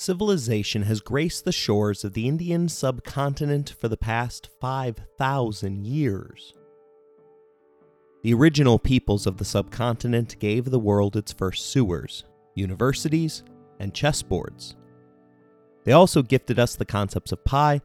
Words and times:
Civilization 0.00 0.82
has 0.82 1.00
graced 1.00 1.44
the 1.44 1.50
shores 1.50 2.04
of 2.04 2.12
the 2.12 2.28
Indian 2.28 2.68
subcontinent 2.68 3.74
for 3.80 3.88
the 3.88 3.96
past 3.96 4.48
5,000 4.60 5.84
years. 5.84 6.54
The 8.22 8.32
original 8.32 8.78
peoples 8.78 9.26
of 9.26 9.38
the 9.38 9.44
subcontinent 9.44 10.38
gave 10.38 10.66
the 10.66 10.78
world 10.78 11.16
its 11.16 11.32
first 11.32 11.72
sewers, 11.72 12.22
universities, 12.54 13.42
and 13.80 13.92
chessboards. 13.92 14.76
They 15.82 15.90
also 15.90 16.22
gifted 16.22 16.60
us 16.60 16.76
the 16.76 16.84
concepts 16.84 17.32
of 17.32 17.44
pi, 17.44 17.80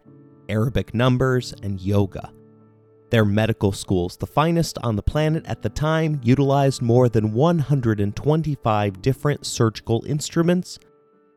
Arabic 0.50 0.94
numbers, 0.94 1.56
and 1.64 1.82
yoga. 1.82 2.32
Their 3.10 3.26
medical 3.26 3.72
schools, 3.72 4.18
the 4.18 4.28
finest 4.28 4.78
on 4.84 4.96
the 4.96 5.02
planet 5.02 5.48
at 5.48 5.64
the 5.64 5.70
time, 5.70 6.22
utilized 6.24 6.80
more 6.80 7.10
than 7.10 7.34
125 7.34 9.02
different 9.02 9.48
surgical 9.48 10.06
instruments 10.06 10.78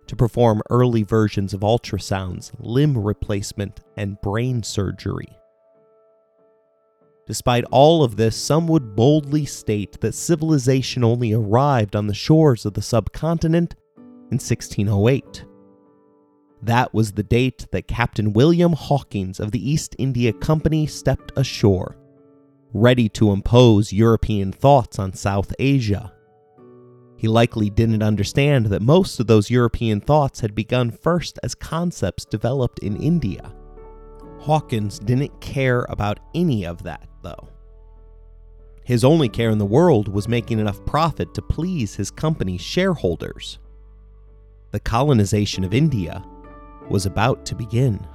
to 0.07 0.17
perform 0.17 0.63
early 0.71 1.03
versions 1.03 1.53
of 1.53 1.61
ultrasounds, 1.61 2.53
limb 2.59 2.97
replacement, 2.97 3.81
and 3.97 4.21
brain 4.21 4.63
surgery. 4.63 5.29
Despite 7.27 7.65
all 7.73 8.05
of 8.05 8.17
this, 8.17 8.37
some 8.37 8.69
would 8.69 8.95
boldly 8.95 9.45
state 9.45 10.01
that 10.01 10.15
civilization 10.15 11.03
only 11.03 11.33
arrived 11.33 11.97
on 11.97 12.07
the 12.07 12.15
shores 12.15 12.65
of 12.65 12.75
the 12.75 12.83
subcontinent 12.83 13.75
in 13.97 14.39
1608. 14.39 15.45
That 16.63 16.95
was 16.95 17.13
the 17.13 17.23
date 17.23 17.67
that 17.73 17.89
Captain 17.89 18.33
William 18.33 18.73
Hawkins 18.73 19.41
of 19.41 19.51
the 19.51 19.71
East 19.71 19.97
India 19.99 20.33
Company 20.33 20.87
stepped 20.87 21.33
ashore, 21.37 21.97
ready 22.73 23.09
to 23.11 23.33
impose 23.33 23.93
European 23.93 24.53
thoughts 24.53 24.99
on 24.99 25.13
South 25.13 25.53
Asia. 25.59 26.13
He 27.17 27.29
likely 27.29 27.71
didn't 27.71 28.03
understand 28.03 28.67
that 28.67 28.83
most 28.83 29.19
of 29.19 29.27
those 29.27 29.51
European 29.51 30.01
thoughts 30.01 30.41
had 30.41 30.55
begun 30.55 30.91
first 30.91 31.39
as 31.43 31.55
concepts 31.55 32.25
developed 32.25 32.79
in 32.81 32.97
India. 32.97 33.55
Hawkins 34.41 34.99
didn't 34.99 35.41
care 35.41 35.87
about 35.89 36.21
any 36.35 36.67
of 36.67 36.83
that, 36.83 37.09
though. 37.23 37.49
His 38.85 39.03
only 39.03 39.29
care 39.29 39.51
in 39.51 39.59
the 39.59 39.65
world 39.65 40.07
was 40.07 40.29
making 40.29 40.61
enough 40.61 40.85
profit 40.85 41.35
to 41.35 41.43
please 41.43 41.97
his 41.97 42.11
company's 42.11 42.61
shareholders. 42.61 43.59
The 44.71 44.81
colonization 44.81 45.65
of 45.65 45.75
India 45.75 46.25
was 46.89 47.07
about 47.07 47.45
to 47.47 47.55
begin. 47.55 48.07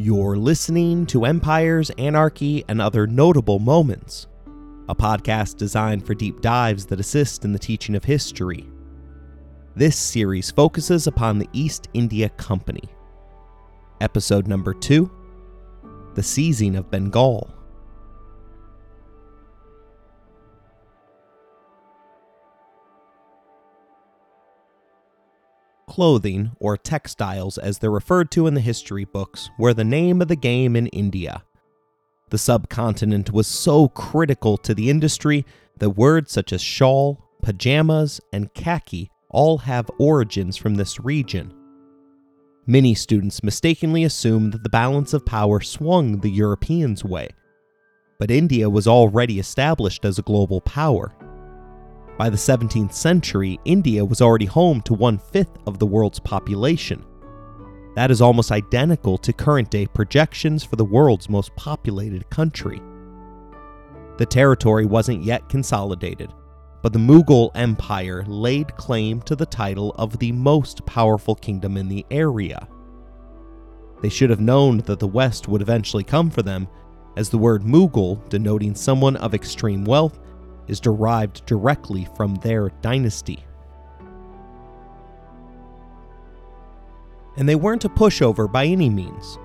You're 0.00 0.36
listening 0.36 1.06
to 1.06 1.24
Empires, 1.24 1.90
Anarchy, 1.98 2.64
and 2.68 2.80
Other 2.80 3.04
Notable 3.04 3.58
Moments, 3.58 4.28
a 4.88 4.94
podcast 4.94 5.56
designed 5.56 6.06
for 6.06 6.14
deep 6.14 6.40
dives 6.40 6.86
that 6.86 7.00
assist 7.00 7.44
in 7.44 7.52
the 7.52 7.58
teaching 7.58 7.96
of 7.96 8.04
history. 8.04 8.64
This 9.74 9.96
series 9.96 10.52
focuses 10.52 11.08
upon 11.08 11.40
the 11.40 11.48
East 11.52 11.88
India 11.94 12.28
Company. 12.28 12.84
Episode 14.00 14.46
number 14.46 14.72
two 14.72 15.10
The 16.14 16.22
Seizing 16.22 16.76
of 16.76 16.92
Bengal. 16.92 17.52
Clothing, 25.88 26.52
or 26.60 26.76
textiles 26.76 27.58
as 27.58 27.78
they're 27.78 27.90
referred 27.90 28.30
to 28.32 28.46
in 28.46 28.54
the 28.54 28.60
history 28.60 29.04
books, 29.04 29.50
were 29.58 29.74
the 29.74 29.84
name 29.84 30.22
of 30.22 30.28
the 30.28 30.36
game 30.36 30.76
in 30.76 30.86
India. 30.88 31.42
The 32.30 32.38
subcontinent 32.38 33.32
was 33.32 33.46
so 33.46 33.88
critical 33.88 34.58
to 34.58 34.74
the 34.74 34.90
industry 34.90 35.46
that 35.78 35.90
words 35.90 36.30
such 36.30 36.52
as 36.52 36.60
shawl, 36.60 37.24
pajamas, 37.42 38.20
and 38.32 38.52
khaki 38.52 39.10
all 39.30 39.58
have 39.58 39.90
origins 39.98 40.56
from 40.56 40.74
this 40.74 41.00
region. 41.00 41.54
Many 42.66 42.94
students 42.94 43.42
mistakenly 43.42 44.04
assume 44.04 44.50
that 44.50 44.62
the 44.62 44.68
balance 44.68 45.14
of 45.14 45.24
power 45.24 45.60
swung 45.62 46.20
the 46.20 46.30
Europeans' 46.30 47.02
way, 47.02 47.30
but 48.18 48.30
India 48.30 48.68
was 48.68 48.86
already 48.86 49.38
established 49.38 50.04
as 50.04 50.18
a 50.18 50.22
global 50.22 50.60
power. 50.60 51.14
By 52.18 52.28
the 52.28 52.36
17th 52.36 52.92
century, 52.92 53.60
India 53.64 54.04
was 54.04 54.20
already 54.20 54.44
home 54.44 54.82
to 54.82 54.92
one 54.92 55.18
fifth 55.18 55.56
of 55.68 55.78
the 55.78 55.86
world's 55.86 56.18
population. 56.18 57.04
That 57.94 58.10
is 58.10 58.20
almost 58.20 58.50
identical 58.50 59.18
to 59.18 59.32
current 59.32 59.70
day 59.70 59.86
projections 59.86 60.64
for 60.64 60.74
the 60.74 60.84
world's 60.84 61.28
most 61.28 61.54
populated 61.54 62.28
country. 62.28 62.82
The 64.16 64.26
territory 64.26 64.84
wasn't 64.84 65.22
yet 65.22 65.48
consolidated, 65.48 66.34
but 66.82 66.92
the 66.92 66.98
Mughal 66.98 67.52
Empire 67.54 68.24
laid 68.26 68.76
claim 68.76 69.22
to 69.22 69.36
the 69.36 69.46
title 69.46 69.94
of 69.96 70.18
the 70.18 70.32
most 70.32 70.84
powerful 70.86 71.36
kingdom 71.36 71.76
in 71.76 71.86
the 71.86 72.04
area. 72.10 72.68
They 74.02 74.08
should 74.08 74.30
have 74.30 74.40
known 74.40 74.78
that 74.78 74.98
the 74.98 75.06
West 75.06 75.46
would 75.46 75.62
eventually 75.62 76.04
come 76.04 76.30
for 76.30 76.42
them, 76.42 76.66
as 77.16 77.30
the 77.30 77.38
word 77.38 77.62
Mughal, 77.62 78.28
denoting 78.28 78.74
someone 78.74 79.16
of 79.16 79.34
extreme 79.34 79.84
wealth, 79.84 80.18
is 80.68 80.80
derived 80.80 81.44
directly 81.46 82.06
from 82.16 82.34
their 82.36 82.70
dynasty. 82.82 83.44
And 87.36 87.48
they 87.48 87.54
weren't 87.54 87.84
a 87.84 87.88
pushover 87.88 88.50
by 88.50 88.66
any 88.66 88.90
means. 88.90 89.38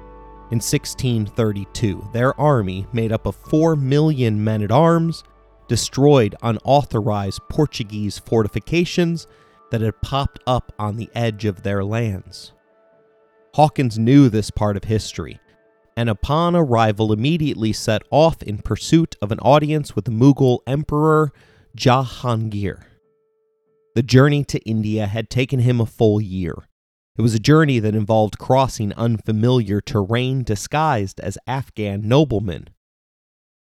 In 0.51 0.59
1632, 0.59 2.09
their 2.11 2.39
army, 2.39 2.85
made 2.93 3.11
up 3.11 3.25
of 3.25 3.35
4 3.35 3.75
million 3.75 4.43
men 4.43 4.61
at 4.61 4.71
arms, 4.71 5.23
destroyed 5.67 6.35
unauthorized 6.43 7.41
Portuguese 7.49 8.19
fortifications 8.19 9.27
that 9.71 9.81
had 9.81 10.01
popped 10.01 10.39
up 10.45 10.71
on 10.77 10.97
the 10.97 11.09
edge 11.15 11.45
of 11.45 11.63
their 11.63 11.83
lands. 11.83 12.53
Hawkins 13.55 13.97
knew 13.97 14.29
this 14.29 14.51
part 14.51 14.77
of 14.77 14.83
history 14.83 15.39
and 15.95 16.09
upon 16.09 16.55
arrival 16.55 17.13
immediately 17.13 17.73
set 17.73 18.01
off 18.09 18.41
in 18.43 18.57
pursuit 18.59 19.15
of 19.21 19.31
an 19.31 19.39
audience 19.39 19.95
with 19.95 20.05
the 20.05 20.11
Mughal 20.11 20.59
Emperor 20.65 21.31
Jahangir. 21.77 22.83
The 23.95 24.03
journey 24.03 24.43
to 24.45 24.59
India 24.61 25.05
had 25.07 25.29
taken 25.29 25.59
him 25.59 25.79
a 25.79 25.85
full 25.85 26.19
year. 26.19 26.55
It 27.15 27.21
was 27.21 27.35
a 27.35 27.39
journey 27.39 27.77
that 27.79 27.93
involved 27.93 28.39
crossing 28.39 28.91
unfamiliar 28.93 29.81
terrain 29.81 30.43
disguised 30.43 31.19
as 31.19 31.37
Afghan 31.45 32.07
noblemen. 32.07 32.69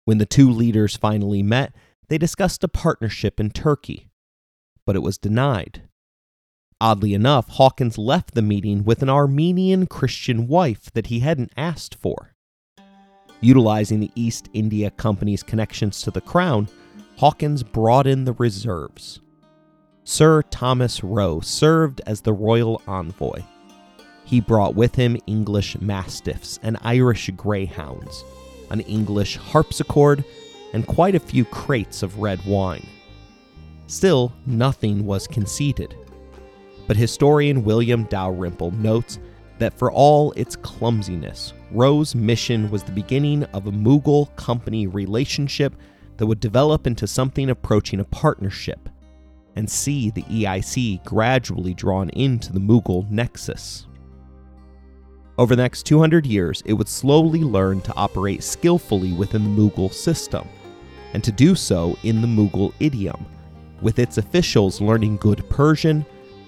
When 0.05 0.17
the 0.17 0.25
two 0.25 0.49
leaders 0.49 0.97
finally 0.97 1.43
met, 1.43 1.75
they 2.07 2.17
discussed 2.17 2.63
a 2.63 2.67
partnership 2.67 3.39
in 3.39 3.51
Turkey, 3.51 4.09
but 4.85 4.95
it 4.95 5.03
was 5.03 5.17
denied. 5.17 5.83
Oddly 6.85 7.15
enough, 7.15 7.47
Hawkins 7.49 7.97
left 7.97 8.35
the 8.35 8.43
meeting 8.43 8.83
with 8.83 9.01
an 9.01 9.09
Armenian 9.09 9.87
Christian 9.87 10.45
wife 10.47 10.91
that 10.93 11.07
he 11.07 11.21
hadn't 11.21 11.51
asked 11.57 11.95
for. 11.95 12.35
Utilizing 13.41 13.99
the 13.99 14.11
East 14.13 14.49
India 14.53 14.91
Company's 14.91 15.41
connections 15.41 16.03
to 16.03 16.11
the 16.11 16.21
crown, 16.21 16.67
Hawkins 17.17 17.63
brought 17.63 18.05
in 18.05 18.25
the 18.25 18.33
reserves. 18.33 19.19
Sir 20.03 20.43
Thomas 20.43 21.03
Roe 21.03 21.39
served 21.39 22.01
as 22.05 22.21
the 22.21 22.33
royal 22.33 22.79
envoy. 22.85 23.41
He 24.23 24.39
brought 24.39 24.75
with 24.75 24.93
him 24.93 25.17
English 25.25 25.81
mastiffs 25.81 26.59
and 26.61 26.77
Irish 26.83 27.31
greyhounds, 27.35 28.23
an 28.69 28.81
English 28.81 29.37
harpsichord, 29.37 30.23
and 30.71 30.85
quite 30.85 31.15
a 31.15 31.19
few 31.19 31.45
crates 31.45 32.03
of 32.03 32.19
red 32.19 32.45
wine. 32.45 32.85
Still, 33.87 34.31
nothing 34.45 35.03
was 35.07 35.25
conceded 35.25 35.95
but 36.87 36.97
historian 36.97 37.63
William 37.63 38.03
Dalrymple 38.05 38.71
notes 38.71 39.19
that 39.57 39.77
for 39.77 39.91
all 39.91 40.31
its 40.33 40.55
clumsiness, 40.55 41.53
Roe's 41.71 42.15
mission 42.15 42.69
was 42.69 42.83
the 42.83 42.91
beginning 42.91 43.43
of 43.45 43.67
a 43.67 43.71
Mughal 43.71 44.33
company 44.35 44.87
relationship 44.87 45.75
that 46.17 46.25
would 46.25 46.39
develop 46.39 46.87
into 46.87 47.07
something 47.07 47.49
approaching 47.49 47.99
a 47.99 48.05
partnership, 48.05 48.89
and 49.55 49.69
see 49.69 50.09
the 50.09 50.23
EIC 50.23 51.03
gradually 51.05 51.73
drawn 51.73 52.09
into 52.09 52.51
the 52.51 52.59
Mughal 52.59 53.09
nexus. 53.09 53.87
Over 55.37 55.55
the 55.55 55.63
next 55.63 55.83
200 55.83 56.25
years, 56.25 56.61
it 56.65 56.73
would 56.73 56.87
slowly 56.87 57.41
learn 57.41 57.81
to 57.81 57.95
operate 57.95 58.43
skillfully 58.43 59.13
within 59.13 59.43
the 59.43 59.49
Mughal 59.61 59.93
system, 59.93 60.47
and 61.13 61.23
to 61.23 61.31
do 61.31 61.55
so 61.55 61.97
in 62.03 62.21
the 62.21 62.27
Mughal 62.27 62.73
idiom, 62.79 63.25
with 63.81 63.99
its 63.99 64.17
officials 64.17 64.79
learning 64.79 65.17
good 65.17 65.47
Persian, 65.49 66.05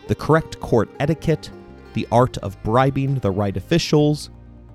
the 0.08 0.16
correct 0.16 0.60
court 0.60 0.90
etiquette, 1.00 1.50
the 1.94 2.08
art 2.12 2.38
of 2.40 2.62
bribing 2.64 3.16
the 3.20 3.32
right 3.32 3.56
officials, 3.56 4.30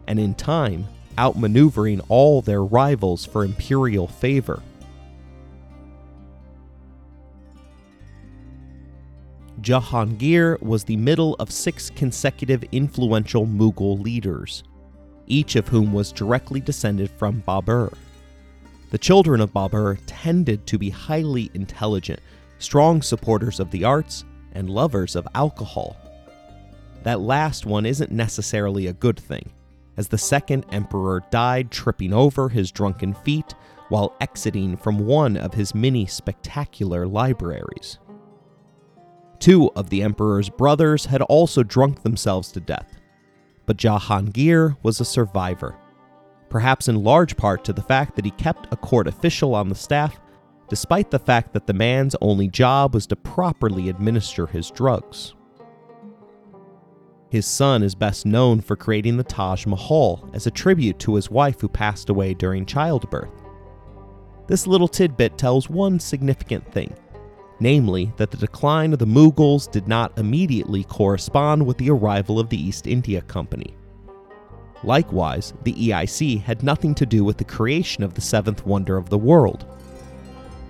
and 0.07 0.19
in 0.19 0.35
time, 0.35 0.87
outmaneuvering 1.19 2.05
all 2.09 2.43
their 2.43 2.65
rivals 2.65 3.25
for 3.25 3.45
imperial 3.45 4.07
favor. 4.07 4.63
Jahangir 9.61 10.61
was 10.61 10.83
the 10.83 10.97
middle 10.97 11.35
of 11.35 11.53
six 11.53 11.89
consecutive 11.91 12.65
influential 12.73 13.47
Mughal 13.47 14.03
leaders, 14.03 14.65
each 15.29 15.55
of 15.55 15.69
whom 15.69 15.93
was 15.93 16.11
directly 16.11 16.61
descended 16.61 17.11
from 17.11 17.43
Babur. 17.47 17.93
The 18.91 18.99
children 18.99 19.41
of 19.41 19.53
Babur 19.53 19.99
tended 20.07 20.67
to 20.67 20.79
be 20.79 20.91
highly 20.91 21.51
intelligent, 21.55 22.21
strong 22.59 23.03
supporters 23.03 23.61
of 23.61 23.71
the 23.71 23.85
arts, 23.85 24.25
and 24.55 24.71
lovers 24.71 25.17
of 25.17 25.29
alcohol. 25.35 25.97
That 27.03 27.21
last 27.21 27.67
one 27.67 27.87
isn't 27.87 28.13
necessarily 28.13 28.87
a 28.87 28.93
good 28.93 29.19
thing, 29.19 29.53
as 29.97 30.09
the 30.09 30.19
second 30.19 30.65
emperor 30.71 31.23
died 31.31 31.71
tripping 31.71 32.13
over 32.13 32.49
his 32.49 32.71
drunken 32.71 33.15
feet 33.15 33.55
while 33.89 34.17
exiting 34.21 34.77
from 34.77 35.07
one 35.07 35.37
of 35.37 35.53
his 35.53 35.75
many 35.75 36.07
spectacular 36.07 37.07
libraries. 37.07 37.99
Two 39.39 39.71
of 39.75 39.91
the 39.91 40.03
emperor's 40.03 40.49
brothers 40.49 41.05
had 41.05 41.21
also 41.23 41.63
drunk 41.63 42.03
themselves 42.03 42.53
to 42.53 42.61
death, 42.61 43.01
but 43.67 43.77
Jahangir 43.77 44.77
was 44.83 45.01
a 45.01 45.05
survivor, 45.05 45.77
perhaps 46.49 46.89
in 46.89 47.03
large 47.03 47.37
part 47.37 47.65
to 47.65 47.73
the 47.73 47.83
fact 47.83 48.17
that 48.17 48.25
he 48.25 48.31
kept 48.31 48.73
a 48.73 48.77
court 48.77 49.09
official 49.09 49.55
on 49.55 49.69
the 49.69 49.75
staff, 49.75 50.21
despite 50.73 51.11
the 51.11 51.19
fact 51.19 51.53
that 51.53 51.67
the 51.67 51.75
man's 51.75 52.17
only 52.23 52.49
job 52.49 52.95
was 52.95 53.07
to 53.07 53.15
properly 53.15 53.91
administer 53.91 54.47
his 54.47 54.71
drugs. 54.71 55.35
His 57.29 57.45
son 57.45 57.83
is 57.83 57.95
best 57.95 58.25
known 58.25 58.63
for 58.63 58.75
creating 58.75 59.19
the 59.19 59.23
Taj 59.23 59.67
Mahal 59.67 60.31
as 60.33 60.47
a 60.47 60.51
tribute 60.51 60.99
to 61.01 61.17
his 61.17 61.31
wife 61.31 61.61
who 61.61 61.69
passed 61.69 62.09
away 62.09 62.33
during 62.33 62.65
childbirth. 62.65 63.43
This 64.47 64.67
little 64.67 64.89
tidbit 64.89 65.37
tells 65.37 65.69
one 65.69 66.01
significant 66.01 66.73
thing 66.73 66.97
namely, 67.61 68.11
that 68.17 68.31
the 68.31 68.37
decline 68.39 68.95
of 68.95 68.99
the 68.99 69.07
Mughals 69.07 69.71
did 69.71 69.87
not 69.87 70.19
immediately 70.19 70.85
correspond 70.85 71.65
with 71.65 71.77
the 71.77 71.91
arrival 71.91 72.41
of 72.41 72.49
the 72.49 72.61
East 72.61 72.87
India 72.87 73.21
Company. 73.21 73.77
Likewise, 74.83 75.53
the 75.63 75.75
EIC 75.75 76.43
had 76.43 76.65
nothing 76.65 76.95
to 76.95 77.07
do 77.07 77.23
with 77.23 77.37
the 77.37 77.45
creation 77.45 78.03
of 78.03 78.15
the 78.15 78.21
seventh 78.21 78.67
wonder 78.67 78.97
of 78.97 79.11
the 79.11 79.19
world. 79.19 79.65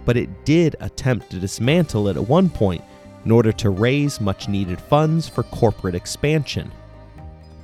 But 0.04 0.16
it 0.16 0.44
did 0.44 0.76
attempt 0.80 1.30
to 1.30 1.38
dismantle 1.38 2.08
it 2.08 2.16
at 2.16 2.28
one 2.28 2.50
point 2.50 2.82
in 3.24 3.30
order 3.30 3.52
to 3.52 3.70
raise 3.70 4.20
much 4.20 4.48
needed 4.48 4.80
funds 4.80 5.28
for 5.28 5.44
corporate 5.44 5.94
expansion. 5.94 6.72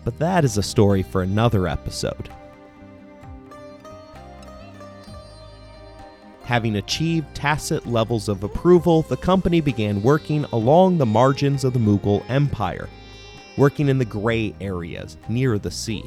But 0.04 0.18
that 0.18 0.44
is 0.44 0.56
a 0.56 0.62
story 0.62 1.02
for 1.02 1.22
another 1.22 1.66
episode. 1.66 2.30
Having 6.44 6.76
achieved 6.76 7.34
tacit 7.34 7.86
levels 7.86 8.28
of 8.28 8.42
approval, 8.42 9.02
the 9.02 9.18
company 9.18 9.60
began 9.60 10.02
working 10.02 10.44
along 10.46 10.96
the 10.96 11.04
margins 11.04 11.62
of 11.62 11.74
the 11.74 11.78
Mughal 11.78 12.24
Empire, 12.30 12.88
working 13.58 13.90
in 13.90 13.98
the 13.98 14.04
gray 14.06 14.54
areas 14.58 15.18
near 15.28 15.58
the 15.58 15.70
sea. 15.70 16.04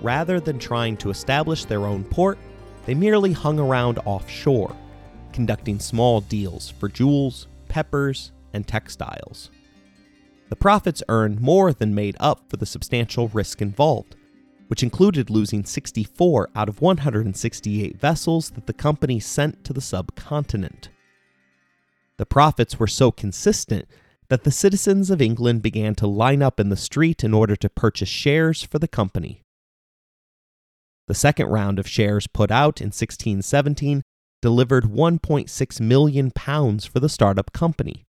Rather 0.00 0.40
than 0.40 0.58
trying 0.58 0.96
to 0.96 1.10
establish 1.10 1.66
their 1.66 1.84
own 1.84 2.02
port, 2.04 2.38
they 2.86 2.94
merely 2.94 3.32
hung 3.32 3.58
around 3.58 3.98
offshore, 4.06 4.74
conducting 5.32 5.78
small 5.78 6.22
deals 6.22 6.70
for 6.70 6.88
jewels, 6.88 7.48
peppers, 7.68 8.32
and 8.54 8.66
textiles. 8.66 9.50
The 10.48 10.56
profits 10.56 11.02
earned 11.08 11.40
more 11.40 11.72
than 11.72 11.94
made 11.94 12.16
up 12.20 12.48
for 12.48 12.56
the 12.56 12.64
substantial 12.64 13.28
risk 13.28 13.60
involved, 13.60 14.14
which 14.68 14.84
included 14.84 15.30
losing 15.30 15.64
64 15.64 16.50
out 16.54 16.68
of 16.68 16.80
168 16.80 18.00
vessels 18.00 18.50
that 18.50 18.66
the 18.66 18.72
company 18.72 19.18
sent 19.18 19.64
to 19.64 19.72
the 19.72 19.80
subcontinent. 19.80 20.88
The 22.18 22.26
profits 22.26 22.78
were 22.78 22.86
so 22.86 23.10
consistent 23.10 23.88
that 24.28 24.44
the 24.44 24.50
citizens 24.52 25.10
of 25.10 25.20
England 25.20 25.62
began 25.62 25.94
to 25.96 26.06
line 26.06 26.42
up 26.42 26.58
in 26.58 26.68
the 26.68 26.76
street 26.76 27.24
in 27.24 27.34
order 27.34 27.56
to 27.56 27.68
purchase 27.68 28.08
shares 28.08 28.62
for 28.62 28.78
the 28.78 28.88
company. 28.88 29.42
The 31.06 31.14
second 31.14 31.46
round 31.46 31.78
of 31.78 31.88
shares 31.88 32.26
put 32.26 32.50
out 32.50 32.80
in 32.80 32.86
1617 32.86 34.02
delivered 34.42 34.84
1.6 34.84 35.80
million 35.80 36.30
pounds 36.30 36.84
for 36.84 37.00
the 37.00 37.08
startup 37.08 37.52
company, 37.52 38.04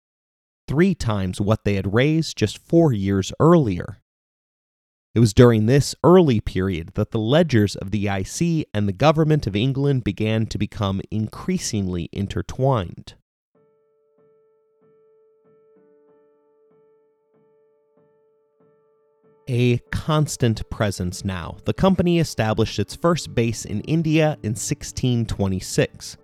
three 0.66 0.94
times 0.94 1.40
what 1.40 1.64
they 1.64 1.74
had 1.74 1.94
raised 1.94 2.36
just 2.36 2.58
four 2.58 2.92
years 2.92 3.32
earlier. 3.38 4.00
It 5.14 5.20
was 5.20 5.32
during 5.32 5.64
this 5.64 5.94
early 6.04 6.40
period 6.40 6.90
that 6.94 7.10
the 7.10 7.18
ledgers 7.18 7.74
of 7.76 7.90
the 7.90 8.08
IC 8.08 8.68
and 8.74 8.86
the 8.86 8.92
government 8.92 9.46
of 9.46 9.56
England 9.56 10.04
began 10.04 10.46
to 10.46 10.58
become 10.58 11.00
increasingly 11.10 12.10
intertwined. 12.12 13.14
A 19.48 19.78
constant 19.92 20.68
presence 20.70 21.24
now, 21.24 21.58
the 21.66 21.72
company 21.72 22.18
established 22.18 22.80
its 22.80 22.96
first 22.96 23.32
base 23.32 23.64
in 23.64 23.80
India 23.82 24.38
in 24.42 24.50
1626, 24.50 26.16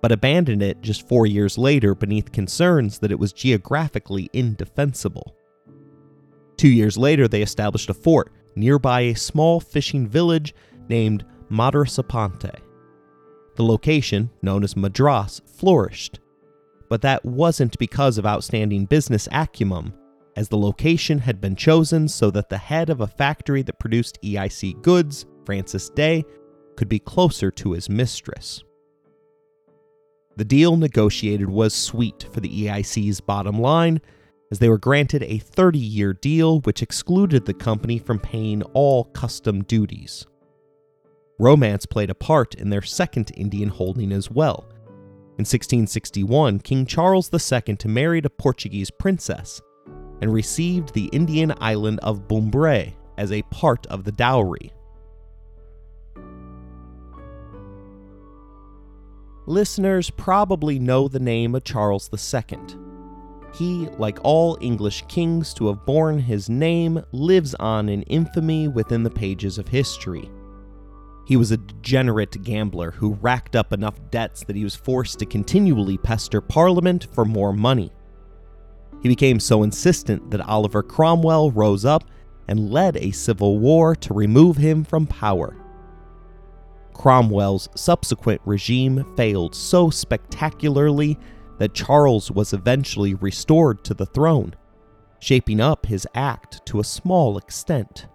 but 0.00 0.10
abandoned 0.10 0.62
it 0.62 0.80
just 0.80 1.06
four 1.06 1.26
years 1.26 1.58
later 1.58 1.94
beneath 1.94 2.32
concerns 2.32 3.00
that 3.00 3.12
it 3.12 3.18
was 3.18 3.34
geographically 3.34 4.30
indefensible. 4.32 5.36
Two 6.56 6.68
years 6.68 6.96
later, 6.96 7.28
they 7.28 7.42
established 7.42 7.90
a 7.90 7.94
fort 7.94 8.32
nearby 8.56 9.02
a 9.02 9.14
small 9.14 9.60
fishing 9.60 10.06
village 10.06 10.54
named 10.88 11.26
Madrasapatnam. 11.50 12.60
The 13.56 13.64
location, 13.64 14.30
known 14.40 14.64
as 14.64 14.74
Madras, 14.74 15.42
flourished, 15.44 16.18
but 16.88 17.02
that 17.02 17.26
wasn't 17.26 17.78
because 17.78 18.16
of 18.16 18.24
outstanding 18.24 18.86
business 18.86 19.28
acumen, 19.32 19.92
as 20.36 20.48
the 20.48 20.58
location 20.58 21.18
had 21.18 21.40
been 21.40 21.56
chosen 21.56 22.08
so 22.08 22.30
that 22.30 22.48
the 22.48 22.58
head 22.58 22.90
of 22.90 23.00
a 23.00 23.06
factory 23.06 23.62
that 23.62 23.78
produced 23.78 24.20
EIC 24.22 24.82
goods, 24.82 25.26
Francis 25.44 25.88
Day, 25.90 26.24
could 26.76 26.88
be 26.88 26.98
closer 26.98 27.50
to 27.52 27.72
his 27.72 27.88
mistress. 27.88 28.64
The 30.36 30.44
deal 30.44 30.76
negotiated 30.76 31.48
was 31.48 31.74
sweet 31.74 32.26
for 32.32 32.40
the 32.40 32.66
EIC's 32.66 33.20
bottom 33.20 33.60
line, 33.60 34.00
as 34.50 34.58
they 34.58 34.68
were 34.68 34.78
granted 34.78 35.22
a 35.22 35.38
30 35.38 35.78
year 35.78 36.12
deal 36.12 36.60
which 36.60 36.82
excluded 36.82 37.44
the 37.44 37.54
company 37.54 37.98
from 37.98 38.18
paying 38.18 38.62
all 38.74 39.04
custom 39.04 39.62
duties. 39.62 40.26
Romance 41.38 41.86
played 41.86 42.10
a 42.10 42.14
part 42.14 42.54
in 42.54 42.70
their 42.70 42.82
second 42.82 43.30
Indian 43.36 43.68
holding 43.68 44.12
as 44.12 44.30
well. 44.30 44.66
In 45.36 45.42
1661, 45.42 46.60
King 46.60 46.86
Charles 46.86 47.30
II 47.32 47.76
married 47.86 48.24
a 48.24 48.30
Portuguese 48.30 48.90
princess 48.90 49.60
and 50.20 50.32
received 50.32 50.94
the 50.94 51.06
Indian 51.06 51.52
island 51.60 52.00
of 52.02 52.28
Bombray 52.28 52.94
as 53.16 53.32
a 53.32 53.42
part 53.42 53.86
of 53.86 54.04
the 54.04 54.12
dowry. 54.12 54.72
Listeners 59.46 60.08
probably 60.08 60.78
know 60.78 61.06
the 61.06 61.20
name 61.20 61.54
of 61.54 61.64
Charles 61.64 62.08
II. 62.12 62.58
He, 63.54 63.86
like 63.98 64.18
all 64.24 64.58
English 64.60 65.04
kings 65.06 65.52
to 65.54 65.68
have 65.68 65.84
borne 65.84 66.18
his 66.18 66.48
name, 66.48 67.04
lives 67.12 67.54
on 67.56 67.88
in 67.88 68.02
infamy 68.04 68.68
within 68.68 69.02
the 69.02 69.10
pages 69.10 69.58
of 69.58 69.68
history. 69.68 70.30
He 71.26 71.36
was 71.36 71.52
a 71.52 71.58
degenerate 71.58 72.42
gambler 72.42 72.90
who 72.90 73.14
racked 73.20 73.54
up 73.54 73.72
enough 73.72 74.00
debts 74.10 74.44
that 74.44 74.56
he 74.56 74.64
was 74.64 74.74
forced 74.74 75.18
to 75.20 75.26
continually 75.26 75.98
pester 75.98 76.40
Parliament 76.40 77.06
for 77.12 77.24
more 77.24 77.52
money. 77.52 77.92
He 79.04 79.10
became 79.10 79.38
so 79.38 79.62
insistent 79.62 80.30
that 80.30 80.40
Oliver 80.40 80.82
Cromwell 80.82 81.50
rose 81.50 81.84
up 81.84 82.04
and 82.48 82.72
led 82.72 82.96
a 82.96 83.10
civil 83.10 83.58
war 83.58 83.94
to 83.96 84.14
remove 84.14 84.56
him 84.56 84.82
from 84.82 85.06
power. 85.06 85.54
Cromwell's 86.94 87.68
subsequent 87.76 88.40
regime 88.46 89.04
failed 89.14 89.54
so 89.54 89.90
spectacularly 89.90 91.18
that 91.58 91.74
Charles 91.74 92.30
was 92.30 92.54
eventually 92.54 93.12
restored 93.12 93.84
to 93.84 93.92
the 93.92 94.06
throne, 94.06 94.54
shaping 95.20 95.60
up 95.60 95.84
his 95.84 96.06
act 96.14 96.64
to 96.64 96.80
a 96.80 96.84
small 96.84 97.36
extent. 97.36 98.06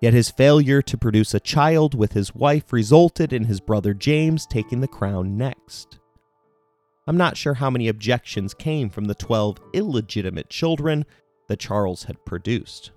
Yet 0.00 0.14
his 0.14 0.30
failure 0.30 0.82
to 0.82 0.98
produce 0.98 1.32
a 1.32 1.38
child 1.38 1.94
with 1.94 2.12
his 2.12 2.34
wife 2.34 2.72
resulted 2.72 3.32
in 3.32 3.44
his 3.44 3.60
brother 3.60 3.94
James 3.94 4.46
taking 4.46 4.80
the 4.80 4.88
crown 4.88 5.36
next. 5.36 6.00
I'm 7.08 7.16
not 7.16 7.38
sure 7.38 7.54
how 7.54 7.70
many 7.70 7.88
objections 7.88 8.52
came 8.52 8.90
from 8.90 9.06
the 9.06 9.14
12 9.14 9.56
illegitimate 9.72 10.50
children 10.50 11.06
that 11.48 11.58
Charles 11.58 12.04
had 12.04 12.22
produced. 12.26 12.90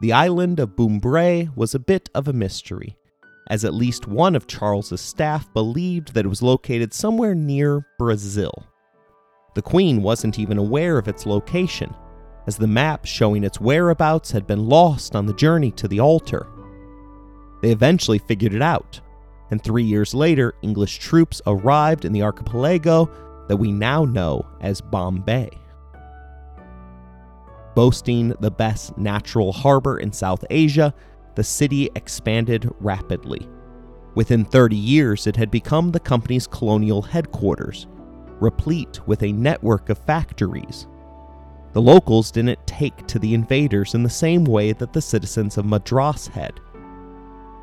The 0.00 0.12
island 0.12 0.60
of 0.60 0.76
Bombray 0.76 1.50
was 1.56 1.74
a 1.74 1.80
bit 1.80 2.08
of 2.14 2.28
a 2.28 2.32
mystery, 2.32 2.96
as 3.50 3.64
at 3.64 3.74
least 3.74 4.06
one 4.06 4.36
of 4.36 4.46
Charles's 4.46 5.00
staff 5.00 5.52
believed 5.52 6.14
that 6.14 6.26
it 6.26 6.28
was 6.28 6.42
located 6.42 6.94
somewhere 6.94 7.34
near 7.34 7.84
Brazil. 7.98 8.64
The 9.56 9.62
Queen 9.62 10.02
wasn't 10.02 10.38
even 10.38 10.58
aware 10.58 10.96
of 10.96 11.08
its 11.08 11.26
location, 11.26 11.92
as 12.46 12.56
the 12.56 12.68
map 12.68 13.04
showing 13.04 13.42
its 13.42 13.60
whereabouts 13.60 14.30
had 14.30 14.46
been 14.46 14.68
lost 14.68 15.16
on 15.16 15.26
the 15.26 15.34
journey 15.34 15.72
to 15.72 15.88
the 15.88 15.98
altar. 15.98 16.46
They 17.62 17.72
eventually 17.72 18.18
figured 18.18 18.54
it 18.54 18.62
out, 18.62 19.00
and 19.50 19.62
three 19.62 19.84
years 19.84 20.14
later, 20.14 20.54
English 20.62 20.98
troops 20.98 21.40
arrived 21.46 22.04
in 22.04 22.12
the 22.12 22.22
archipelago 22.22 23.10
that 23.48 23.56
we 23.56 23.72
now 23.72 24.04
know 24.04 24.44
as 24.60 24.80
Bombay. 24.80 25.50
Boasting 27.74 28.30
the 28.40 28.50
best 28.50 28.96
natural 28.96 29.52
harbor 29.52 29.98
in 29.98 30.12
South 30.12 30.44
Asia, 30.50 30.94
the 31.34 31.44
city 31.44 31.90
expanded 31.94 32.70
rapidly. 32.80 33.48
Within 34.14 34.44
30 34.46 34.74
years, 34.76 35.26
it 35.26 35.36
had 35.36 35.50
become 35.50 35.92
the 35.92 36.00
company's 36.00 36.46
colonial 36.46 37.02
headquarters, 37.02 37.86
replete 38.40 39.06
with 39.06 39.22
a 39.22 39.32
network 39.32 39.90
of 39.90 39.98
factories. 39.98 40.86
The 41.74 41.82
locals 41.82 42.30
didn't 42.30 42.66
take 42.66 43.06
to 43.08 43.18
the 43.18 43.34
invaders 43.34 43.94
in 43.94 44.02
the 44.02 44.08
same 44.08 44.44
way 44.44 44.72
that 44.72 44.94
the 44.94 45.02
citizens 45.02 45.58
of 45.58 45.66
Madras 45.66 46.26
had. 46.28 46.58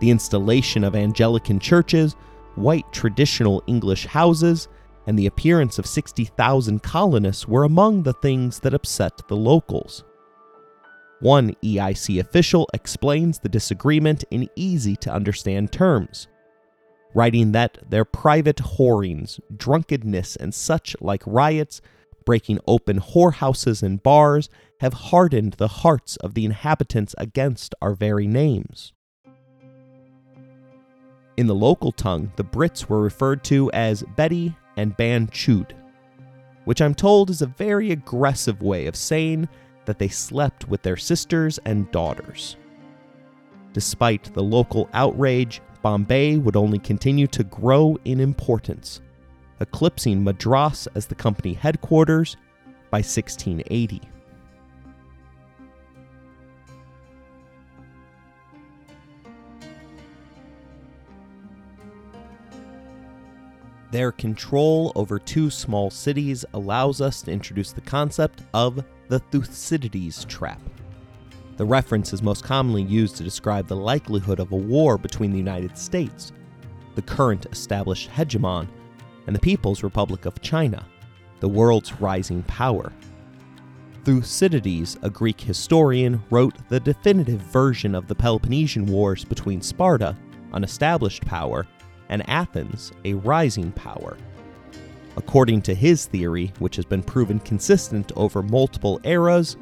The 0.03 0.11
installation 0.11 0.83
of 0.83 0.95
Anglican 0.97 1.61
churches, 1.61 2.17
white 2.55 2.83
traditional 2.91 3.63
English 3.67 4.05
houses, 4.05 4.67
and 5.07 5.17
the 5.17 5.27
appearance 5.27 5.79
of 5.79 5.85
60,000 5.85 6.83
colonists 6.83 7.47
were 7.47 7.63
among 7.63 8.03
the 8.03 8.11
things 8.11 8.59
that 8.59 8.73
upset 8.73 9.21
the 9.29 9.37
locals. 9.37 10.03
One 11.21 11.55
EIC 11.63 12.19
official 12.19 12.69
explains 12.73 13.39
the 13.39 13.47
disagreement 13.47 14.25
in 14.29 14.49
easy 14.57 14.97
to 14.97 15.13
understand 15.13 15.71
terms, 15.71 16.27
writing 17.15 17.53
that 17.53 17.77
their 17.89 18.03
private 18.03 18.57
whorings, 18.57 19.39
drunkenness, 19.55 20.35
and 20.35 20.53
such 20.53 20.97
like 20.99 21.23
riots, 21.25 21.79
breaking 22.25 22.59
open 22.67 22.99
whorehouses 22.99 23.81
and 23.81 24.03
bars, 24.03 24.49
have 24.81 24.95
hardened 24.95 25.53
the 25.53 25.69
hearts 25.69 26.17
of 26.17 26.33
the 26.33 26.43
inhabitants 26.43 27.15
against 27.17 27.73
our 27.81 27.95
very 27.95 28.27
names. 28.27 28.91
In 31.35 31.47
the 31.47 31.55
local 31.55 31.91
tongue, 31.91 32.31
the 32.35 32.43
Brits 32.43 32.87
were 32.87 33.01
referred 33.01 33.43
to 33.45 33.71
as 33.71 34.03
Betty 34.15 34.55
and 34.77 34.95
Ban 34.95 35.27
Chud, 35.27 35.71
which 36.65 36.81
I'm 36.81 36.93
told 36.93 37.29
is 37.29 37.41
a 37.41 37.47
very 37.47 37.91
aggressive 37.91 38.61
way 38.61 38.85
of 38.85 38.95
saying 38.95 39.49
that 39.85 39.97
they 39.97 40.09
slept 40.09 40.67
with 40.67 40.83
their 40.83 40.95
sisters 40.95 41.59
and 41.65 41.91
daughters. 41.91 42.55
Despite 43.73 44.31
the 44.33 44.43
local 44.43 44.87
outrage, 44.93 45.59
Bombay 45.81 46.37
would 46.37 46.55
only 46.55 46.79
continue 46.79 47.27
to 47.27 47.43
grow 47.43 47.97
in 48.05 48.19
importance, 48.19 49.01
eclipsing 49.59 50.23
Madras 50.23 50.87
as 50.93 51.07
the 51.07 51.15
company 51.15 51.53
headquarters 51.53 52.37
by 52.91 52.99
1680. 52.99 54.01
Their 63.93 64.11
control 64.11 64.91
over 64.95 65.19
two 65.19 65.51
small 65.51 65.91
cities 65.91 66.43
allows 66.55 66.99
us 66.99 67.21
to 67.21 67.31
introduce 67.31 67.71
the 67.71 67.81
concept 67.81 68.41
of 68.51 68.83
the 69.07 69.19
Thucydides 69.19 70.25
trap. 70.25 70.59
The 71.57 71.65
reference 71.65 72.11
is 72.11 72.23
most 72.23 72.43
commonly 72.43 72.81
used 72.81 73.17
to 73.17 73.23
describe 73.23 73.67
the 73.67 73.75
likelihood 73.75 74.39
of 74.39 74.51
a 74.51 74.55
war 74.55 74.97
between 74.97 75.29
the 75.29 75.37
United 75.37 75.77
States, 75.77 76.31
the 76.95 77.03
current 77.03 77.45
established 77.51 78.09
hegemon, 78.09 78.67
and 79.27 79.35
the 79.35 79.39
People's 79.39 79.83
Republic 79.83 80.25
of 80.25 80.41
China, 80.41 80.83
the 81.39 81.47
world's 81.47 81.93
rising 82.01 82.41
power. 82.43 82.91
Thucydides, 84.05 84.97
a 85.03 85.09
Greek 85.11 85.39
historian, 85.39 86.19
wrote 86.31 86.55
the 86.67 86.79
definitive 86.79 87.41
version 87.41 87.93
of 87.93 88.07
the 88.07 88.15
Peloponnesian 88.15 88.87
Wars 88.87 89.23
between 89.23 89.61
Sparta, 89.61 90.17
an 90.53 90.63
established 90.63 91.23
power, 91.27 91.67
and 92.13 92.29
Athens, 92.29 92.91
a 93.05 93.15
rising 93.15 93.71
power. 93.71 94.15
According 95.17 95.63
to 95.63 95.73
his 95.73 96.05
theory, 96.05 96.53
which 96.59 96.75
has 96.75 96.85
been 96.85 97.01
proven 97.01 97.39
consistent 97.39 98.11
over 98.15 98.43
multiple 98.43 99.01
eras, 99.03 99.57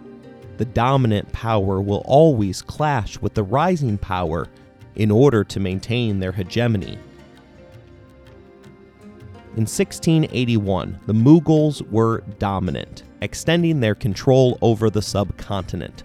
the 0.58 0.66
dominant 0.66 1.32
power 1.32 1.82
will 1.82 2.04
always 2.06 2.62
clash 2.62 3.18
with 3.20 3.34
the 3.34 3.44
rising 3.44 3.98
power 3.98 4.48
in 4.96 5.10
order 5.10 5.46
to 5.46 5.62
maintain 5.62 6.20
their 6.20 6.34
hegemony. 6.34 7.00
In 9.56 9.64
1681, 9.64 11.00
the 11.06 11.14
Mughals 11.14 11.90
were 11.90 12.20
dominant, 12.38 13.04
extending 13.22 13.80
their 13.80 13.96
control 13.96 14.58
over 14.62 14.90
the 14.90 15.02
subcontinent, 15.02 16.04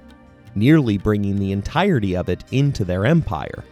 nearly 0.54 0.96
bringing 0.96 1.40
the 1.40 1.50
entirety 1.50 2.16
of 2.16 2.28
it 2.28 2.44
into 2.52 2.84
their 2.84 3.04
empire. 3.04 3.64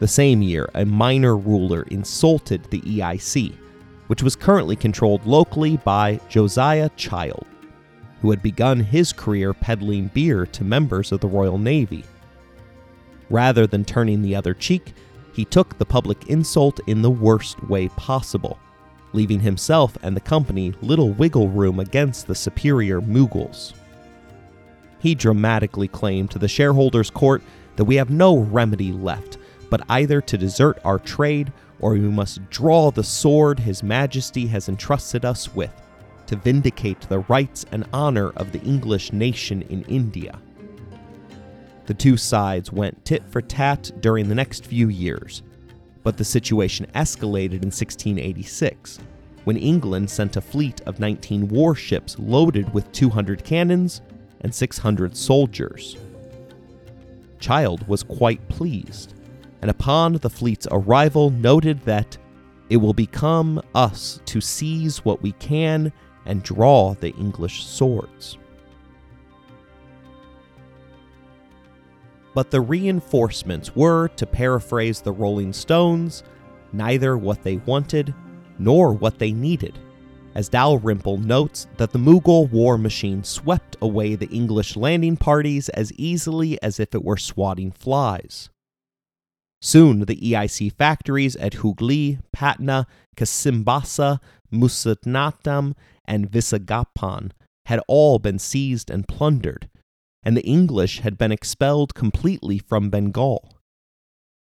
The 0.00 0.08
same 0.08 0.40
year, 0.40 0.68
a 0.74 0.86
minor 0.86 1.36
ruler 1.36 1.82
insulted 1.90 2.64
the 2.64 2.80
EIC, 2.80 3.52
which 4.06 4.22
was 4.22 4.34
currently 4.34 4.74
controlled 4.74 5.26
locally 5.26 5.76
by 5.76 6.18
Josiah 6.30 6.88
Child, 6.96 7.44
who 8.22 8.30
had 8.30 8.42
begun 8.42 8.80
his 8.80 9.12
career 9.12 9.52
peddling 9.52 10.06
beer 10.08 10.46
to 10.46 10.64
members 10.64 11.12
of 11.12 11.20
the 11.20 11.28
Royal 11.28 11.58
Navy. 11.58 12.04
Rather 13.28 13.66
than 13.66 13.84
turning 13.84 14.22
the 14.22 14.34
other 14.34 14.54
cheek, 14.54 14.94
he 15.34 15.44
took 15.44 15.76
the 15.76 15.84
public 15.84 16.28
insult 16.28 16.80
in 16.86 17.02
the 17.02 17.10
worst 17.10 17.62
way 17.64 17.88
possible, 17.88 18.58
leaving 19.12 19.40
himself 19.40 19.98
and 20.02 20.16
the 20.16 20.20
company 20.20 20.72
little 20.80 21.10
wiggle 21.10 21.48
room 21.48 21.78
against 21.78 22.26
the 22.26 22.34
superior 22.34 23.02
Mughals. 23.02 23.74
He 24.98 25.14
dramatically 25.14 25.88
claimed 25.88 26.30
to 26.30 26.38
the 26.38 26.48
shareholders' 26.48 27.10
court 27.10 27.42
that 27.76 27.84
we 27.84 27.96
have 27.96 28.08
no 28.08 28.38
remedy 28.38 28.92
left 28.92 29.36
but 29.70 29.82
either 29.88 30.20
to 30.20 30.36
desert 30.36 30.78
our 30.84 30.98
trade 30.98 31.52
or 31.78 31.92
we 31.92 32.00
must 32.00 32.48
draw 32.50 32.90
the 32.90 33.04
sword 33.04 33.60
His 33.60 33.82
Majesty 33.82 34.46
has 34.48 34.68
entrusted 34.68 35.24
us 35.24 35.54
with 35.54 35.72
to 36.26 36.36
vindicate 36.36 37.00
the 37.02 37.20
rights 37.20 37.64
and 37.72 37.86
honor 37.92 38.30
of 38.30 38.52
the 38.52 38.60
English 38.60 39.12
nation 39.12 39.62
in 39.62 39.82
India. 39.84 40.38
The 41.86 41.94
two 41.94 42.16
sides 42.16 42.70
went 42.70 43.04
tit 43.04 43.24
for 43.28 43.40
tat 43.40 43.90
during 44.00 44.28
the 44.28 44.34
next 44.34 44.64
few 44.64 44.88
years, 44.88 45.42
but 46.02 46.16
the 46.16 46.24
situation 46.24 46.86
escalated 46.94 47.62
in 47.62 47.72
1686 47.72 48.98
when 49.44 49.56
England 49.56 50.10
sent 50.10 50.36
a 50.36 50.40
fleet 50.40 50.80
of 50.82 51.00
19 51.00 51.48
warships 51.48 52.16
loaded 52.18 52.72
with 52.74 52.92
200 52.92 53.42
cannons 53.42 54.02
and 54.42 54.54
600 54.54 55.16
soldiers. 55.16 55.96
Child 57.40 57.88
was 57.88 58.02
quite 58.02 58.46
pleased 58.48 59.14
and 59.62 59.70
upon 59.70 60.14
the 60.14 60.30
fleet's 60.30 60.66
arrival 60.70 61.30
noted 61.30 61.80
that 61.82 62.16
it 62.70 62.76
will 62.76 62.94
become 62.94 63.60
us 63.74 64.20
to 64.26 64.40
seize 64.40 65.04
what 65.04 65.22
we 65.22 65.32
can 65.32 65.92
and 66.26 66.42
draw 66.42 66.94
the 66.94 67.10
English 67.16 67.64
swords. 67.66 68.38
But 72.32 72.50
the 72.50 72.60
reinforcements 72.60 73.74
were, 73.74 74.08
to 74.08 74.24
paraphrase 74.24 75.00
the 75.00 75.12
Rolling 75.12 75.52
Stones, 75.52 76.22
neither 76.72 77.18
what 77.18 77.42
they 77.42 77.56
wanted 77.56 78.14
nor 78.58 78.92
what 78.92 79.18
they 79.18 79.32
needed, 79.32 79.78
as 80.36 80.48
Dalrymple 80.48 81.18
notes 81.18 81.66
that 81.76 81.90
the 81.90 81.98
Mughal 81.98 82.48
war 82.52 82.78
machine 82.78 83.24
swept 83.24 83.76
away 83.82 84.14
the 84.14 84.28
English 84.28 84.76
landing 84.76 85.16
parties 85.16 85.68
as 85.70 85.92
easily 85.94 86.62
as 86.62 86.78
if 86.78 86.94
it 86.94 87.04
were 87.04 87.16
swatting 87.16 87.72
flies. 87.72 88.48
Soon, 89.62 90.00
the 90.00 90.16
EIC 90.16 90.72
factories 90.72 91.36
at 91.36 91.54
Hooghly, 91.54 92.18
Patna, 92.32 92.86
Kasimbazar, 93.16 94.18
Masulipatam, 94.50 95.74
and 96.06 96.30
Visagapan 96.30 97.32
had 97.66 97.80
all 97.86 98.18
been 98.18 98.38
seized 98.38 98.90
and 98.90 99.06
plundered, 99.06 99.68
and 100.22 100.36
the 100.36 100.46
English 100.46 101.00
had 101.00 101.18
been 101.18 101.30
expelled 101.30 101.94
completely 101.94 102.58
from 102.58 102.90
Bengal. 102.90 103.54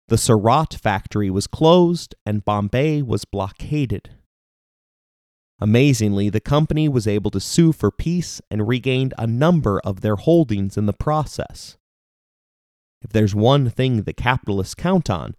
The 0.09 0.19
Surat 0.19 0.75
factory 0.75 1.31
was 1.31 1.47
closed 1.47 2.15
and 2.25 2.45
Bombay 2.45 3.03
was 3.03 3.25
blockaded. 3.25 4.11
Amazingly, 5.59 6.29
the 6.29 6.41
company 6.41 6.89
was 6.89 7.07
able 7.07 7.31
to 7.31 7.41
sue 7.41 7.73
for 7.73 7.91
peace 7.91 8.41
and 8.51 8.69
regained 8.69 9.15
a 9.17 9.27
number 9.27 9.81
of 9.81 10.03
their 10.03 10.17
holdings 10.17 10.77
in 10.77 10.87
the 10.87 10.93
process. 10.93 11.77
If 13.03 13.12
there's 13.12 13.35
one 13.35 13.71
thing 13.71 14.03
that 14.03 14.17
capitalists 14.17 14.75
count 14.75 15.11
on, 15.11 15.35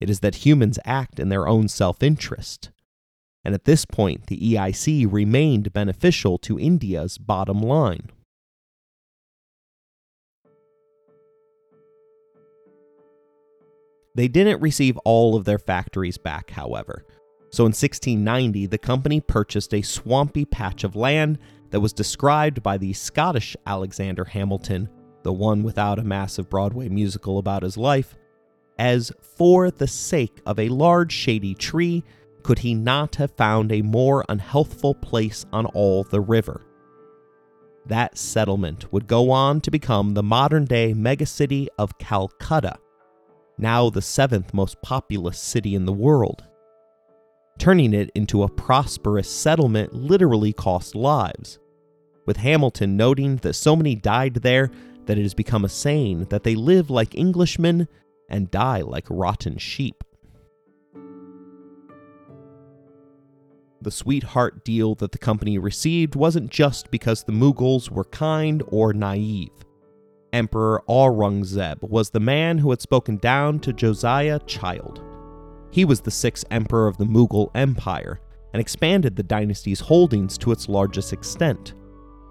it 0.00 0.10
is 0.10 0.20
that 0.20 0.46
humans 0.46 0.78
act 0.84 1.18
in 1.18 1.28
their 1.28 1.46
own 1.48 1.68
self 1.68 2.02
interest. 2.02 2.70
And 3.44 3.54
at 3.54 3.64
this 3.64 3.84
point, 3.84 4.26
the 4.26 4.38
EIC 4.38 5.10
remained 5.10 5.72
beneficial 5.72 6.36
to 6.38 6.58
India's 6.58 7.16
bottom 7.16 7.60
line. 7.60 8.10
They 14.16 14.28
didn't 14.28 14.60
receive 14.60 14.96
all 15.04 15.36
of 15.36 15.44
their 15.44 15.58
factories 15.58 16.18
back, 16.18 16.50
however. 16.50 17.04
So 17.50 17.64
in 17.64 17.70
1690, 17.70 18.66
the 18.66 18.78
company 18.78 19.20
purchased 19.20 19.72
a 19.72 19.82
swampy 19.82 20.44
patch 20.44 20.84
of 20.84 20.96
land 20.96 21.38
that 21.70 21.80
was 21.80 21.92
described 21.92 22.62
by 22.62 22.78
the 22.78 22.94
Scottish 22.94 23.56
Alexander 23.66 24.24
Hamilton 24.24 24.88
the 25.26 25.32
one 25.32 25.64
without 25.64 25.98
a 25.98 26.04
massive 26.04 26.48
Broadway 26.48 26.88
musical 26.88 27.38
about 27.38 27.64
his 27.64 27.76
life, 27.76 28.14
as 28.78 29.10
for 29.36 29.72
the 29.72 29.88
sake 29.88 30.40
of 30.46 30.56
a 30.56 30.68
large 30.68 31.12
shady 31.12 31.52
tree, 31.52 32.04
could 32.44 32.60
he 32.60 32.74
not 32.74 33.16
have 33.16 33.32
found 33.32 33.72
a 33.72 33.82
more 33.82 34.24
unhealthful 34.28 34.94
place 34.94 35.44
on 35.52 35.66
all 35.66 36.04
the 36.04 36.20
river? 36.20 36.64
That 37.86 38.16
settlement 38.16 38.92
would 38.92 39.08
go 39.08 39.32
on 39.32 39.60
to 39.62 39.70
become 39.72 40.14
the 40.14 40.22
modern 40.22 40.64
day 40.64 40.94
megacity 40.94 41.66
of 41.76 41.98
Calcutta, 41.98 42.78
now 43.58 43.90
the 43.90 44.02
seventh 44.02 44.54
most 44.54 44.80
populous 44.80 45.40
city 45.40 45.74
in 45.74 45.86
the 45.86 45.92
world. 45.92 46.44
Turning 47.58 47.94
it 47.94 48.10
into 48.14 48.44
a 48.44 48.48
prosperous 48.48 49.28
settlement 49.28 49.92
literally 49.92 50.52
cost 50.52 50.94
lives, 50.94 51.58
with 52.26 52.36
Hamilton 52.36 52.96
noting 52.96 53.36
that 53.38 53.54
so 53.54 53.74
many 53.74 53.96
died 53.96 54.34
there 54.34 54.70
that 55.06 55.18
it 55.18 55.22
has 55.22 55.34
become 55.34 55.64
a 55.64 55.68
saying 55.68 56.24
that 56.26 56.42
they 56.42 56.54
live 56.54 56.90
like 56.90 57.14
Englishmen 57.14 57.88
and 58.28 58.50
die 58.50 58.80
like 58.80 59.06
rotten 59.08 59.56
sheep. 59.58 60.02
The 63.82 63.90
sweetheart 63.90 64.64
deal 64.64 64.94
that 64.96 65.12
the 65.12 65.18
company 65.18 65.58
received 65.58 66.16
wasn't 66.16 66.50
just 66.50 66.90
because 66.90 67.22
the 67.22 67.32
Mughals 67.32 67.90
were 67.90 68.04
kind 68.04 68.62
or 68.68 68.92
naive. 68.92 69.50
Emperor 70.32 70.82
Aurangzeb 70.88 71.82
was 71.88 72.10
the 72.10 72.20
man 72.20 72.58
who 72.58 72.70
had 72.70 72.80
spoken 72.80 73.16
down 73.18 73.60
to 73.60 73.72
Josiah 73.72 74.40
Child. 74.40 75.02
He 75.70 75.84
was 75.84 76.00
the 76.00 76.10
sixth 76.10 76.44
emperor 76.50 76.88
of 76.88 76.96
the 76.96 77.04
Mughal 77.04 77.50
Empire 77.54 78.20
and 78.52 78.60
expanded 78.60 79.14
the 79.14 79.22
dynasty's 79.22 79.80
holdings 79.80 80.36
to 80.38 80.52
its 80.52 80.68
largest 80.68 81.12
extent. 81.12 81.74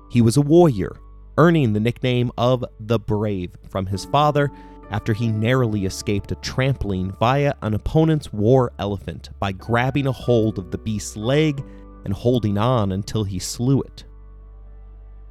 He 0.10 0.22
was 0.22 0.38
a 0.38 0.42
warrior, 0.42 0.98
earning 1.38 1.74
the 1.74 1.80
nickname 1.80 2.32
of 2.38 2.64
the 2.80 3.00
Brave 3.00 3.52
from 3.70 3.86
his 3.86 4.06
father 4.06 4.52
after 4.92 5.14
he 5.14 5.28
narrowly 5.28 5.86
escaped 5.86 6.32
a 6.32 6.36
trampling 6.36 7.12
via 7.20 7.54
an 7.62 7.74
opponent's 7.74 8.32
war 8.32 8.72
elephant 8.80 9.30
by 9.40 9.52
grabbing 9.52 10.08
a 10.08 10.12
hold 10.12 10.58
of 10.58 10.72
the 10.72 10.78
beast's 10.78 11.18
leg 11.18 11.64
and 12.04 12.14
holding 12.14 12.58
on 12.58 12.92
until 12.92 13.24
he 13.24 13.40
slew 13.40 13.82
it. 13.82 14.04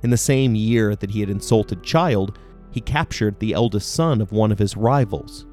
In 0.03 0.11
the 0.11 0.17
same 0.17 0.55
year 0.55 0.95
that 0.97 1.11
he 1.11 1.21
had 1.21 1.31
insulted 1.31 1.83
Child, 1.83 2.39
he 2.71 2.81
captured 2.81 3.39
the 3.39 3.53
eldest 3.53 3.95
son 3.95 4.21
of 4.21 4.33
one 4.33 4.51
of 4.51 4.59
his 4.59 4.77
rivals. 4.77 5.47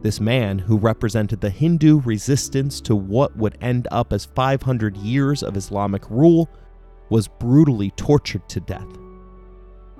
This 0.00 0.18
man, 0.18 0.58
who 0.58 0.78
represented 0.78 1.40
the 1.40 1.50
Hindu 1.50 2.00
resistance 2.00 2.80
to 2.80 2.96
what 2.96 3.36
would 3.36 3.56
end 3.60 3.86
up 3.92 4.12
as 4.12 4.24
500 4.24 4.96
years 4.96 5.44
of 5.44 5.56
Islamic 5.56 6.10
rule, 6.10 6.48
was 7.08 7.28
brutally 7.28 7.90
tortured 7.92 8.48
to 8.48 8.58
death. 8.60 8.88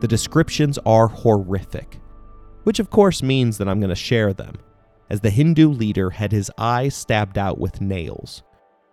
The 0.03 0.09
descriptions 0.09 0.79
are 0.85 1.09
horrific 1.09 2.03
which 2.65 2.79
of 2.79 2.91
course 2.91 3.23
means 3.23 3.59
that 3.59 3.69
I'm 3.69 3.81
going 3.81 3.91
to 3.91 3.97
share 3.97 4.33
them, 4.33 4.57
as 5.11 5.21
the 5.21 5.31
Hindu 5.31 5.69
leader 5.69 6.11
had 6.11 6.33
his 6.33 6.51
eyes 6.57 6.95
stabbed 6.95 7.39
out 7.39 7.59
with 7.59 7.81
nails, 7.81 8.43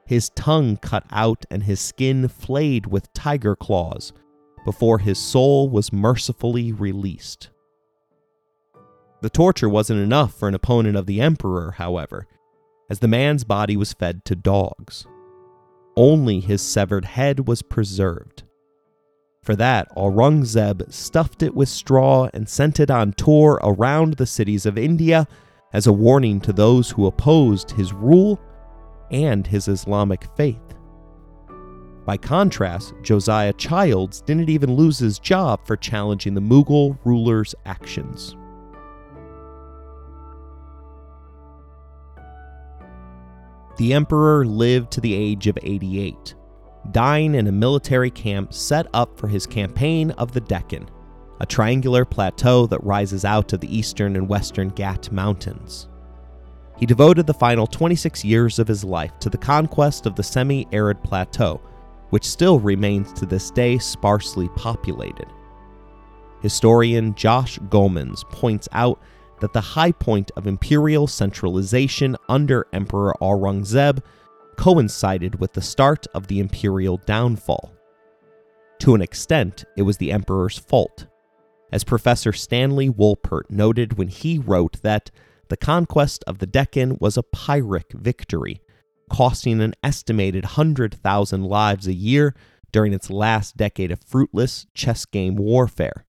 his 0.05 0.29
tongue 0.29 0.77
cut 0.77 1.03
out, 1.11 1.45
and 1.51 1.63
his 1.63 1.79
skin 1.79 2.27
flayed 2.27 2.87
with 2.87 3.13
tiger 3.13 3.55
claws 3.55 4.11
before 4.65 4.99
his 4.99 5.19
soul 5.19 5.69
was 5.69 5.93
mercifully 5.93 6.71
released. 6.71 7.49
The 9.21 9.29
torture 9.29 9.69
wasn't 9.69 10.01
enough 10.01 10.33
for 10.33 10.47
an 10.47 10.55
opponent 10.55 10.97
of 10.97 11.05
the 11.05 11.21
emperor, 11.21 11.71
however, 11.71 12.25
as 12.89 12.99
the 12.99 13.07
man's 13.07 13.43
body 13.43 13.77
was 13.77 13.93
fed 13.93 14.25
to 14.25 14.35
dogs. 14.35 15.05
Only 15.95 16.39
his 16.39 16.61
severed 16.61 17.05
head 17.05 17.47
was 17.47 17.61
preserved. 17.61 18.43
For 19.49 19.55
that, 19.55 19.89
Aurangzeb 19.95 20.93
stuffed 20.93 21.41
it 21.41 21.55
with 21.55 21.69
straw 21.69 22.29
and 22.35 22.47
sent 22.47 22.79
it 22.79 22.91
on 22.91 23.13
tour 23.13 23.59
around 23.63 24.13
the 24.13 24.27
cities 24.27 24.67
of 24.67 24.77
India 24.77 25.27
as 25.73 25.87
a 25.87 25.91
warning 25.91 26.39
to 26.41 26.53
those 26.53 26.91
who 26.91 27.07
opposed 27.07 27.71
his 27.71 27.91
rule 27.91 28.39
and 29.09 29.47
his 29.47 29.67
Islamic 29.67 30.25
faith. 30.37 30.75
By 32.05 32.15
contrast, 32.15 32.93
Josiah 33.01 33.53
Childs 33.53 34.21
didn't 34.21 34.49
even 34.49 34.75
lose 34.75 34.99
his 34.99 35.17
job 35.17 35.65
for 35.65 35.75
challenging 35.75 36.35
the 36.35 36.41
Mughal 36.41 36.99
ruler's 37.03 37.55
actions. 37.65 38.35
The 43.77 43.93
emperor 43.93 44.45
lived 44.45 44.91
to 44.91 45.01
the 45.01 45.15
age 45.15 45.47
of 45.47 45.57
88 45.63 46.35
dying 46.91 47.35
in 47.35 47.47
a 47.47 47.51
military 47.51 48.09
camp 48.09 48.53
set 48.53 48.87
up 48.93 49.17
for 49.17 49.27
his 49.27 49.45
campaign 49.45 50.11
of 50.11 50.31
the 50.31 50.41
Deccan, 50.41 50.89
a 51.39 51.45
triangular 51.45 52.05
plateau 52.05 52.65
that 52.67 52.83
rises 52.83 53.25
out 53.25 53.53
of 53.53 53.59
the 53.59 53.75
eastern 53.75 54.15
and 54.15 54.27
western 54.27 54.71
Ghat 54.71 55.11
Mountains. 55.11 55.87
He 56.77 56.85
devoted 56.85 57.27
the 57.27 57.33
final 57.33 57.67
26 57.67 58.23
years 58.23 58.57
of 58.57 58.67
his 58.67 58.83
life 58.83 59.11
to 59.19 59.29
the 59.29 59.37
conquest 59.37 60.05
of 60.05 60.15
the 60.15 60.23
semi 60.23 60.65
arid 60.71 61.03
plateau, 61.03 61.61
which 62.09 62.25
still 62.25 62.59
remains 62.59 63.11
to 63.13 63.25
this 63.25 63.51
day 63.51 63.77
sparsely 63.77 64.47
populated. 64.55 65.27
Historian 66.41 67.13
Jos 67.15 67.57
Gommans 67.69 68.23
points 68.29 68.69
out 68.71 68.99
that 69.41 69.53
the 69.53 69.61
high 69.61 69.91
point 69.91 70.31
of 70.37 70.47
imperial 70.47 71.07
centralization 71.07 72.15
under 72.29 72.67
Emperor 72.71 73.13
Aurangzeb 73.21 74.01
coincided 74.59 75.39
with 75.39 75.53
the 75.53 75.61
start 75.61 76.05
of 76.13 76.27
the 76.27 76.37
imperial 76.37 76.97
downfall. 77.05 77.73
To 78.79 78.93
an 78.93 79.01
extent, 79.01 79.63
it 79.77 79.83
was 79.83 79.95
the 79.95 80.11
emperor's 80.11 80.57
fault, 80.57 81.07
as 81.71 81.85
Professor 81.85 82.33
Stanley 82.33 82.89
Wolpert 82.89 83.49
noted 83.49 83.97
when 83.97 84.09
he 84.09 84.37
wrote 84.37 84.81
that 84.81 85.11
the 85.47 85.55
conquest 85.55 86.25
of 86.27 86.39
the 86.39 86.45
Deccan 86.45 86.97
was 86.99 87.15
a 87.15 87.23
Pyrrhic 87.23 87.93
victory, 87.93 88.61
costing 89.09 89.61
an 89.61 89.75
estimated 89.81 90.43
100,000 90.43 91.43
lives 91.45 91.87
a 91.87 91.93
year 91.93 92.35
during 92.73 92.91
its 92.91 93.09
last 93.09 93.55
decade 93.55 93.93
of 93.93 94.03
fruitless 94.03 94.67
chess 94.73 95.05
game 95.05 95.37
warfare. 95.37 96.05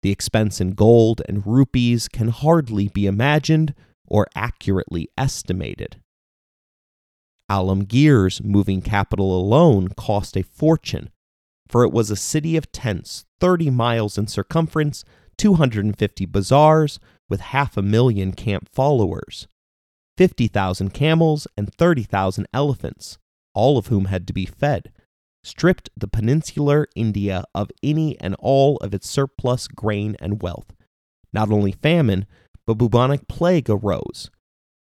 The 0.00 0.10
expense 0.10 0.62
in 0.62 0.70
gold 0.70 1.20
and 1.28 1.46
rupees 1.46 2.08
can 2.08 2.28
hardly 2.28 2.88
be 2.88 3.06
imagined 3.06 3.74
or 4.06 4.28
accurately 4.34 5.10
estimated. 5.18 6.01
Alamgir's 7.52 8.42
moving 8.42 8.80
capital 8.80 9.38
alone 9.38 9.88
cost 9.88 10.38
a 10.38 10.42
fortune, 10.42 11.10
for 11.68 11.84
it 11.84 11.92
was 11.92 12.10
a 12.10 12.16
city 12.16 12.56
of 12.56 12.72
tents 12.72 13.26
30 13.40 13.68
miles 13.68 14.16
in 14.16 14.26
circumference, 14.26 15.04
250 15.36 16.24
bazaars 16.24 16.98
with 17.28 17.40
half 17.42 17.76
a 17.76 17.82
million 17.82 18.32
camp 18.32 18.70
followers, 18.72 19.48
50,000 20.16 20.94
camels, 20.94 21.46
and 21.54 21.70
30,000 21.74 22.46
elephants, 22.54 23.18
all 23.52 23.76
of 23.76 23.88
whom 23.88 24.06
had 24.06 24.26
to 24.26 24.32
be 24.32 24.46
fed, 24.46 24.90
stripped 25.44 25.90
the 25.94 26.08
peninsular 26.08 26.88
India 26.96 27.44
of 27.54 27.70
any 27.82 28.18
and 28.18 28.34
all 28.38 28.78
of 28.78 28.94
its 28.94 29.10
surplus 29.10 29.68
grain 29.68 30.16
and 30.20 30.40
wealth. 30.40 30.72
Not 31.34 31.50
only 31.50 31.72
famine, 31.72 32.24
but 32.66 32.78
bubonic 32.78 33.28
plague 33.28 33.68
arose, 33.68 34.30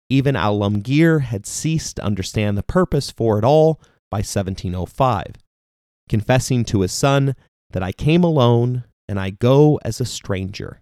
even 0.10 0.36
Alamgir 0.36 1.22
had 1.22 1.46
ceased 1.46 1.98
to 1.98 2.04
understand 2.04 2.58
the 2.58 2.64
purpose 2.64 3.12
for 3.12 3.38
it 3.38 3.44
all 3.44 3.82
by 4.10 4.20
1705, 4.20 5.36
confessing 6.08 6.64
to 6.66 6.82
his 6.82 6.94
son 6.94 7.36
that 7.72 7.84
I 7.84 7.92
came 7.92 8.24
alone 8.24 8.86
and 9.10 9.20
I 9.20 9.32
go 9.32 9.80
as 9.84 10.00
a 10.00 10.06
stranger. 10.06 10.82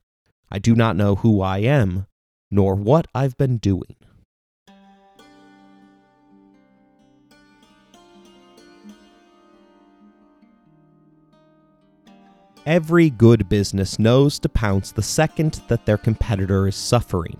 I 0.51 0.59
do 0.59 0.75
not 0.75 0.95
know 0.95 1.15
who 1.15 1.41
I 1.41 1.59
am, 1.59 2.05
nor 2.51 2.75
what 2.75 3.07
I've 3.15 3.37
been 3.37 3.57
doing. 3.57 3.95
Every 12.67 13.11
good 13.11 13.47
business 13.47 13.99
knows 13.99 14.39
to 14.39 14.49
pounce 14.49 14.91
the 14.91 15.03
second 15.03 15.61
that 15.67 15.85
their 15.85 15.97
competitor 15.97 16.67
is 16.67 16.75
suffering 16.75 17.37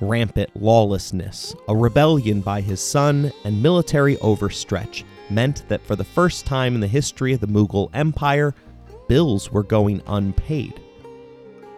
rampant 0.00 0.50
lawlessness, 0.54 1.54
a 1.68 1.76
rebellion 1.76 2.40
by 2.40 2.60
his 2.60 2.80
son, 2.80 3.32
and 3.44 3.62
military 3.62 4.16
overstretch 4.16 5.04
meant 5.30 5.68
that 5.68 5.84
for 5.84 5.96
the 5.96 6.04
first 6.04 6.46
time 6.46 6.74
in 6.74 6.80
the 6.80 6.86
history 6.86 7.32
of 7.32 7.40
the 7.40 7.46
Mughal 7.46 7.90
Empire, 7.94 8.54
bills 9.08 9.50
were 9.50 9.62
going 9.62 10.02
unpaid. 10.06 10.80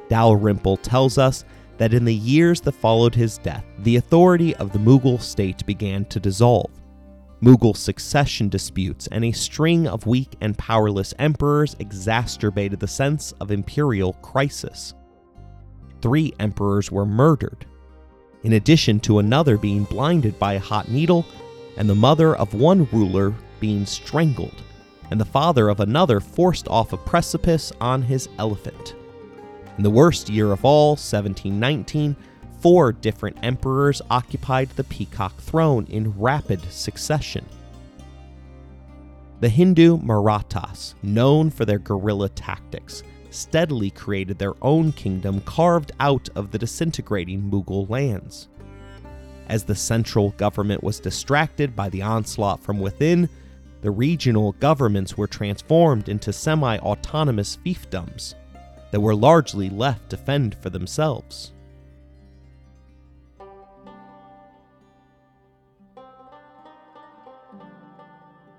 Dalrymple 0.09 0.76
tells 0.78 1.18
us 1.18 1.44
that 1.78 1.94
in 1.94 2.04
the 2.04 2.14
years 2.14 2.61
that 2.61 2.72
followed 2.72 3.14
his 3.14 3.38
death, 3.38 3.64
the 3.78 3.96
authority 3.96 4.54
of 4.56 4.72
the 4.72 4.78
Mughal 4.78 5.20
state 5.20 5.64
began 5.64 6.04
to 6.06 6.20
dissolve. 6.20 6.70
Mughal 7.42 7.74
succession 7.74 8.50
disputes 8.50 9.06
and 9.06 9.24
a 9.24 9.33
string 9.33 9.87
of 9.87 10.06
weak 10.06 10.37
and 10.42 10.59
powerless 10.59 11.14
emperors 11.18 11.74
exacerbated 11.78 12.78
the 12.78 12.87
sense 12.87 13.33
of 13.40 13.50
imperial 13.50 14.12
crisis. 14.14 14.92
Three 16.02 16.35
emperors 16.38 16.90
were 16.90 17.06
murdered, 17.06 17.64
in 18.42 18.55
addition 18.55 19.00
to 19.00 19.18
another 19.18 19.57
being 19.57 19.85
blinded 19.85 20.38
by 20.38 20.55
a 20.55 20.61
hot 20.61 20.88
needle, 20.88 21.26
and 21.76 21.88
the 21.88 21.94
mother 21.94 22.37
of 22.37 22.55
one 22.55 22.88
ruler 22.92 23.35
being 23.61 23.85
strangled, 23.87 24.62
and 25.11 25.20
the 25.20 25.24
father 25.24 25.68
of 25.68 25.81
another 25.81 26.20
forced 26.20 26.68
off 26.68 26.92
a 26.92 26.96
precipice 26.96 27.72
on 27.81 28.03
his 28.03 28.29
elephant. 28.38 28.94
In 29.76 29.83
the 29.83 29.90
worst 29.90 30.29
year 30.29 30.53
of 30.53 30.64
all, 30.64 30.90
1719, 30.90 32.16
four 32.61 32.92
different 32.92 33.38
emperors 33.42 34.03
occupied 34.11 34.68
the 34.70 34.85
peacock 34.85 35.37
throne 35.38 35.87
in 35.88 36.18
rapid 36.18 36.61
succession. 36.70 37.46
The 39.40 39.48
Hindu 39.48 39.98
Marathas, 39.98 40.94
known 41.03 41.48
for 41.48 41.64
their 41.64 41.79
guerrilla 41.79 42.29
tactics, 42.29 43.03
steadily 43.30 43.90
created 43.90 44.38
their 44.38 44.54
own 44.62 44.92
kingdom 44.92 45.40
carved 45.40 45.92
out 46.00 46.28
of 46.34 46.50
the 46.50 46.58
disintegrating 46.58 47.50
Mughal 47.50 47.88
lands. 47.88 48.48
As 49.48 49.64
the 49.64 49.74
central 49.74 50.30
government 50.32 50.82
was 50.82 51.00
distracted 51.00 51.74
by 51.74 51.88
the 51.88 52.02
onslaught 52.02 52.60
from 52.60 52.78
within, 52.78 53.28
the 53.82 53.90
regional 53.90 54.52
governments 54.52 55.16
were 55.16 55.26
transformed 55.26 56.08
into 56.08 56.32
semi 56.32 56.78
autonomous 56.78 57.56
fiefdoms 57.64 58.34
that 58.90 59.00
were 59.00 59.14
largely 59.14 59.70
left 59.70 60.10
to 60.10 60.16
fend 60.16 60.54
for 60.56 60.70
themselves. 60.70 61.52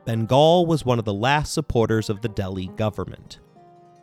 Bengal 0.06 0.66
was 0.66 0.84
one 0.84 0.98
of 0.98 1.06
the 1.06 1.14
last 1.14 1.54
supporters 1.54 2.10
of 2.10 2.22
the 2.22 2.28
Delhi 2.28 2.68
government, 2.70 3.40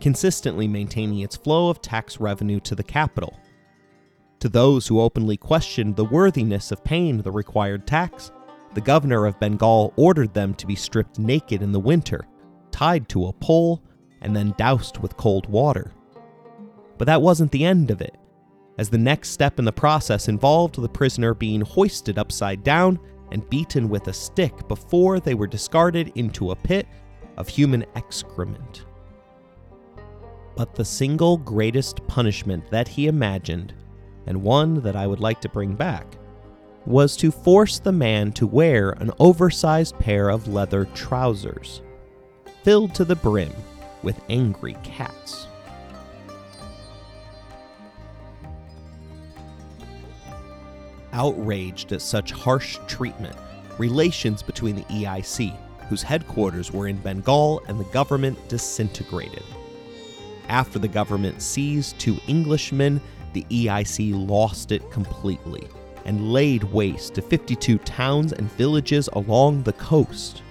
consistently 0.00 0.68
maintaining 0.68 1.20
its 1.20 1.36
flow 1.36 1.68
of 1.68 1.80
tax 1.82 2.20
revenue 2.20 2.60
to 2.60 2.74
the 2.74 2.82
capital. 2.82 3.38
To 4.40 4.48
those 4.48 4.86
who 4.86 5.00
openly 5.00 5.36
questioned 5.36 5.96
the 5.96 6.04
worthiness 6.04 6.70
of 6.70 6.84
paying 6.84 7.22
the 7.22 7.32
required 7.32 7.86
tax, 7.86 8.30
the 8.74 8.80
governor 8.80 9.26
of 9.26 9.40
Bengal 9.40 9.92
ordered 9.96 10.34
them 10.34 10.54
to 10.54 10.66
be 10.66 10.76
stripped 10.76 11.18
naked 11.18 11.62
in 11.62 11.72
the 11.72 11.80
winter, 11.80 12.26
tied 12.70 13.08
to 13.08 13.26
a 13.26 13.32
pole, 13.32 13.82
and 14.20 14.34
then 14.36 14.54
doused 14.56 14.98
with 14.98 15.16
cold 15.16 15.48
water. 15.48 15.92
But 16.98 17.06
that 17.06 17.22
wasn't 17.22 17.50
the 17.50 17.64
end 17.64 17.90
of 17.90 18.00
it, 18.00 18.16
as 18.78 18.88
the 18.88 18.98
next 18.98 19.30
step 19.30 19.58
in 19.58 19.64
the 19.64 19.72
process 19.72 20.28
involved 20.28 20.80
the 20.80 20.88
prisoner 20.88 21.34
being 21.34 21.60
hoisted 21.60 22.18
upside 22.18 22.62
down 22.62 22.98
and 23.32 23.48
beaten 23.50 23.88
with 23.88 24.08
a 24.08 24.12
stick 24.12 24.68
before 24.68 25.20
they 25.20 25.34
were 25.34 25.46
discarded 25.46 26.12
into 26.14 26.50
a 26.50 26.56
pit 26.56 26.86
of 27.36 27.48
human 27.48 27.84
excrement. 27.96 28.84
But 30.58 30.74
the 30.74 30.84
single 30.84 31.36
greatest 31.36 32.04
punishment 32.08 32.68
that 32.72 32.88
he 32.88 33.06
imagined, 33.06 33.74
and 34.26 34.42
one 34.42 34.82
that 34.82 34.96
I 34.96 35.06
would 35.06 35.20
like 35.20 35.40
to 35.42 35.48
bring 35.48 35.76
back, 35.76 36.18
was 36.84 37.16
to 37.18 37.30
force 37.30 37.78
the 37.78 37.92
man 37.92 38.32
to 38.32 38.44
wear 38.44 38.90
an 38.90 39.12
oversized 39.20 39.96
pair 40.00 40.28
of 40.28 40.48
leather 40.48 40.86
trousers, 40.96 41.80
filled 42.64 42.92
to 42.96 43.04
the 43.04 43.14
brim 43.14 43.52
with 44.02 44.20
angry 44.28 44.76
cats. 44.82 45.46
Outraged 51.12 51.92
at 51.92 52.02
such 52.02 52.32
harsh 52.32 52.80
treatment, 52.88 53.36
relations 53.78 54.42
between 54.42 54.74
the 54.74 54.82
EIC, 54.86 55.56
whose 55.88 56.02
headquarters 56.02 56.72
were 56.72 56.88
in 56.88 56.96
Bengal, 56.96 57.62
and 57.68 57.78
the 57.78 57.84
government 57.92 58.36
disintegrated. 58.48 59.44
After 60.48 60.78
the 60.78 60.88
government 60.88 61.42
seized 61.42 61.98
two 61.98 62.18
Englishmen, 62.26 63.00
the 63.32 63.44
EIC 63.50 64.28
lost 64.28 64.72
it 64.72 64.90
completely 64.90 65.68
and 66.04 66.32
laid 66.32 66.64
waste 66.64 67.14
to 67.14 67.22
52 67.22 67.78
towns 67.78 68.32
and 68.32 68.50
villages 68.52 69.08
along 69.12 69.62
the 69.62 69.74
coast. 69.74 70.42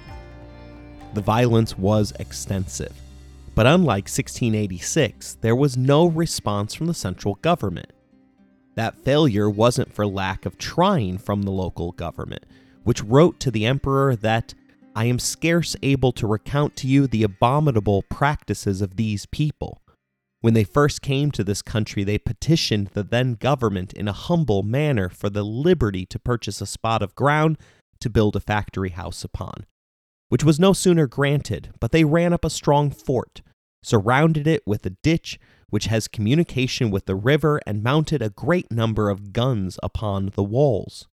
The 1.16 1.22
violence 1.22 1.78
was 1.78 2.14
extensive, 2.20 2.94
but 3.56 3.66
unlike 3.66 4.04
1686, 4.04 5.38
there 5.42 5.56
was 5.56 5.76
no 5.76 6.06
response 6.06 6.76
from 6.76 6.86
the 6.86 6.94
central 6.94 7.36
government. 7.36 7.92
That 8.76 9.04
failure 9.04 9.50
wasn't 9.50 9.92
for 9.92 10.06
lack 10.06 10.46
of 10.46 10.60
trying 10.60 11.18
from 11.18 11.42
the 11.42 11.50
local 11.50 11.92
government, 11.94 12.46
which 12.84 13.04
wrote 13.04 13.40
to 13.40 13.50
the 13.50 13.66
emperor 13.66 14.16
that 14.18 14.54
I 14.96 15.06
am 15.06 15.18
scarce 15.18 15.76
able 15.82 16.12
to 16.14 16.28
recount 16.28 16.76
to 16.78 16.88
you 16.88 17.08
the 17.08 17.24
abominable 17.24 18.04
practices 18.04 18.84
of 18.84 18.96
these 18.96 19.26
people. 19.26 19.82
When 20.42 20.54
they 20.54 20.64
first 20.64 21.02
came 21.02 21.32
to 21.32 21.44
this 21.44 21.62
country, 21.62 22.04
they 22.04 22.20
petitioned 22.20 22.90
the 22.90 23.04
then 23.04 23.34
government 23.34 23.94
in 23.94 24.08
a 24.08 24.14
humble 24.14 24.64
manner 24.64 25.10
for 25.10 25.30
the 25.30 25.44
liberty 25.44 26.06
to 26.06 26.20
purchase 26.20 26.62
a 26.62 26.68
spot 26.68 27.02
of 27.02 27.16
ground 27.16 27.58
to 28.00 28.10
build 28.10 28.36
a 28.36 28.40
factory 28.40 28.90
house 28.90 29.24
upon, 29.24 29.66
which 30.30 30.44
was 30.44 30.60
no 30.60 30.74
sooner 30.74 31.08
granted, 31.08 31.72
but 31.80 31.92
they 31.92 32.04
ran 32.04 32.34
up 32.34 32.46
a 32.46 32.50
strong 32.50 32.92
fort, 32.92 33.42
surrounded 33.84 34.46
it 34.48 34.62
with 34.68 34.86
a 34.86 34.92
ditch 35.02 35.40
which 35.70 35.86
has 35.86 36.08
communication 36.08 36.92
with 36.92 37.06
the 37.08 37.16
river, 37.16 37.60
and 37.68 37.84
mounted 37.84 38.22
a 38.22 38.30
great 38.30 38.72
number 38.72 39.10
of 39.10 39.34
guns 39.34 39.78
upon 39.84 40.32
the 40.36 40.44
walls. 40.44 41.08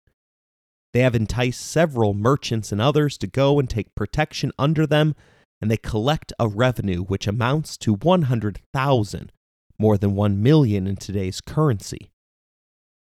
They 0.93 0.99
have 0.99 1.15
enticed 1.15 1.61
several 1.61 2.13
merchants 2.13 2.71
and 2.71 2.79
others 2.79 3.17
to 3.19 3.27
go 3.27 3.57
and 3.57 3.67
take 3.67 3.95
protection 3.95 4.51
under 4.59 4.85
them 4.85 5.15
and 5.63 5.71
they 5.71 5.77
collect 5.77 6.33
a 6.37 6.45
revenue 6.49 7.01
which 7.01 7.25
amounts 7.25 7.77
to 7.77 7.93
100,000, 7.93 9.31
more 9.79 9.97
than 9.97 10.13
1 10.13 10.43
million 10.43 10.85
in 10.87 10.97
today's 10.97 11.39
currency. 11.39 12.11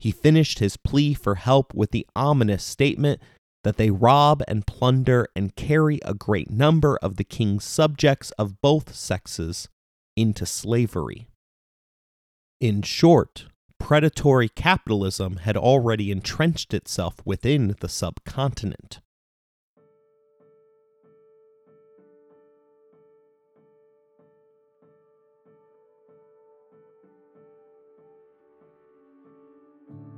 He 0.00 0.10
finished 0.10 0.58
his 0.58 0.76
plea 0.76 1.14
for 1.14 1.36
help 1.36 1.72
with 1.72 1.92
the 1.92 2.04
ominous 2.16 2.64
statement 2.64 3.22
that 3.62 3.76
they 3.76 3.92
rob 3.92 4.42
and 4.48 4.66
plunder 4.66 5.28
and 5.36 5.54
carry 5.54 6.00
a 6.04 6.14
great 6.14 6.50
number 6.50 6.98
of 7.00 7.14
the 7.14 7.22
king's 7.22 7.62
subjects 7.62 8.32
of 8.32 8.60
both 8.60 8.92
sexes 8.92 9.68
into 10.16 10.44
slavery. 10.44 11.28
In 12.60 12.82
short, 12.82 13.46
predatory 13.78 14.48
capitalism 14.48 15.36
had 15.36 15.56
already 15.56 16.10
entrenched 16.10 16.74
itself 16.74 17.20
within 17.24 17.76
the 17.78 17.88
subcontinent. 17.88 18.98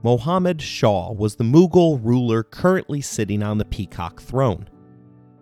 Mohammad 0.02 0.62
Shah 0.62 1.12
was 1.12 1.36
the 1.36 1.44
Mughal 1.44 2.00
ruler 2.02 2.42
currently 2.42 3.02
sitting 3.02 3.42
on 3.42 3.58
the 3.58 3.66
peacock 3.66 4.22
throne. 4.22 4.66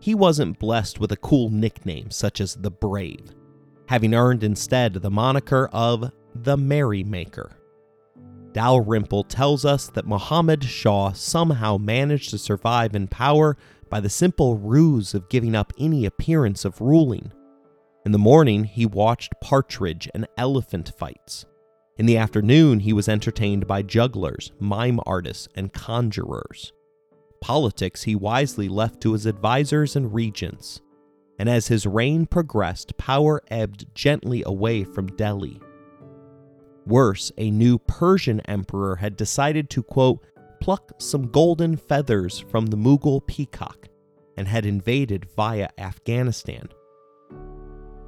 He 0.00 0.16
wasn't 0.16 0.58
blessed 0.58 0.98
with 0.98 1.12
a 1.12 1.16
cool 1.16 1.48
nickname 1.48 2.10
such 2.10 2.40
as 2.40 2.56
the 2.56 2.70
Brave, 2.70 3.36
having 3.86 4.14
earned 4.14 4.42
instead 4.42 4.94
the 4.94 5.10
moniker 5.10 5.68
of 5.72 6.10
the 6.34 6.56
Merrymaker. 6.56 7.52
Dalrymple 8.52 9.24
tells 9.24 9.64
us 9.64 9.88
that 9.90 10.08
Muhammad 10.08 10.64
Shah 10.64 11.12
somehow 11.12 11.76
managed 11.76 12.30
to 12.30 12.38
survive 12.38 12.96
in 12.96 13.06
power 13.06 13.56
by 13.88 14.00
the 14.00 14.10
simple 14.10 14.56
ruse 14.56 15.14
of 15.14 15.28
giving 15.28 15.54
up 15.54 15.72
any 15.78 16.04
appearance 16.04 16.64
of 16.64 16.80
ruling. 16.80 17.32
In 18.04 18.10
the 18.10 18.18
morning, 18.18 18.64
he 18.64 18.86
watched 18.86 19.40
partridge 19.40 20.08
and 20.14 20.26
elephant 20.36 20.92
fights. 20.98 21.46
In 21.98 22.06
the 22.06 22.16
afternoon, 22.16 22.80
he 22.80 22.92
was 22.92 23.08
entertained 23.08 23.66
by 23.66 23.82
jugglers, 23.82 24.52
mime 24.60 25.00
artists, 25.04 25.48
and 25.56 25.72
conjurers. 25.72 26.72
Politics 27.40 28.04
he 28.04 28.14
wisely 28.14 28.68
left 28.68 29.00
to 29.00 29.14
his 29.14 29.26
advisers 29.26 29.96
and 29.96 30.14
regents. 30.14 30.80
And 31.40 31.48
as 31.48 31.66
his 31.66 31.86
reign 31.86 32.26
progressed, 32.26 32.96
power 32.98 33.42
ebbed 33.48 33.92
gently 33.94 34.44
away 34.46 34.84
from 34.84 35.06
Delhi. 35.08 35.60
Worse, 36.86 37.32
a 37.36 37.50
new 37.50 37.78
Persian 37.78 38.40
emperor 38.42 38.96
had 38.96 39.16
decided 39.16 39.68
to, 39.70 39.82
quote, 39.82 40.24
pluck 40.60 40.92
some 40.98 41.30
golden 41.30 41.76
feathers 41.76 42.38
from 42.38 42.66
the 42.66 42.76
Mughal 42.76 43.26
peacock 43.26 43.88
and 44.36 44.46
had 44.46 44.64
invaded 44.64 45.26
via 45.36 45.68
Afghanistan. 45.78 46.68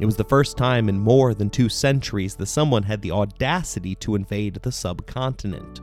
It 0.00 0.06
was 0.06 0.16
the 0.16 0.24
first 0.24 0.56
time 0.56 0.88
in 0.88 0.98
more 0.98 1.34
than 1.34 1.50
two 1.50 1.68
centuries 1.68 2.34
that 2.36 2.46
someone 2.46 2.84
had 2.84 3.02
the 3.02 3.10
audacity 3.10 3.94
to 3.96 4.14
invade 4.14 4.54
the 4.54 4.72
subcontinent. 4.72 5.82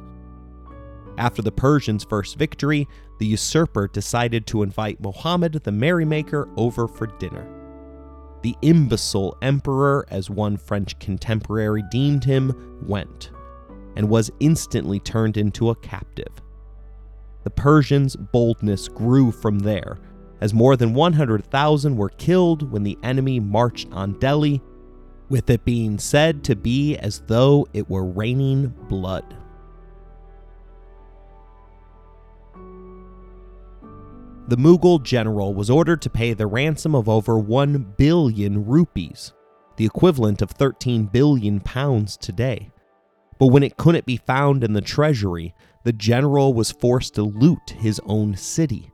After 1.19 1.43
the 1.43 1.51
Persians' 1.51 2.03
first 2.03 2.36
victory, 2.38 2.88
the 3.19 3.27
usurper 3.27 3.88
decided 3.88 4.47
to 4.47 4.63
invite 4.63 4.99
Mohammed 4.99 5.53
the 5.53 5.71
Merrymaker 5.71 6.49
over 6.58 6.88
for 6.88 7.08
dinner. 7.08 7.47
The 8.41 8.56
imbecile 8.63 9.38
emperor, 9.43 10.08
as 10.10 10.32
one 10.32 10.58
French 10.58 10.97
contemporary 10.99 11.84
deemed 11.91 12.23
him, 12.23 12.80
went, 12.82 13.30
and 13.95 14.10
was 14.10 14.32
instantly 14.39 14.99
turned 14.99 15.38
into 15.38 15.69
a 15.69 15.75
captive. 15.75 16.34
The 17.43 17.51
Persians' 17.51 18.15
boldness 18.15 18.88
grew 18.88 19.32
from 19.32 19.60
there, 19.60 19.99
as 20.41 20.54
more 20.54 20.76
than 20.76 20.93
100,000 20.93 21.95
were 21.95 22.10
killed 22.10 22.71
when 22.71 22.84
the 22.84 22.97
enemy 23.04 23.39
marched 23.39 23.91
on 23.91 24.19
Delhi, 24.19 24.62
with 25.30 25.50
it 25.50 25.65
being 25.65 25.97
said 25.97 26.43
to 26.45 26.56
be 26.56 26.95
as 26.97 27.21
though 27.28 27.67
it 27.73 27.89
were 27.89 28.06
raining 28.06 28.67
blood. 28.88 29.36
The 34.47 34.56
Mughal 34.56 35.04
general 35.04 35.54
was 35.54 35.69
ordered 35.69 36.02
to 36.04 36.10
pay 36.10 36.34
the 36.34 36.47
ransom 36.47 36.95
of 36.95 37.10
over 37.10 37.38
1 37.38 37.95
billion 37.97 38.65
rupees, 38.65 39.34
the 39.76 39.86
equivalent 39.86 40.41
of 40.41 40.52
13 40.52 41.08
billion 41.08 41.60
pounds 41.60 42.15
today. 42.15 42.71
But 43.39 43.47
when 43.47 43.63
it 43.63 43.76
couldn't 43.76 44.06
be 44.06 44.17
found 44.17 44.63
in 44.63 44.71
the 44.71 44.82
treasury, 44.82 45.54
the 45.84 45.91
general 45.91 46.54
was 46.54 46.71
forced 46.71 47.15
to 47.15 47.23
loot 47.23 47.71
his 47.71 48.00
own 48.06 48.38
city 48.38 48.91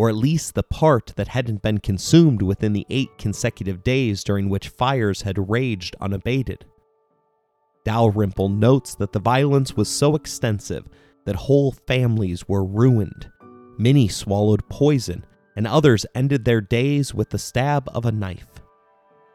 or 0.00 0.08
at 0.08 0.16
least 0.16 0.54
the 0.54 0.62
part 0.62 1.12
that 1.16 1.28
hadn't 1.28 1.60
been 1.60 1.76
consumed 1.76 2.40
within 2.40 2.72
the 2.72 2.86
eight 2.88 3.10
consecutive 3.18 3.84
days 3.84 4.24
during 4.24 4.48
which 4.48 4.70
fires 4.70 5.20
had 5.20 5.50
raged 5.50 5.94
unabated. 6.00 6.64
Dalrymple 7.84 8.48
notes 8.48 8.94
that 8.94 9.12
the 9.12 9.20
violence 9.20 9.76
was 9.76 9.90
so 9.90 10.16
extensive 10.16 10.88
that 11.26 11.36
whole 11.36 11.72
families 11.86 12.48
were 12.48 12.64
ruined. 12.64 13.30
Many 13.76 14.08
swallowed 14.08 14.66
poison, 14.70 15.26
and 15.54 15.66
others 15.66 16.06
ended 16.14 16.46
their 16.46 16.62
days 16.62 17.12
with 17.12 17.28
the 17.28 17.38
stab 17.38 17.86
of 17.94 18.06
a 18.06 18.12
knife. 18.12 18.62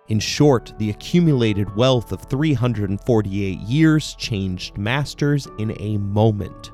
In 0.07 0.19
short, 0.19 0.73
the 0.79 0.89
accumulated 0.89 1.75
wealth 1.75 2.11
of 2.11 2.23
348 2.23 3.59
years 3.59 4.15
changed 4.15 4.79
masters 4.79 5.47
in 5.59 5.79
a 5.79 5.99
moment. 5.99 6.71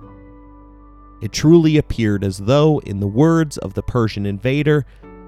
It 1.22 1.32
truly 1.32 1.78
appeared 1.78 2.24
as 2.24 2.40
though, 2.40 2.80
in 2.80 3.00
the 3.00 3.08
words 3.08 3.58
of 3.60 3.76
the 3.76 3.84
Persian 3.84 4.26
invader, 4.26 4.86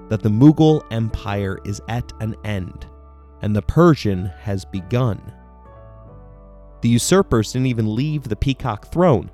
that 0.08 0.22
the 0.22 0.28
Mughal 0.28 0.82
Empire 0.90 1.58
is 1.64 1.80
at 1.88 2.12
an 2.20 2.34
end, 2.44 2.86
and 3.42 3.54
the 3.54 3.62
Persian 3.62 4.26
has 4.40 4.64
begun. 4.64 5.20
The 6.82 6.88
usurpers 6.88 7.52
didn't 7.52 7.68
even 7.68 7.94
leave 7.94 8.24
the 8.24 8.36
peacock 8.36 8.92
throne, 8.92 9.30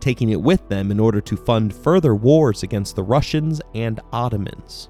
taking 0.00 0.30
it 0.30 0.40
with 0.40 0.68
them 0.68 0.90
in 0.90 0.98
order 0.98 1.20
to 1.20 1.36
fund 1.36 1.74
further 1.74 2.14
wars 2.14 2.62
against 2.62 2.96
the 2.96 3.02
Russians 3.02 3.60
and 3.74 4.00
Ottomans. 4.12 4.88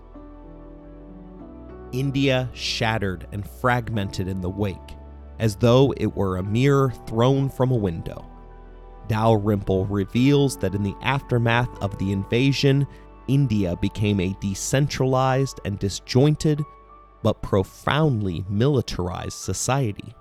India 1.93 2.49
shattered 2.53 3.27
and 3.33 3.49
fragmented 3.49 4.29
in 4.29 4.41
the 4.41 4.49
wake, 4.51 4.77
as 5.39 5.57
though 5.57 5.93
it 5.97 6.15
were 6.15 6.37
a 6.37 6.43
mirror 6.43 6.93
thrown 7.07 7.49
from 7.49 7.71
a 7.71 7.77
window. 7.77 8.25
Dalrymple 9.09 9.87
reveals 9.87 10.57
that 10.59 10.75
in 10.75 10.83
the 10.83 10.97
aftermath 11.03 11.71
of 11.83 11.97
the 11.99 12.12
invasion, 12.12 12.87
India 13.27 13.77
became 13.77 14.21
a 14.21 14.37
decentralized 14.40 15.61
and 15.64 15.79
disjointed, 15.79 16.62
but 17.23 17.42
profoundly 17.42 18.44
militarized 18.49 19.38
society. 19.38 20.14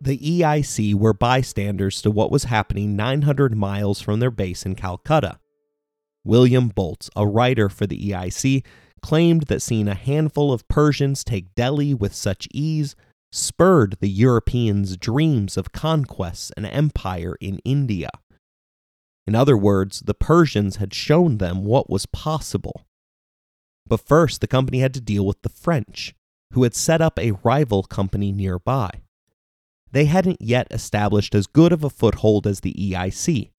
The 0.00 0.18
EIC 0.18 0.94
were 0.94 1.12
bystanders 1.12 2.00
to 2.02 2.10
what 2.10 2.30
was 2.30 2.44
happening 2.44 2.94
900 2.94 3.56
miles 3.56 4.00
from 4.00 4.20
their 4.20 4.30
base 4.30 4.64
in 4.64 4.74
Calcutta. 4.74 5.40
William 6.28 6.68
Bolts, 6.68 7.08
a 7.16 7.26
writer 7.26 7.68
for 7.68 7.86
the 7.86 8.10
EIC, 8.10 8.64
claimed 9.00 9.44
that 9.44 9.62
seeing 9.62 9.88
a 9.88 9.94
handful 9.94 10.52
of 10.52 10.68
Persians 10.68 11.24
take 11.24 11.54
Delhi 11.54 11.94
with 11.94 12.14
such 12.14 12.46
ease 12.52 12.94
spurred 13.32 13.96
the 14.00 14.08
Europeans' 14.08 14.96
dreams 14.96 15.56
of 15.56 15.72
conquests 15.72 16.52
and 16.56 16.66
empire 16.66 17.36
in 17.40 17.58
India. 17.64 18.10
In 19.26 19.34
other 19.34 19.56
words, 19.56 20.00
the 20.00 20.14
Persians 20.14 20.76
had 20.76 20.94
shown 20.94 21.38
them 21.38 21.64
what 21.64 21.90
was 21.90 22.06
possible. 22.06 22.84
But 23.86 24.06
first, 24.06 24.40
the 24.40 24.46
company 24.46 24.80
had 24.80 24.94
to 24.94 25.00
deal 25.00 25.26
with 25.26 25.42
the 25.42 25.48
French, 25.48 26.14
who 26.52 26.62
had 26.62 26.74
set 26.74 27.00
up 27.00 27.18
a 27.18 27.32
rival 27.42 27.82
company 27.82 28.32
nearby 28.32 28.90
they 29.92 30.04
hadn't 30.04 30.40
yet 30.40 30.66
established 30.70 31.34
as 31.34 31.46
good 31.46 31.72
of 31.72 31.84
a 31.84 31.90
foothold 31.90 32.46
as 32.46 32.60
the 32.60 32.74
EIC, 32.74 33.50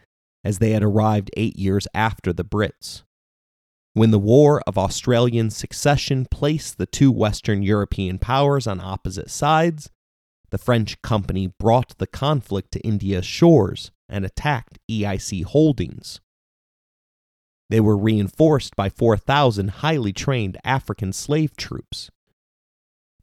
as 0.44 0.60
they 0.60 0.72
had 0.72 0.84
arrived 0.84 1.32
eight 1.36 1.58
years 1.58 1.88
after 1.94 2.32
the 2.34 2.46
Brits. 2.46 3.04
When 3.94 4.12
the 4.12 4.20
War 4.20 4.62
of 4.68 4.78
Austrian 4.78 5.50
Succession 5.50 6.26
placed 6.30 6.78
the 6.78 6.86
two 6.86 7.12
Western 7.12 7.64
European 7.64 8.20
powers 8.20 8.68
on 8.68 8.80
opposite 8.80 9.30
sides, 9.30 9.90
the 10.52 10.58
French 10.58 11.02
company 11.02 11.48
brought 11.48 11.98
the 11.98 12.08
conflict 12.08 12.72
to 12.72 12.80
India's 12.82 13.26
shores 13.26 13.92
and 14.08 14.26
attacked 14.26 14.80
EIC 14.90 15.44
holdings. 15.44 16.22
They 17.70 17.80
were 17.80 17.98
reinforced 17.98 18.76
by 18.76 18.90
4,000 18.90 19.70
highly 19.70 20.12
trained 20.12 20.58
African 20.64 21.14
slave 21.14 21.56
troops. 21.56 22.10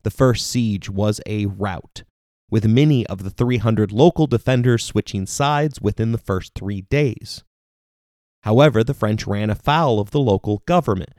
The 0.05 0.11
first 0.11 0.46
siege 0.46 0.88
was 0.88 1.20
a 1.26 1.46
rout, 1.46 2.05
with 2.50 2.66
many 2.66 3.06
of 3.06 3.24
the 3.24 3.30
300 3.30 3.92
local 3.92 4.26
defenders 4.26 4.85
switching 4.85 5.26
sides 5.26 5.80
within 5.80 6.12
the 6.12 6.18
first 6.18 6.54
three 6.54 6.82
days. 6.82 7.42
However, 8.42 8.85
the 8.85 8.94
French 8.94 9.26
ran 9.26 9.50
afoul 9.50 9.98
of 9.98 10.12
the 10.12 10.20
local 10.20 10.62
government 10.66 11.11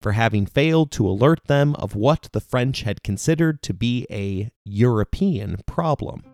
for 0.00 0.12
having 0.12 0.46
failed 0.46 0.90
to 0.90 1.08
alert 1.08 1.44
them 1.46 1.76
of 1.76 1.94
what 1.94 2.28
the 2.32 2.40
French 2.40 2.82
had 2.82 3.04
considered 3.04 3.62
to 3.62 3.72
be 3.72 4.06
a 4.10 4.50
European 4.64 5.58
problem. 5.66 6.24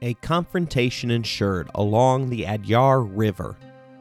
A 0.00 0.14
confrontation 0.14 1.10
ensued 1.10 1.68
along 1.74 2.30
the 2.30 2.44
Adyar 2.44 3.02
River, 3.02 3.56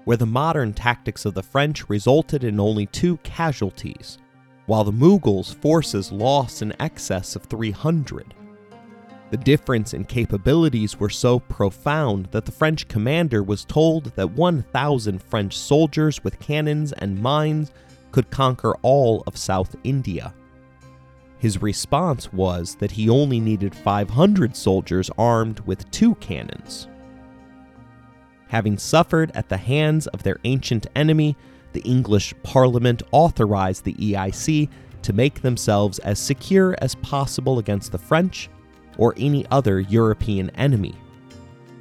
where 0.05 0.17
the 0.17 0.27
modern 0.27 0.73
tactics 0.73 1.25
of 1.25 1.33
the 1.33 1.41
French 1.41 1.89
resulted 1.89 2.43
in 2.43 2.59
only 2.59 2.85
two 2.85 3.17
casualties 3.17 4.19
while 4.67 4.83
the 4.83 4.91
Mughals' 4.91 5.55
forces 5.55 6.11
lost 6.11 6.61
in 6.61 6.79
excess 6.79 7.35
of 7.35 7.43
300. 7.43 8.33
The 9.29 9.37
difference 9.37 9.93
in 9.93 10.05
capabilities 10.05 10.99
were 10.99 11.09
so 11.09 11.39
profound 11.39 12.27
that 12.27 12.45
the 12.45 12.51
French 12.51 12.87
commander 12.87 13.43
was 13.43 13.65
told 13.65 14.15
that 14.15 14.31
1,000 14.31 15.21
French 15.21 15.57
soldiers 15.57 16.23
with 16.23 16.39
cannons 16.39 16.93
and 16.93 17.21
mines 17.21 17.71
could 18.11 18.29
conquer 18.29 18.75
all 18.83 19.23
of 19.27 19.35
South 19.35 19.75
India. 19.83 20.33
His 21.39 21.61
response 21.61 22.31
was 22.31 22.75
that 22.75 22.91
he 22.91 23.09
only 23.09 23.39
needed 23.39 23.75
500 23.75 24.55
soldiers 24.55 25.11
armed 25.17 25.59
with 25.61 25.89
two 25.91 26.15
cannons. 26.15 26.87
Having 28.47 28.77
suffered 28.77 29.31
at 29.35 29.49
the 29.49 29.57
hands 29.57 30.07
of 30.07 30.23
their 30.23 30.39
ancient 30.45 30.87
enemy, 30.95 31.35
the 31.77 31.87
English 31.87 32.33
Parliament 32.41 33.03
authorized 33.11 33.83
the 33.83 33.93
EIC 33.93 34.67
to 35.03 35.13
make 35.13 35.41
themselves 35.41 35.99
as 35.99 36.17
secure 36.17 36.75
as 36.81 36.95
possible 36.95 37.59
against 37.59 37.91
the 37.91 37.99
French 37.99 38.49
or 38.97 39.13
any 39.15 39.45
other 39.51 39.79
European 39.79 40.49
enemy. 40.55 40.95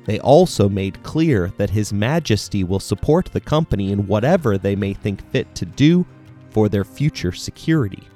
They 0.05 0.21
also 0.21 0.69
made 0.69 1.03
clear 1.03 1.51
that 1.57 1.71
His 1.71 1.95
Majesty 1.95 2.63
will 2.63 2.79
support 2.79 3.31
the 3.33 3.41
company 3.41 3.91
in 3.91 4.07
whatever 4.07 4.59
they 4.59 4.77
may 4.77 4.93
think 4.93 5.27
fit 5.31 5.55
to 5.55 5.65
do 5.65 6.05
for 6.51 6.69
their 6.69 6.85
future 6.85 7.33
security. 7.33 8.07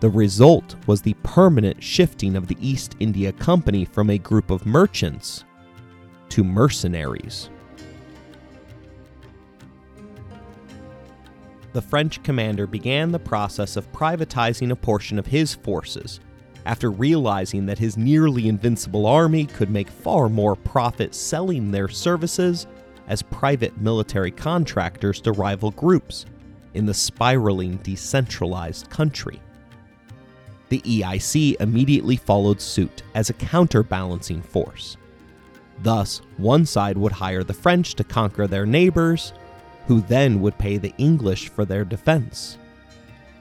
The 0.00 0.10
result 0.10 0.76
was 0.86 1.00
the 1.00 1.16
permanent 1.22 1.82
shifting 1.82 2.36
of 2.36 2.46
the 2.46 2.58
East 2.60 2.94
India 3.00 3.32
Company 3.32 3.86
from 3.86 4.10
a 4.10 4.18
group 4.18 4.50
of 4.50 4.66
merchants 4.66 5.44
to 6.28 6.44
mercenaries. 6.44 7.48
The 11.78 11.82
French 11.82 12.20
commander 12.24 12.66
began 12.66 13.12
the 13.12 13.20
process 13.20 13.76
of 13.76 13.92
privatizing 13.92 14.72
a 14.72 14.74
portion 14.74 15.16
of 15.16 15.28
his 15.28 15.54
forces, 15.54 16.18
after 16.66 16.90
realizing 16.90 17.66
that 17.66 17.78
his 17.78 17.96
nearly 17.96 18.48
invincible 18.48 19.06
army 19.06 19.46
could 19.46 19.70
make 19.70 19.88
far 19.88 20.28
more 20.28 20.56
profit 20.56 21.14
selling 21.14 21.70
their 21.70 21.86
services 21.86 22.66
as 23.06 23.22
private 23.22 23.80
military 23.80 24.32
contractors 24.32 25.20
to 25.20 25.30
rival 25.30 25.70
groups 25.70 26.26
in 26.74 26.84
the 26.84 26.92
spiraling 26.92 27.76
decentralized 27.76 28.90
country. 28.90 29.40
The 30.70 30.80
EIC 30.80 31.60
immediately 31.60 32.16
followed 32.16 32.60
suit 32.60 33.04
as 33.14 33.30
a 33.30 33.34
counterbalancing 33.34 34.42
force. 34.42 34.96
Thus, 35.84 36.22
one 36.38 36.66
side 36.66 36.98
would 36.98 37.12
hire 37.12 37.44
the 37.44 37.54
French 37.54 37.94
to 37.94 38.02
conquer 38.02 38.48
their 38.48 38.66
neighbors, 38.66 39.32
who 39.88 40.02
then 40.02 40.40
would 40.42 40.56
pay 40.58 40.76
the 40.76 40.94
English 40.98 41.48
for 41.48 41.64
their 41.64 41.84
defense. 41.84 42.58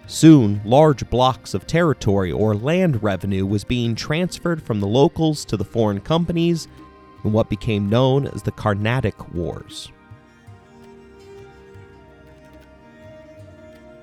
Soon, 0.07 0.61
large 0.63 1.07
blocks 1.09 1.53
of 1.53 1.67
territory 1.67 2.31
or 2.31 2.55
land 2.55 3.03
revenue 3.03 3.45
was 3.45 3.65
being 3.65 3.93
transferred 3.93 4.63
from 4.63 4.79
the 4.79 4.87
locals 4.87 5.43
to 5.43 5.57
the 5.57 5.65
foreign 5.65 5.99
companies 5.99 6.69
in 7.25 7.33
what 7.33 7.49
became 7.49 7.89
known 7.89 8.25
as 8.27 8.41
the 8.41 8.53
Carnatic 8.53 9.33
Wars. 9.33 9.91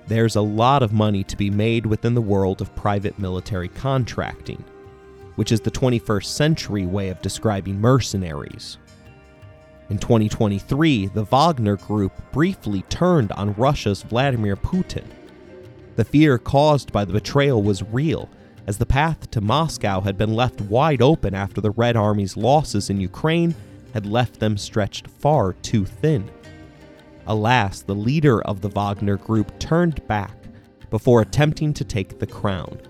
There's 0.06 0.36
a 0.36 0.42
lot 0.42 0.82
of 0.82 0.92
money 0.92 1.24
to 1.24 1.36
be 1.38 1.48
made 1.48 1.86
within 1.86 2.12
the 2.12 2.20
world 2.20 2.60
of 2.60 2.76
private 2.76 3.18
military 3.18 3.68
contracting, 3.68 4.62
which 5.36 5.50
is 5.50 5.62
the 5.62 5.70
21st 5.70 6.26
century 6.26 6.84
way 6.84 7.08
of 7.08 7.22
describing 7.22 7.80
mercenaries. 7.80 8.76
In 9.90 9.98
2023, 9.98 11.08
the 11.08 11.24
Wagner 11.24 11.76
Group 11.76 12.12
briefly 12.32 12.82
turned 12.88 13.32
on 13.32 13.52
Russia's 13.54 14.02
Vladimir 14.02 14.56
Putin. 14.56 15.04
The 15.96 16.04
fear 16.06 16.38
caused 16.38 16.90
by 16.90 17.04
the 17.04 17.12
betrayal 17.12 17.62
was 17.62 17.82
real, 17.82 18.30
as 18.66 18.78
the 18.78 18.86
path 18.86 19.30
to 19.32 19.42
Moscow 19.42 20.00
had 20.00 20.16
been 20.16 20.32
left 20.32 20.62
wide 20.62 21.02
open 21.02 21.34
after 21.34 21.60
the 21.60 21.70
Red 21.72 21.96
Army's 21.96 22.34
losses 22.34 22.88
in 22.88 22.98
Ukraine 22.98 23.54
had 23.92 24.06
left 24.06 24.40
them 24.40 24.56
stretched 24.56 25.06
far 25.06 25.52
too 25.52 25.84
thin. 25.84 26.30
Alas, 27.26 27.82
the 27.82 27.94
leader 27.94 28.40
of 28.42 28.62
the 28.62 28.68
Wagner 28.68 29.18
Group 29.18 29.58
turned 29.58 30.06
back 30.06 30.34
before 30.88 31.20
attempting 31.20 31.74
to 31.74 31.84
take 31.84 32.18
the 32.18 32.26
crown, 32.26 32.80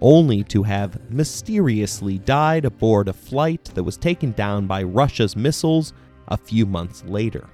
only 0.00 0.42
to 0.44 0.64
have 0.64 1.10
mysteriously 1.10 2.18
died 2.18 2.64
aboard 2.64 3.08
a 3.08 3.12
flight 3.12 3.64
that 3.74 3.84
was 3.84 3.96
taken 3.96 4.32
down 4.32 4.66
by 4.66 4.82
Russia's 4.82 5.36
missiles 5.36 5.92
a 6.30 6.36
few 6.36 6.66
months 6.66 7.04
later. 7.04 7.48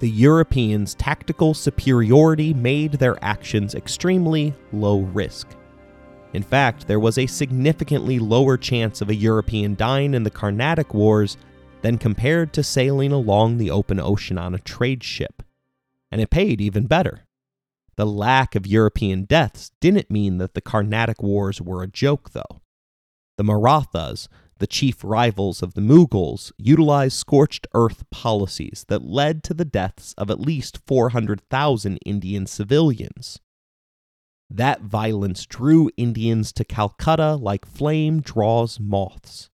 The 0.00 0.10
Europeans' 0.10 0.94
tactical 0.94 1.54
superiority 1.54 2.52
made 2.52 2.92
their 2.92 3.16
actions 3.24 3.74
extremely 3.74 4.54
low 4.72 5.00
risk. 5.00 5.48
In 6.34 6.42
fact, 6.42 6.88
there 6.88 7.00
was 7.00 7.16
a 7.16 7.26
significantly 7.26 8.18
lower 8.18 8.56
chance 8.56 9.00
of 9.00 9.08
a 9.08 9.14
European 9.14 9.76
dying 9.76 10.12
in 10.12 10.24
the 10.24 10.30
Carnatic 10.30 10.92
Wars 10.92 11.36
than 11.82 11.96
compared 11.96 12.52
to 12.52 12.62
sailing 12.62 13.12
along 13.12 13.56
the 13.56 13.70
open 13.70 14.00
ocean 14.00 14.36
on 14.36 14.54
a 14.54 14.58
trade 14.58 15.04
ship. 15.04 15.42
And 16.10 16.20
it 16.20 16.30
paid 16.30 16.60
even 16.60 16.86
better. 16.86 17.24
The 17.96 18.06
lack 18.06 18.54
of 18.54 18.66
European 18.66 19.24
deaths 19.24 19.70
didn't 19.80 20.10
mean 20.10 20.38
that 20.38 20.54
the 20.54 20.60
Carnatic 20.60 21.22
Wars 21.22 21.60
were 21.60 21.82
a 21.82 21.88
joke, 21.88 22.30
though. 22.30 22.60
The 23.36 23.44
Marathas, 23.44 24.28
the 24.58 24.66
chief 24.66 25.02
rivals 25.04 25.62
of 25.62 25.74
the 25.74 25.80
Mughals, 25.80 26.52
utilized 26.56 27.16
scorched 27.16 27.66
earth 27.74 28.08
policies 28.10 28.84
that 28.88 29.04
led 29.04 29.42
to 29.44 29.54
the 29.54 29.64
deaths 29.64 30.14
of 30.16 30.30
at 30.30 30.40
least 30.40 30.80
400,000 30.86 31.98
Indian 32.04 32.46
civilians. 32.46 33.40
That 34.50 34.82
violence 34.82 35.46
drew 35.46 35.90
Indians 35.96 36.52
to 36.52 36.64
Calcutta 36.64 37.34
like 37.34 37.66
flame 37.66 38.20
draws 38.20 38.78
moths. 38.78 39.50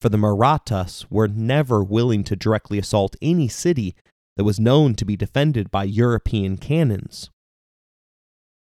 For 0.00 0.08
the 0.08 0.18
Marathas 0.18 1.10
were 1.10 1.28
never 1.28 1.82
willing 1.82 2.24
to 2.24 2.36
directly 2.36 2.78
assault 2.78 3.16
any 3.20 3.48
city 3.48 3.94
that 4.36 4.44
was 4.44 4.60
known 4.60 4.94
to 4.94 5.04
be 5.04 5.16
defended 5.16 5.70
by 5.70 5.84
European 5.84 6.56
cannons. 6.56 7.30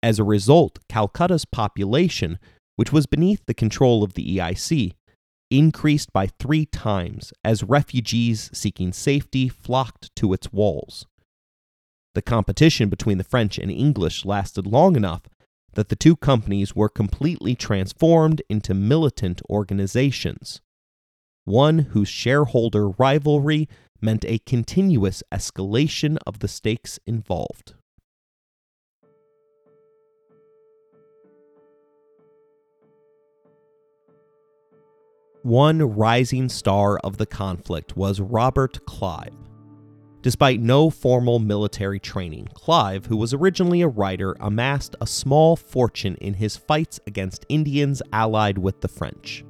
As 0.05 0.19
a 0.19 0.23
result, 0.23 0.81
Calcutta's 0.87 1.47
population, 1.47 2.39
which 2.77 2.93
was 2.93 3.07
beneath 3.07 3.47
the 3.47 3.55
control 3.55 4.05
of 4.05 4.13
the 4.13 4.37
EIC, 4.37 4.93
increased 5.51 6.13
by 6.13 6.27
three 6.27 6.67
times 6.67 7.33
as 7.43 7.63
refugees 7.63 8.51
seeking 8.53 8.93
safety 8.93 9.49
flocked 9.49 10.15
to 10.17 10.35
its 10.35 10.53
walls. 10.53 11.07
The 12.15 12.21
competition 12.21 12.91
between 12.91 13.17
the 13.17 13.25
French 13.25 13.57
and 13.57 13.71
English 13.71 14.27
lasted 14.27 14.67
long 14.67 14.95
enough 14.95 15.23
that 15.73 15.89
the 15.89 15.97
two 15.97 16.17
companies 16.17 16.77
were 16.77 16.91
completely 16.91 17.55
transformed 17.55 18.43
into 18.51 18.75
militant 18.75 19.41
organizations, 19.49 20.61
one 21.47 21.79
whose 21.79 22.11
shareholder 22.11 22.91
rivalry 22.91 23.71
meant 24.03 24.27
a 24.27 24.39
continuous 24.41 25.23
escalation 25.33 26.19
of 26.27 26.41
the 26.41 26.49
stakes 26.49 27.01
involved. 27.07 27.73
One 35.45 35.83
rising 35.83 36.49
star 36.49 36.97
of 37.01 37.19
the 37.19 37.27
conflict 37.27 37.99
was 37.99 38.19
Robert 38.19 38.87
Clive. 38.87 39.37
Despite 40.23 40.59
no 40.59 40.89
formal 40.89 41.39
military 41.39 42.01
training, 42.01 42.49
Clive, 42.55 43.05
who 43.05 43.19
was 43.19 43.35
originally 43.35 43.83
a 43.83 43.89
writer, 43.89 44.35
amassed 44.41 44.97
a 45.03 45.07
small 45.07 45.55
fortune 45.55 46.17
in 46.23 46.33
his 46.33 46.57
fights 46.57 46.99
against 47.07 47.45
Indians 47.51 48.01
allied 48.11 48.57
with 48.57 48.81
the 48.81 48.89
French. 48.89 49.45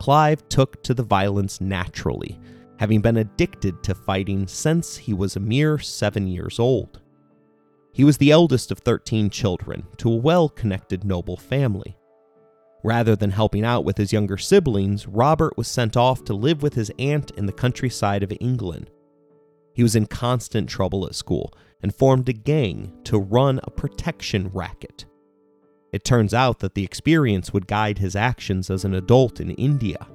Clive 0.00 0.48
took 0.48 0.82
to 0.82 0.94
the 0.94 1.04
violence 1.04 1.60
naturally, 1.60 2.36
having 2.80 3.00
been 3.00 3.18
addicted 3.18 3.84
to 3.84 3.94
fighting 3.94 4.48
since 4.48 4.96
he 4.96 5.14
was 5.14 5.36
a 5.36 5.40
mere 5.40 5.78
seven 5.78 6.26
years 6.26 6.58
old. 6.58 7.00
He 7.92 8.02
was 8.02 8.18
the 8.18 8.32
eldest 8.32 8.72
of 8.72 8.80
13 8.80 9.30
children 9.30 9.86
to 9.98 10.10
a 10.10 10.16
well 10.16 10.48
connected 10.48 11.04
noble 11.04 11.36
family. 11.36 11.96
Rather 12.86 13.16
than 13.16 13.32
helping 13.32 13.64
out 13.64 13.84
with 13.84 13.98
his 13.98 14.12
younger 14.12 14.38
siblings, 14.38 15.08
Robert 15.08 15.56
was 15.56 15.66
sent 15.66 15.96
off 15.96 16.22
to 16.22 16.32
live 16.32 16.62
with 16.62 16.74
his 16.74 16.92
aunt 17.00 17.32
in 17.32 17.46
the 17.46 17.52
countryside 17.52 18.22
of 18.22 18.32
England. 18.38 18.90
He 19.74 19.82
was 19.82 19.96
in 19.96 20.06
constant 20.06 20.68
trouble 20.68 21.04
at 21.04 21.16
school 21.16 21.52
and 21.82 21.92
formed 21.92 22.28
a 22.28 22.32
gang 22.32 22.92
to 23.02 23.18
run 23.18 23.58
a 23.64 23.72
protection 23.72 24.52
racket. 24.54 25.04
It 25.92 26.04
turns 26.04 26.32
out 26.32 26.60
that 26.60 26.76
the 26.76 26.84
experience 26.84 27.52
would 27.52 27.66
guide 27.66 27.98
his 27.98 28.14
actions 28.14 28.70
as 28.70 28.84
an 28.84 28.94
adult 28.94 29.40
in 29.40 29.50
India. 29.50 30.06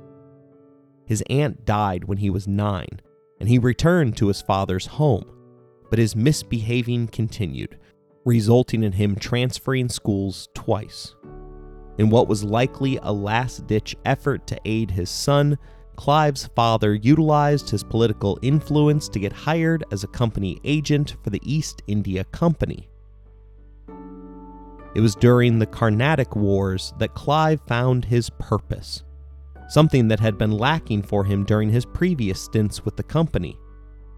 His 1.06 1.22
aunt 1.30 1.66
died 1.66 2.06
when 2.06 2.20
he 2.20 2.30
was 2.30 2.48
nine, 2.48 3.02
and 3.42 3.50
he 3.50 3.60
returned 3.60 4.16
to 4.16 4.30
his 4.30 4.42
father's 4.42 4.86
home, 4.86 5.26
but 5.90 6.00
his 6.00 6.16
misbehaving 6.16 7.10
continued, 7.10 7.78
resulting 8.24 8.82
in 8.82 8.94
him 8.94 9.18
transferring 9.18 9.90
schools 9.90 10.48
twice. 10.56 11.16
In 11.98 12.10
what 12.10 12.28
was 12.28 12.44
likely 12.44 13.00
a 13.02 13.12
last 13.12 13.68
ditch 13.68 13.96
effort 14.06 14.48
to 14.48 14.60
aid 14.66 14.92
his 14.92 15.10
son, 15.10 15.58
Clive's 15.96 16.48
father 16.56 16.96
utilized 16.96 17.70
his 17.70 17.84
political 17.84 18.40
influence 18.42 19.08
to 19.10 19.20
get 19.20 19.34
hired 19.34 19.84
as 19.92 20.04
a 20.04 20.08
company 20.08 20.60
agent 20.64 21.16
for 21.24 21.30
the 21.30 21.42
East 21.44 21.82
India 21.88 22.24
Company. 22.26 22.90
It 24.96 25.02
was 25.02 25.16
during 25.16 25.60
the 25.60 25.66
Carnatic 25.66 26.36
Wars 26.36 26.94
that 26.98 27.14
Clive 27.14 27.62
found 27.68 28.06
his 28.06 28.30
purpose, 28.32 29.04
something 29.70 30.08
that 30.08 30.20
had 30.20 30.38
been 30.38 30.52
lacking 30.52 31.04
for 31.04 31.24
him 31.24 31.46
during 31.46 31.70
his 31.70 31.86
previous 31.86 32.42
stints 32.42 32.84
with 32.84 32.98
the 32.98 33.04
company, 33.04 33.58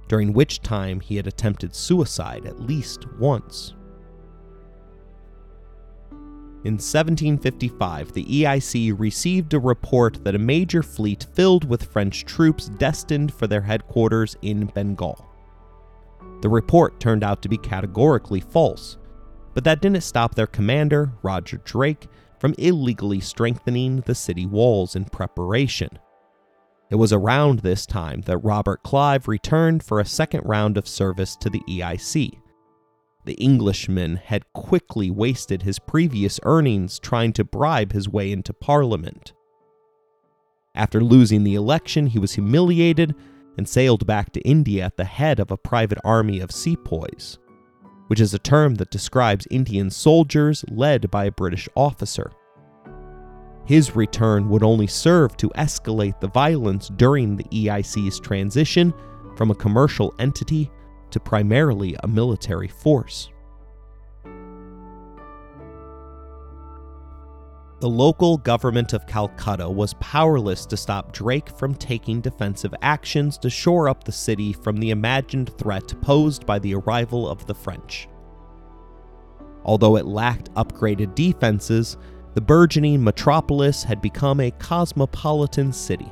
during 0.08 0.34
which 0.34 0.62
time 0.62 1.00
he 1.00 1.16
had 1.16 1.28
attempted 1.28 1.76
suicide 1.76 2.46
at 2.46 2.60
least 2.60 3.12
once. 3.20 3.76
In 6.65 6.76
1755, 6.76 8.13
the 8.13 8.23
EIC 8.23 8.97
received 8.97 9.54
a 9.54 9.60
report 9.60 10.23
that 10.23 10.36
a 10.36 10.39
major 10.39 10.82
fleet 10.82 11.28
filled 11.34 11.65
with 11.65 11.91
French 11.91 12.23
troops 12.23 12.69
destined 12.69 13.34
for 13.34 13.47
their 13.47 13.62
headquarters 13.62 14.38
in 14.41 14.67
Bengal. 14.67 15.28
The 16.41 16.47
report 16.47 17.02
turned 17.02 17.21
out 17.21 17.41
to 17.41 17.49
be 17.49 17.58
categorically 17.58 18.39
false, 18.39 18.97
but 19.54 19.65
that 19.65 19.82
didn't 19.82 20.04
stop 20.04 20.36
their 20.36 20.47
commander, 20.47 21.12
Roger 21.21 21.58
Drake, 21.65 22.08
from 22.39 22.56
illegally 22.58 23.19
strengthening 23.19 24.02
the 24.02 24.15
city 24.15 24.45
walls 24.45 24.95
in 24.95 25.04
preparation. 25.04 25.99
It 26.89 26.95
was 26.95 27.12
around 27.12 27.60
this 27.60 27.86
time 27.86 28.21
that 28.21 28.38
Robert 28.38 28.84
Clive 28.84 29.28
returned 29.28 29.84
for 29.84 29.99
a 29.99 30.06
second 30.06 30.43
round 30.45 30.78
of 30.78 30.88
service 30.88 31.36
to 31.38 31.49
the 31.49 31.62
EIC. 31.67 32.39
The 33.26 33.34
Englishman 33.36 34.18
had 34.18 34.52
quickly 34.52 35.10
wasted 35.10 35.64
his 35.64 35.80
previous 35.80 36.42
earnings 36.44 37.00
trying 37.00 37.32
to 37.34 37.46
bribe 37.46 37.94
his 37.94 38.10
way 38.10 38.32
into 38.32 38.54
Parliament. 38.54 39.34
After 40.76 41.02
losing 41.02 41.44
the 41.44 41.56
election, 41.56 42.08
he 42.08 42.20
was 42.20 42.34
humiliated 42.34 43.16
and 43.58 43.70
sailed 43.70 44.06
back 44.06 44.34
to 44.34 44.42
India 44.42 44.84
at 44.84 44.98
the 44.98 45.06
head 45.06 45.40
of 45.40 45.52
a 45.52 45.58
private 45.58 46.00
army 46.04 46.42
of 46.42 46.52
sepoys, 46.52 47.38
which 48.08 48.20
is 48.20 48.34
a 48.34 48.40
term 48.40 48.76
that 48.76 48.92
describes 48.92 49.48
Indian 49.50 49.90
soldiers 49.90 50.66
led 50.70 51.10
by 51.10 51.26
a 51.26 51.32
British 51.32 51.70
officer. 51.76 52.32
His 53.66 53.96
return 53.96 54.50
would 54.50 54.64
only 54.64 54.88
serve 54.88 55.38
to 55.38 55.50
escalate 55.52 56.20
the 56.20 56.28
violence 56.28 56.90
during 56.90 57.38
the 57.38 57.46
EIC's 57.46 58.20
transition 58.20 58.94
from 59.38 59.50
a 59.50 59.56
commercial 59.56 60.14
entity 60.20 60.70
to 61.13 61.19
primarily 61.19 61.95
a 62.04 62.08
military 62.08 62.67
force. 62.67 63.30
The 67.80 67.89
local 67.89 68.38
government 68.38 68.93
of 68.93 69.06
Calcutta 69.06 69.69
was 69.69 69.93
powerless 69.95 70.65
to 70.65 70.78
stop 70.78 71.12
Drake 71.12 71.49
from 71.49 71.76
taking 71.76 72.19
defensive 72.19 72.73
actions 72.82 73.38
to 73.39 73.49
shore 73.49 73.89
up 73.89 74.04
the 74.04 74.12
city 74.12 74.54
from 74.54 74.78
the 74.78 74.89
imagined 74.89 75.56
threat 75.58 75.93
posed 76.02 76.45
by 76.45 76.60
the 76.60 76.76
arrival 76.76 77.30
of 77.30 77.45
the 77.45 77.54
French. 77.54 78.08
Although 79.66 79.97
it 79.97 80.05
lacked 80.05 80.51
upgraded 80.53 81.14
defenses, 81.14 81.97
the 82.34 82.41
burgeoning 82.41 83.03
metropolis 83.03 83.84
had 83.84 84.01
become 84.01 84.39
a 84.39 84.51
cosmopolitan 84.51 85.72
city 85.74 86.11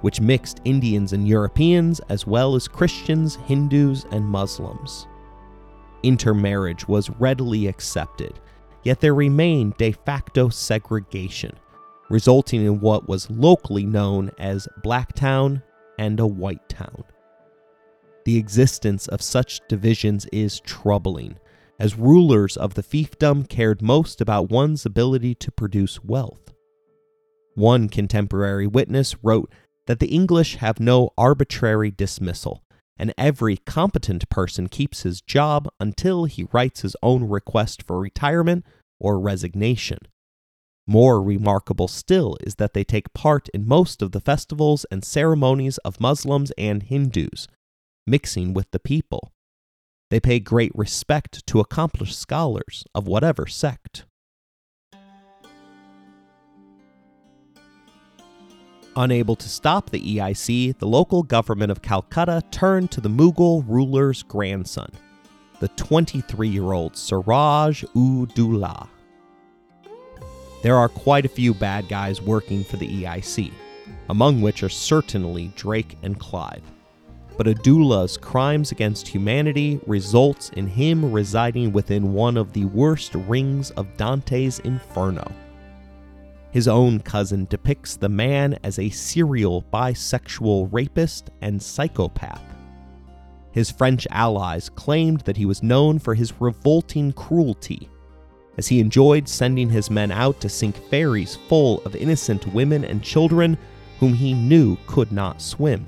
which 0.00 0.20
mixed 0.20 0.60
Indians 0.64 1.12
and 1.12 1.26
Europeans 1.28 2.00
as 2.08 2.26
well 2.26 2.54
as 2.54 2.68
Christians, 2.68 3.36
Hindus, 3.36 4.06
and 4.10 4.24
Muslims. 4.24 5.06
Intermarriage 6.02 6.88
was 6.88 7.10
readily 7.10 7.66
accepted, 7.66 8.40
yet 8.84 9.00
there 9.00 9.14
remained 9.14 9.76
de 9.76 9.92
facto 9.92 10.48
segregation, 10.48 11.52
resulting 12.08 12.64
in 12.64 12.80
what 12.80 13.08
was 13.08 13.30
locally 13.30 13.84
known 13.84 14.30
as 14.38 14.68
Black 14.82 15.12
Town 15.14 15.62
and 15.98 16.18
a 16.18 16.26
White 16.26 16.66
Town. 16.68 17.04
The 18.24 18.36
existence 18.36 19.06
of 19.08 19.22
such 19.22 19.60
divisions 19.68 20.26
is 20.32 20.60
troubling, 20.60 21.38
as 21.78 21.96
rulers 21.96 22.56
of 22.56 22.74
the 22.74 22.82
fiefdom 22.82 23.48
cared 23.48 23.80
most 23.82 24.20
about 24.20 24.50
one's 24.50 24.84
ability 24.84 25.34
to 25.36 25.50
produce 25.50 26.04
wealth. 26.04 26.52
One 27.54 27.88
contemporary 27.88 28.66
witness 28.66 29.16
wrote 29.22 29.50
that 29.90 29.98
the 29.98 30.06
English 30.06 30.54
have 30.54 30.78
no 30.78 31.10
arbitrary 31.18 31.90
dismissal, 31.90 32.62
and 32.96 33.12
every 33.18 33.56
competent 33.56 34.28
person 34.28 34.68
keeps 34.68 35.02
his 35.02 35.20
job 35.20 35.68
until 35.80 36.26
he 36.26 36.46
writes 36.52 36.82
his 36.82 36.94
own 37.02 37.28
request 37.28 37.82
for 37.82 37.98
retirement 37.98 38.64
or 39.00 39.18
resignation. 39.18 39.98
More 40.86 41.20
remarkable 41.20 41.88
still 41.88 42.36
is 42.40 42.54
that 42.54 42.72
they 42.72 42.84
take 42.84 43.12
part 43.14 43.48
in 43.48 43.66
most 43.66 44.00
of 44.00 44.12
the 44.12 44.20
festivals 44.20 44.86
and 44.92 45.04
ceremonies 45.04 45.78
of 45.78 45.98
Muslims 45.98 46.52
and 46.56 46.84
Hindus, 46.84 47.48
mixing 48.06 48.54
with 48.54 48.70
the 48.70 48.78
people. 48.78 49.32
They 50.08 50.20
pay 50.20 50.38
great 50.38 50.70
respect 50.72 51.44
to 51.48 51.58
accomplished 51.58 52.16
scholars 52.16 52.84
of 52.94 53.08
whatever 53.08 53.48
sect. 53.48 54.04
Unable 59.00 59.34
to 59.34 59.48
stop 59.48 59.88
the 59.88 60.18
EIC, 60.18 60.76
the 60.76 60.86
local 60.86 61.22
government 61.22 61.72
of 61.72 61.80
Calcutta 61.80 62.42
turned 62.50 62.90
to 62.90 63.00
the 63.00 63.08
Mughal 63.08 63.64
ruler's 63.66 64.22
grandson, 64.22 64.90
the 65.58 65.68
23 65.68 66.46
year 66.46 66.72
old 66.72 66.98
Siraj 66.98 67.82
ud. 67.96 68.34
There 70.62 70.76
are 70.76 70.90
quite 70.90 71.24
a 71.24 71.30
few 71.30 71.54
bad 71.54 71.88
guys 71.88 72.20
working 72.20 72.62
for 72.62 72.76
the 72.76 72.88
EIC, 72.88 73.50
among 74.10 74.42
which 74.42 74.62
are 74.62 74.68
certainly 74.68 75.50
Drake 75.56 75.96
and 76.02 76.20
Clive. 76.20 76.60
But 77.38 77.48
ud-Daulah's 77.48 78.18
crimes 78.18 78.70
against 78.70 79.08
humanity 79.08 79.80
results 79.86 80.50
in 80.50 80.66
him 80.66 81.10
residing 81.10 81.72
within 81.72 82.12
one 82.12 82.36
of 82.36 82.52
the 82.52 82.66
worst 82.66 83.14
rings 83.14 83.70
of 83.70 83.96
Dante's 83.96 84.58
Inferno. 84.58 85.32
His 86.52 86.66
own 86.66 87.00
cousin 87.00 87.46
depicts 87.48 87.96
the 87.96 88.08
man 88.08 88.58
as 88.64 88.78
a 88.78 88.90
serial 88.90 89.64
bisexual 89.72 90.68
rapist 90.72 91.30
and 91.40 91.62
psychopath. 91.62 92.42
His 93.52 93.70
French 93.70 94.06
allies 94.10 94.68
claimed 94.68 95.20
that 95.22 95.36
he 95.36 95.46
was 95.46 95.62
known 95.62 95.98
for 95.98 96.14
his 96.14 96.40
revolting 96.40 97.12
cruelty 97.12 97.88
as 98.58 98.68
he 98.68 98.80
enjoyed 98.80 99.28
sending 99.28 99.70
his 99.70 99.90
men 99.90 100.10
out 100.10 100.40
to 100.40 100.48
sink 100.48 100.76
ferries 100.88 101.36
full 101.48 101.80
of 101.84 101.96
innocent 101.96 102.46
women 102.48 102.84
and 102.84 103.02
children 103.02 103.56
whom 103.98 104.12
he 104.12 104.34
knew 104.34 104.76
could 104.86 105.12
not 105.12 105.40
swim. 105.40 105.86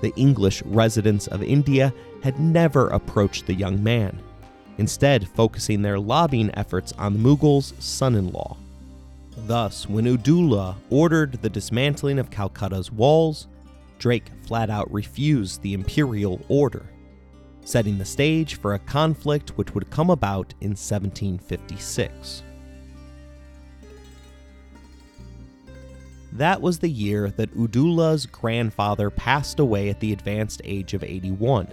The 0.00 0.12
English 0.16 0.62
residents 0.62 1.28
of 1.28 1.42
India 1.42 1.94
had 2.22 2.40
never 2.40 2.88
approached 2.88 3.46
the 3.46 3.54
young 3.54 3.82
man, 3.82 4.20
instead, 4.78 5.28
focusing 5.28 5.80
their 5.80 5.98
lobbying 5.98 6.50
efforts 6.54 6.92
on 6.98 7.12
the 7.12 7.18
Mughals' 7.18 7.80
son 7.80 8.16
in 8.16 8.30
law. 8.30 8.56
Thus, 9.46 9.88
when 9.88 10.06
ud-Daulah 10.06 10.76
ordered 10.90 11.32
the 11.42 11.50
dismantling 11.50 12.18
of 12.18 12.30
Calcutta's 12.30 12.90
walls, 12.90 13.48
Drake 13.98 14.30
flat 14.46 14.70
out 14.70 14.92
refused 14.92 15.62
the 15.62 15.74
imperial 15.74 16.40
order 16.48 16.92
setting 17.64 17.98
the 17.98 18.04
stage 18.04 18.56
for 18.56 18.74
a 18.74 18.78
conflict 18.78 19.50
which 19.56 19.74
would 19.74 19.90
come 19.90 20.10
about 20.10 20.54
in 20.60 20.70
1756. 20.70 22.42
That 26.32 26.62
was 26.62 26.78
the 26.78 26.88
year 26.88 27.30
that 27.36 27.50
ud-Daulah's 27.50 28.26
grandfather 28.26 29.10
passed 29.10 29.60
away 29.60 29.90
at 29.90 30.00
the 30.00 30.12
advanced 30.12 30.62
age 30.64 30.94
of 30.94 31.04
81. 31.04 31.68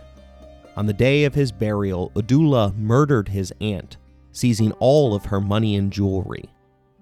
On 0.75 0.85
the 0.85 0.93
day 0.93 1.23
of 1.23 1.33
his 1.33 1.51
burial, 1.51 2.11
ud-Daulah 2.15 2.75
murdered 2.77 3.29
his 3.29 3.53
aunt, 3.61 3.97
seizing 4.33 4.73
all 4.73 5.15
of 5.15 5.25
her 5.25 5.39
money 5.39 5.75
and 5.75 5.91
jewelry. 5.91 6.49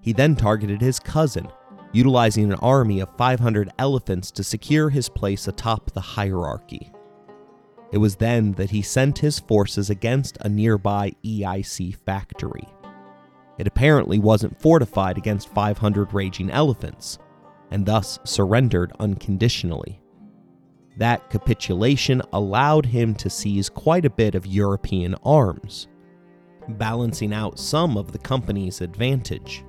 He 0.08 0.14
then 0.14 0.36
targeted 0.36 0.80
his 0.80 0.98
cousin, 0.98 1.48
utilizing 1.92 2.50
an 2.50 2.58
army 2.60 3.00
of 3.00 3.14
500 3.18 3.68
elephants 3.78 4.30
to 4.30 4.42
secure 4.42 4.88
his 4.88 5.10
place 5.10 5.46
atop 5.46 5.90
the 5.90 6.00
hierarchy. 6.00 6.90
It 7.92 7.98
was 7.98 8.16
then 8.16 8.52
that 8.52 8.70
he 8.70 8.80
sent 8.80 9.18
his 9.18 9.38
forces 9.38 9.90
against 9.90 10.38
a 10.40 10.48
nearby 10.48 11.12
EIC 11.22 11.94
factory. 12.06 12.66
It 13.58 13.66
apparently 13.66 14.18
wasn't 14.18 14.58
fortified 14.58 15.18
against 15.18 15.52
500 15.52 16.14
raging 16.14 16.50
elephants, 16.50 17.18
and 17.70 17.84
thus 17.84 18.18
surrendered 18.24 18.94
unconditionally. 18.98 20.00
That 20.96 21.28
capitulation 21.28 22.22
allowed 22.32 22.86
him 22.86 23.14
to 23.16 23.28
seize 23.28 23.68
quite 23.68 24.06
a 24.06 24.10
bit 24.10 24.34
of 24.34 24.46
European 24.46 25.16
arms, 25.22 25.86
balancing 26.66 27.34
out 27.34 27.58
some 27.58 27.98
of 27.98 28.12
the 28.12 28.18
company's 28.18 28.80
advantage. 28.80 29.64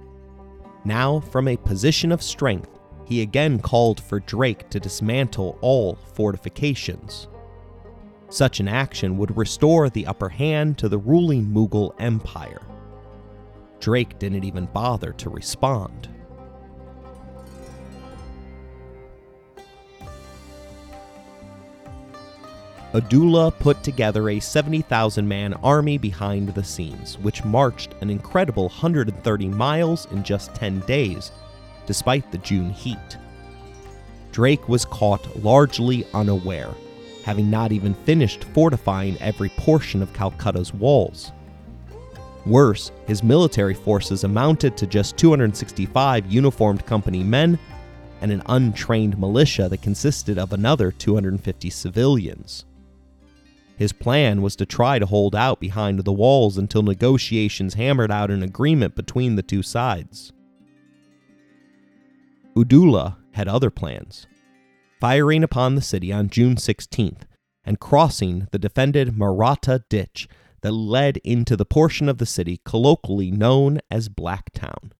Now, 0.90 1.20
from 1.20 1.48
a 1.48 1.56
position 1.56 2.12
of 2.12 2.24
strength, 2.24 2.80
he 3.06 3.22
again 3.22 3.60
called 3.60 4.00
for 4.02 4.22
Drake 4.22 4.72
to 4.72 4.80
dismantle 4.80 5.60
all 5.62 6.00
fortifications. 6.16 7.28
Such 8.30 8.60
an 8.60 8.68
action 8.68 9.16
would 9.20 9.38
restore 9.38 9.92
the 9.92 10.08
upper 10.08 10.30
hand 10.30 10.80
to 10.80 10.90
the 10.90 10.98
ruling 10.98 11.46
Mughal 11.46 11.94
Empire. 12.00 12.64
Drake 13.80 14.18
didn't 14.18 14.46
even 14.46 14.66
bother 14.66 15.14
to 15.14 15.30
respond. 15.30 16.10
ud-Daulah 22.94 23.58
put 23.60 23.84
together 23.84 24.30
a 24.30 24.40
70,000 24.40 25.28
man 25.28 25.54
army 25.56 25.98
behind 25.98 26.50
the 26.50 26.64
scenes, 26.64 27.18
which 27.20 27.46
marched 27.46 27.94
an 28.02 28.10
incredible 28.10 28.70
130 28.70 29.48
miles 29.48 30.08
in 30.12 30.24
just 30.24 30.56
10 30.56 30.80
days, 30.82 31.32
despite 31.86 32.32
the 32.32 32.38
June 32.40 32.70
heat. 32.70 33.18
Drake 34.32 34.68
was 34.70 34.86
caught 34.86 35.44
largely 35.44 36.06
unaware 36.14 36.74
having 37.30 37.50
not 37.50 37.72
even 37.72 37.94
finished 37.94 38.44
fortifying 38.46 39.16
every 39.20 39.50
portion 39.50 40.02
of 40.02 40.12
Calcutta's 40.14 40.74
walls. 40.74 41.32
Worse, 42.46 42.92
his 43.06 43.22
military 43.22 43.76
forces 43.76 44.24
amounted 44.24 44.76
to 44.78 44.88
just 44.88 45.16
265 45.18 46.26
uniformed 46.26 46.86
company 46.88 47.24
men 47.24 47.60
and 48.22 48.32
an 48.32 48.42
untrained 48.48 49.20
militia 49.20 49.70
that 49.70 49.84
consisted 49.84 50.40
of 50.40 50.54
another 50.54 50.92
250 50.92 51.70
civilians. 51.70 52.66
His 53.80 53.94
plan 53.94 54.42
was 54.42 54.58
to 54.58 54.66
try 54.66 55.00
to 55.00 55.06
hold 55.06 55.34
out 55.34 55.62
behind 55.62 56.00
the 56.00 56.12
walls 56.12 56.58
until 56.58 56.82
negotiations 56.82 57.76
hammered 57.76 58.12
out 58.12 58.30
an 58.30 58.44
agreement 58.44 58.94
between 58.94 59.38
the 59.38 59.42
two 59.42 59.64
sides. 59.64 60.34
ud-Daulah 62.58 63.16
had 63.32 63.48
other 63.48 63.70
plans 63.70 64.28
firing 65.00 65.46
upon 65.46 65.76
the 65.76 65.82
city 65.82 66.12
on 66.12 66.30
June 66.30 66.56
16th 66.56 67.22
and 67.64 67.80
crossing 67.80 68.50
the 68.52 68.60
defended 68.60 69.18
Maratha 69.18 69.86
ditch 69.90 70.28
that 70.62 70.74
led 70.74 71.16
into 71.24 71.56
the 71.56 71.64
portion 71.64 72.10
of 72.10 72.18
the 72.18 72.26
city 72.26 72.60
colloquially 72.66 73.32
known 73.32 73.80
as 73.90 74.10
Blacktown. 74.10 74.92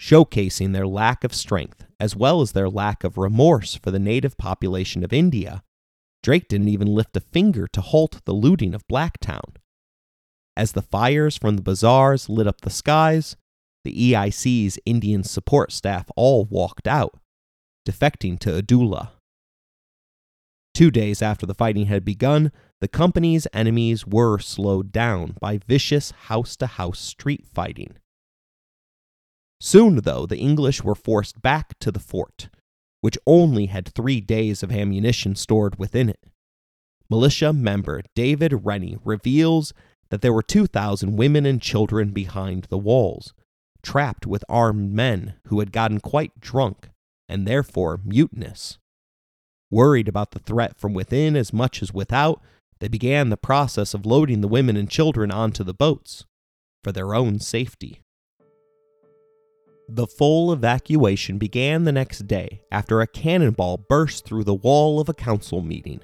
Showcasing 0.00 0.72
their 0.72 0.86
lack 0.86 1.22
of 1.22 1.34
strength, 1.34 1.84
as 2.00 2.16
well 2.16 2.40
as 2.40 2.52
their 2.52 2.70
lack 2.70 3.04
of 3.04 3.18
remorse 3.18 3.74
for 3.74 3.90
the 3.90 3.98
native 3.98 4.38
population 4.38 5.04
of 5.04 5.12
India, 5.12 5.62
Drake 6.22 6.48
didn't 6.48 6.68
even 6.68 6.88
lift 6.88 7.16
a 7.16 7.20
finger 7.20 7.66
to 7.72 7.80
halt 7.80 8.20
the 8.24 8.32
looting 8.32 8.74
of 8.74 8.86
Blacktown. 8.88 9.56
As 10.56 10.72
the 10.72 10.82
fires 10.82 11.36
from 11.36 11.56
the 11.56 11.62
bazaars 11.62 12.28
lit 12.28 12.46
up 12.46 12.62
the 12.62 12.70
skies, 12.70 13.36
the 13.84 14.12
EIC's 14.12 14.78
Indian 14.84 15.22
support 15.22 15.70
staff 15.70 16.10
all 16.16 16.44
walked 16.44 16.88
out, 16.88 17.18
defecting 17.86 18.38
to 18.40 18.56
ud-Daulah. 18.56 19.10
Two 20.74 20.90
days 20.90 21.22
after 21.22 21.46
the 21.46 21.54
fighting 21.54 21.86
had 21.86 22.04
begun, 22.04 22.52
the 22.80 22.88
company's 22.88 23.46
enemies 23.52 24.06
were 24.06 24.38
slowed 24.38 24.92
down 24.92 25.36
by 25.40 25.58
vicious 25.58 26.10
house 26.10 26.56
to 26.56 26.66
house 26.66 26.98
street 26.98 27.46
fighting. 27.46 27.96
Soon, 29.60 29.96
though, 30.02 30.26
the 30.26 30.36
English 30.36 30.82
were 30.82 30.94
forced 30.94 31.40
back 31.40 31.78
to 31.78 31.90
the 31.90 31.98
fort, 31.98 32.50
which 33.06 33.18
only 33.24 33.66
had 33.66 33.86
three 33.86 34.20
days 34.20 34.64
of 34.64 34.72
ammunition 34.72 35.36
stored 35.36 35.78
within 35.78 36.08
it. 36.08 36.18
Militia 37.08 37.52
member 37.52 38.02
David 38.16 38.64
Rennie 38.66 38.98
reveals 39.04 39.72
that 40.10 40.22
there 40.22 40.32
were 40.32 40.42
2,000 40.42 41.16
women 41.16 41.46
and 41.46 41.62
children 41.62 42.10
behind 42.10 42.64
the 42.64 42.76
walls, 42.76 43.32
trapped 43.80 44.26
with 44.26 44.44
armed 44.48 44.92
men 44.92 45.34
who 45.46 45.60
had 45.60 45.70
gotten 45.70 46.00
quite 46.00 46.40
drunk 46.40 46.88
and 47.28 47.46
therefore 47.46 48.00
mutinous. 48.04 48.76
Worried 49.70 50.08
about 50.08 50.32
the 50.32 50.40
threat 50.40 50.76
from 50.76 50.92
within 50.92 51.36
as 51.36 51.52
much 51.52 51.82
as 51.82 51.94
without, 51.94 52.42
they 52.80 52.88
began 52.88 53.28
the 53.28 53.36
process 53.36 53.94
of 53.94 54.04
loading 54.04 54.40
the 54.40 54.48
women 54.48 54.76
and 54.76 54.90
children 54.90 55.30
onto 55.30 55.62
the 55.62 55.72
boats 55.72 56.24
for 56.82 56.90
their 56.90 57.14
own 57.14 57.38
safety. 57.38 58.00
The 59.88 60.06
full 60.06 60.52
evacuation 60.52 61.38
began 61.38 61.84
the 61.84 61.92
next 61.92 62.26
day 62.26 62.62
after 62.72 63.00
a 63.00 63.06
cannonball 63.06 63.78
burst 63.88 64.24
through 64.24 64.42
the 64.42 64.54
wall 64.54 64.98
of 64.98 65.08
a 65.08 65.14
council 65.14 65.62
meeting. 65.62 66.00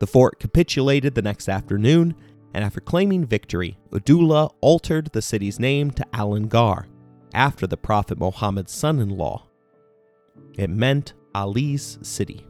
The 0.00 0.06
fort 0.06 0.38
capitulated 0.38 1.14
the 1.14 1.22
next 1.22 1.50
afternoon, 1.50 2.14
and 2.54 2.64
after 2.64 2.80
claiming 2.80 3.26
victory, 3.26 3.76
ud-Daulah 3.92 4.54
altered 4.62 5.10
the 5.12 5.20
city's 5.20 5.60
name 5.60 5.90
to 5.92 6.06
Alinagar, 6.14 6.86
after 7.34 7.66
the 7.66 7.76
Prophet 7.76 8.18
Muhammad's 8.18 8.72
son 8.72 9.00
in 9.00 9.10
law. 9.10 9.48
It 10.56 10.70
meant 10.70 11.12
Ali's 11.34 11.98
city. 12.00 12.46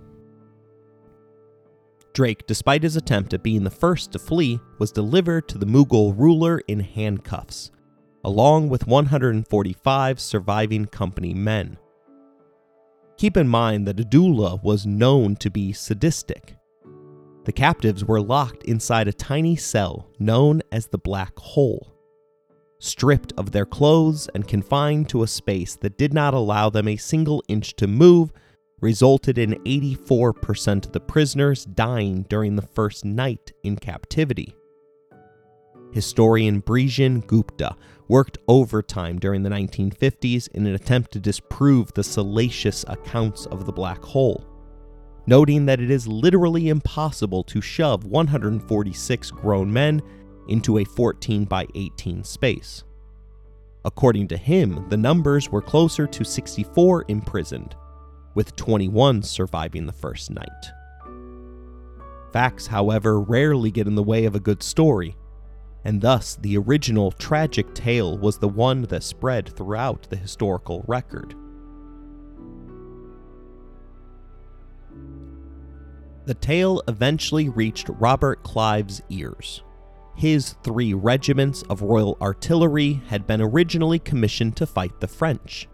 Drake, 2.12 2.46
despite 2.46 2.84
his 2.84 2.94
attempt 2.94 3.34
at 3.34 3.42
being 3.42 3.64
the 3.64 3.70
first 3.70 4.12
to 4.12 4.20
flee, 4.20 4.60
was 4.78 4.92
delivered 4.92 5.48
to 5.48 5.58
the 5.58 5.66
Mughal 5.66 6.16
ruler 6.16 6.60
in 6.68 6.78
handcuffs, 6.78 7.72
along 8.24 8.68
with 8.68 8.86
145 8.86 10.20
surviving 10.20 10.86
company 10.86 11.34
men. 11.34 11.78
Keep 13.16 13.36
in 13.36 13.48
mind 13.48 13.86
that 13.86 13.98
ud-Daulah 13.98 14.62
was 14.62 14.86
known 14.86 15.36
to 15.36 15.50
be 15.50 15.72
sadistic. 15.72 16.56
The 17.44 17.52
captives 17.52 18.04
were 18.04 18.20
locked 18.20 18.62
inside 18.64 19.08
a 19.08 19.12
tiny 19.12 19.56
cell 19.56 20.08
known 20.18 20.62
as 20.70 20.86
the 20.86 20.98
Black 20.98 21.36
Hole, 21.38 21.94
stripped 22.78 23.32
of 23.36 23.50
their 23.50 23.66
clothes 23.66 24.28
and 24.34 24.46
confined 24.46 25.08
to 25.08 25.22
a 25.22 25.26
space 25.26 25.74
that 25.76 25.98
did 25.98 26.12
not 26.12 26.34
allow 26.34 26.70
them 26.70 26.86
a 26.86 26.96
single 26.96 27.42
inch 27.48 27.74
to 27.76 27.86
move, 27.86 28.32
resulted 28.80 29.38
in 29.38 29.54
84% 29.64 30.86
of 30.86 30.92
the 30.92 31.00
prisoners 31.00 31.64
dying 31.64 32.22
during 32.28 32.54
the 32.54 32.62
first 32.62 33.04
night 33.04 33.52
in 33.64 33.76
captivity. 33.76 34.54
Historian 35.92 36.62
Brijen 36.62 37.26
Gupta 37.26 37.74
worked 38.08 38.38
overtime 38.48 39.18
during 39.18 39.42
the 39.42 39.50
1950s 39.50 40.48
in 40.48 40.66
an 40.66 40.74
attempt 40.74 41.12
to 41.12 41.20
disprove 41.20 41.92
the 41.92 42.02
salacious 42.02 42.84
accounts 42.88 43.46
of 43.46 43.66
the 43.66 43.72
black 43.72 44.02
hole, 44.02 44.44
noting 45.26 45.66
that 45.66 45.80
it 45.80 45.90
is 45.90 46.08
literally 46.08 46.68
impossible 46.68 47.44
to 47.44 47.60
shove 47.60 48.04
146 48.04 49.30
grown 49.30 49.72
men 49.72 50.02
into 50.48 50.78
a 50.78 50.84
14 50.84 51.44
by 51.44 51.66
18 51.74 52.24
space. 52.24 52.84
According 53.84 54.28
to 54.28 54.36
him, 54.36 54.86
the 54.88 54.96
numbers 54.96 55.50
were 55.50 55.62
closer 55.62 56.06
to 56.06 56.24
64 56.24 57.04
imprisoned, 57.08 57.76
with 58.34 58.56
21 58.56 59.22
surviving 59.22 59.86
the 59.86 59.92
first 59.92 60.30
night. 60.30 60.46
Facts, 62.32 62.66
however, 62.66 63.20
rarely 63.20 63.70
get 63.70 63.86
in 63.86 63.94
the 63.94 64.02
way 64.02 64.24
of 64.24 64.34
a 64.34 64.40
good 64.40 64.62
story, 64.62 65.16
and 65.84 66.00
thus 66.00 66.36
the 66.36 66.56
original 66.56 67.12
tragic 67.12 67.74
tale 67.74 68.18
was 68.18 68.38
the 68.38 68.48
one 68.48 68.82
that 68.82 69.02
spread 69.02 69.48
throughout 69.56 70.08
the 70.10 70.16
historical 70.16 70.84
record. 70.86 71.34
The 76.26 76.34
tale 76.34 76.82
eventually 76.88 77.48
reached 77.48 77.88
Robert 77.88 78.42
Clive's 78.42 79.00
ears. 79.08 79.62
His 80.14 80.56
three 80.62 80.92
regiments 80.92 81.62
of 81.70 81.80
Royal 81.80 82.18
Artillery 82.20 83.00
had 83.06 83.26
been 83.26 83.40
originally 83.40 83.98
commissioned 83.98 84.56
to 84.56 84.66
fight 84.66 85.00
the 85.00 85.08
French. 85.08 85.68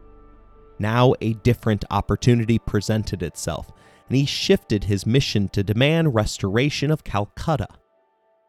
Now 0.79 1.15
a 1.21 1.33
different 1.33 1.85
opportunity 1.91 2.59
presented 2.59 3.23
itself, 3.23 3.73
and 4.07 4.17
he 4.17 4.27
shifted 4.27 4.85
his 4.85 5.07
mission 5.07 5.49
to 5.49 5.65
demand 5.65 6.15
restoration 6.15 6.91
of 6.91 7.05
Calcutta. 7.05 7.69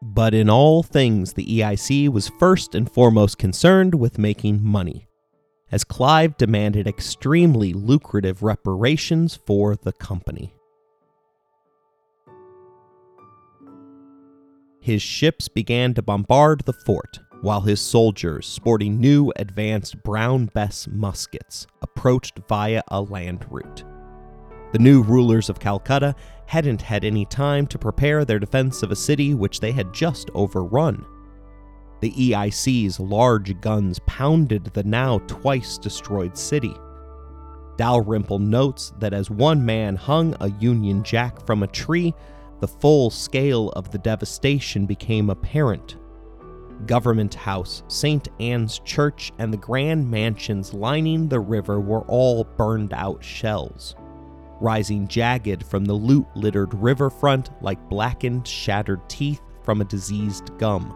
But 0.02 0.34
in 0.34 0.50
all 0.50 0.82
things, 0.82 1.32
the 1.32 1.46
EIC 1.46 2.10
was 2.10 2.28
first 2.28 2.74
and 2.74 2.90
foremost 2.90 3.38
concerned 3.38 3.94
with 3.94 4.18
making 4.18 4.62
money, 4.62 5.08
as 5.72 5.84
Clive 5.84 6.36
demanded 6.36 6.86
extremely 6.86 7.72
lucrative 7.72 8.42
reparations 8.42 9.38
for 9.46 9.74
the 9.74 9.92
company. 9.92 10.52
His 14.80 15.02
ships 15.02 15.48
began 15.48 15.94
to 15.94 16.02
bombard 16.02 16.60
the 16.60 16.72
fort, 16.72 17.18
while 17.40 17.62
his 17.62 17.80
soldiers, 17.80 18.46
sporting 18.46 19.00
new 19.00 19.32
advanced 19.36 20.00
Brown 20.04 20.46
Bess 20.46 20.86
muskets, 20.86 21.66
approached 21.82 22.38
via 22.48 22.82
a 22.88 23.00
land 23.00 23.46
route. 23.50 23.82
The 24.72 24.78
new 24.78 25.02
rulers 25.02 25.48
of 25.48 25.58
Calcutta 25.58 26.14
hadn't 26.46 26.82
had 26.82 27.04
any 27.04 27.24
time 27.26 27.66
to 27.66 27.78
prepare 27.78 28.24
their 28.24 28.38
defense 28.38 28.82
of 28.82 28.90
a 28.90 28.96
city 28.96 29.34
which 29.34 29.60
they 29.60 29.72
had 29.72 29.92
just 29.92 30.30
overrun. 30.34 31.04
The 32.00 32.12
EIC's 32.12 33.00
large 33.00 33.60
guns 33.60 33.98
pounded 34.06 34.66
the 34.66 34.84
now 34.84 35.18
twice 35.26 35.76
destroyed 35.78 36.36
city. 36.36 36.74
Dalrymple 37.76 38.38
notes 38.38 38.92
that 39.00 39.12
as 39.12 39.30
one 39.30 39.64
man 39.64 39.96
hung 39.96 40.34
a 40.40 40.50
Union 40.60 41.02
Jack 41.02 41.44
from 41.44 41.62
a 41.62 41.68
tree, 41.68 42.14
the 42.60 42.68
full 42.68 43.10
scale 43.10 43.70
of 43.70 43.90
the 43.90 43.98
devastation 43.98 44.86
became 44.86 45.30
apparent. 45.30 45.96
Government 46.86 47.34
House, 47.34 47.82
St. 47.88 48.28
Anne's 48.38 48.78
Church, 48.80 49.32
and 49.38 49.52
the 49.52 49.58
grand 49.58 50.10
mansions 50.10 50.74
lining 50.74 51.28
the 51.28 51.40
river 51.40 51.80
were 51.80 52.02
all 52.02 52.44
burned 52.44 52.92
out 52.92 53.24
shells 53.24 53.94
rising 54.60 55.06
jagged 55.08 55.64
from 55.64 55.84
the 55.84 55.94
loot 55.94 56.26
littered 56.34 56.72
riverfront 56.74 57.50
like 57.62 57.88
blackened, 57.88 58.46
shattered 58.46 59.08
teeth 59.08 59.40
from 59.62 59.80
a 59.80 59.84
diseased 59.84 60.50
gum. 60.58 60.94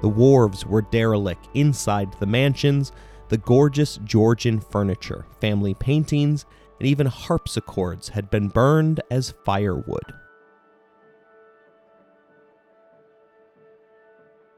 The 0.00 0.08
wharves 0.08 0.64
were 0.64 0.82
derelict 0.82 1.48
inside 1.54 2.12
the 2.14 2.26
mansions, 2.26 2.92
the 3.28 3.38
gorgeous 3.38 3.98
Georgian 4.04 4.60
furniture, 4.60 5.26
family 5.40 5.74
paintings, 5.74 6.46
and 6.78 6.88
even 6.88 7.06
harpsichords 7.06 8.08
had 8.08 8.30
been 8.30 8.48
burned 8.48 9.00
as 9.10 9.34
firewood. 9.44 10.14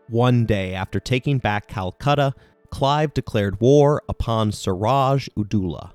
One 0.08 0.44
day 0.44 0.74
after 0.74 0.98
taking 0.98 1.38
back 1.38 1.68
Calcutta, 1.68 2.34
Clive 2.70 3.14
declared 3.14 3.60
war 3.60 4.02
upon 4.08 4.52
Siraj 4.52 5.28
ud-Daulah, 5.36 5.92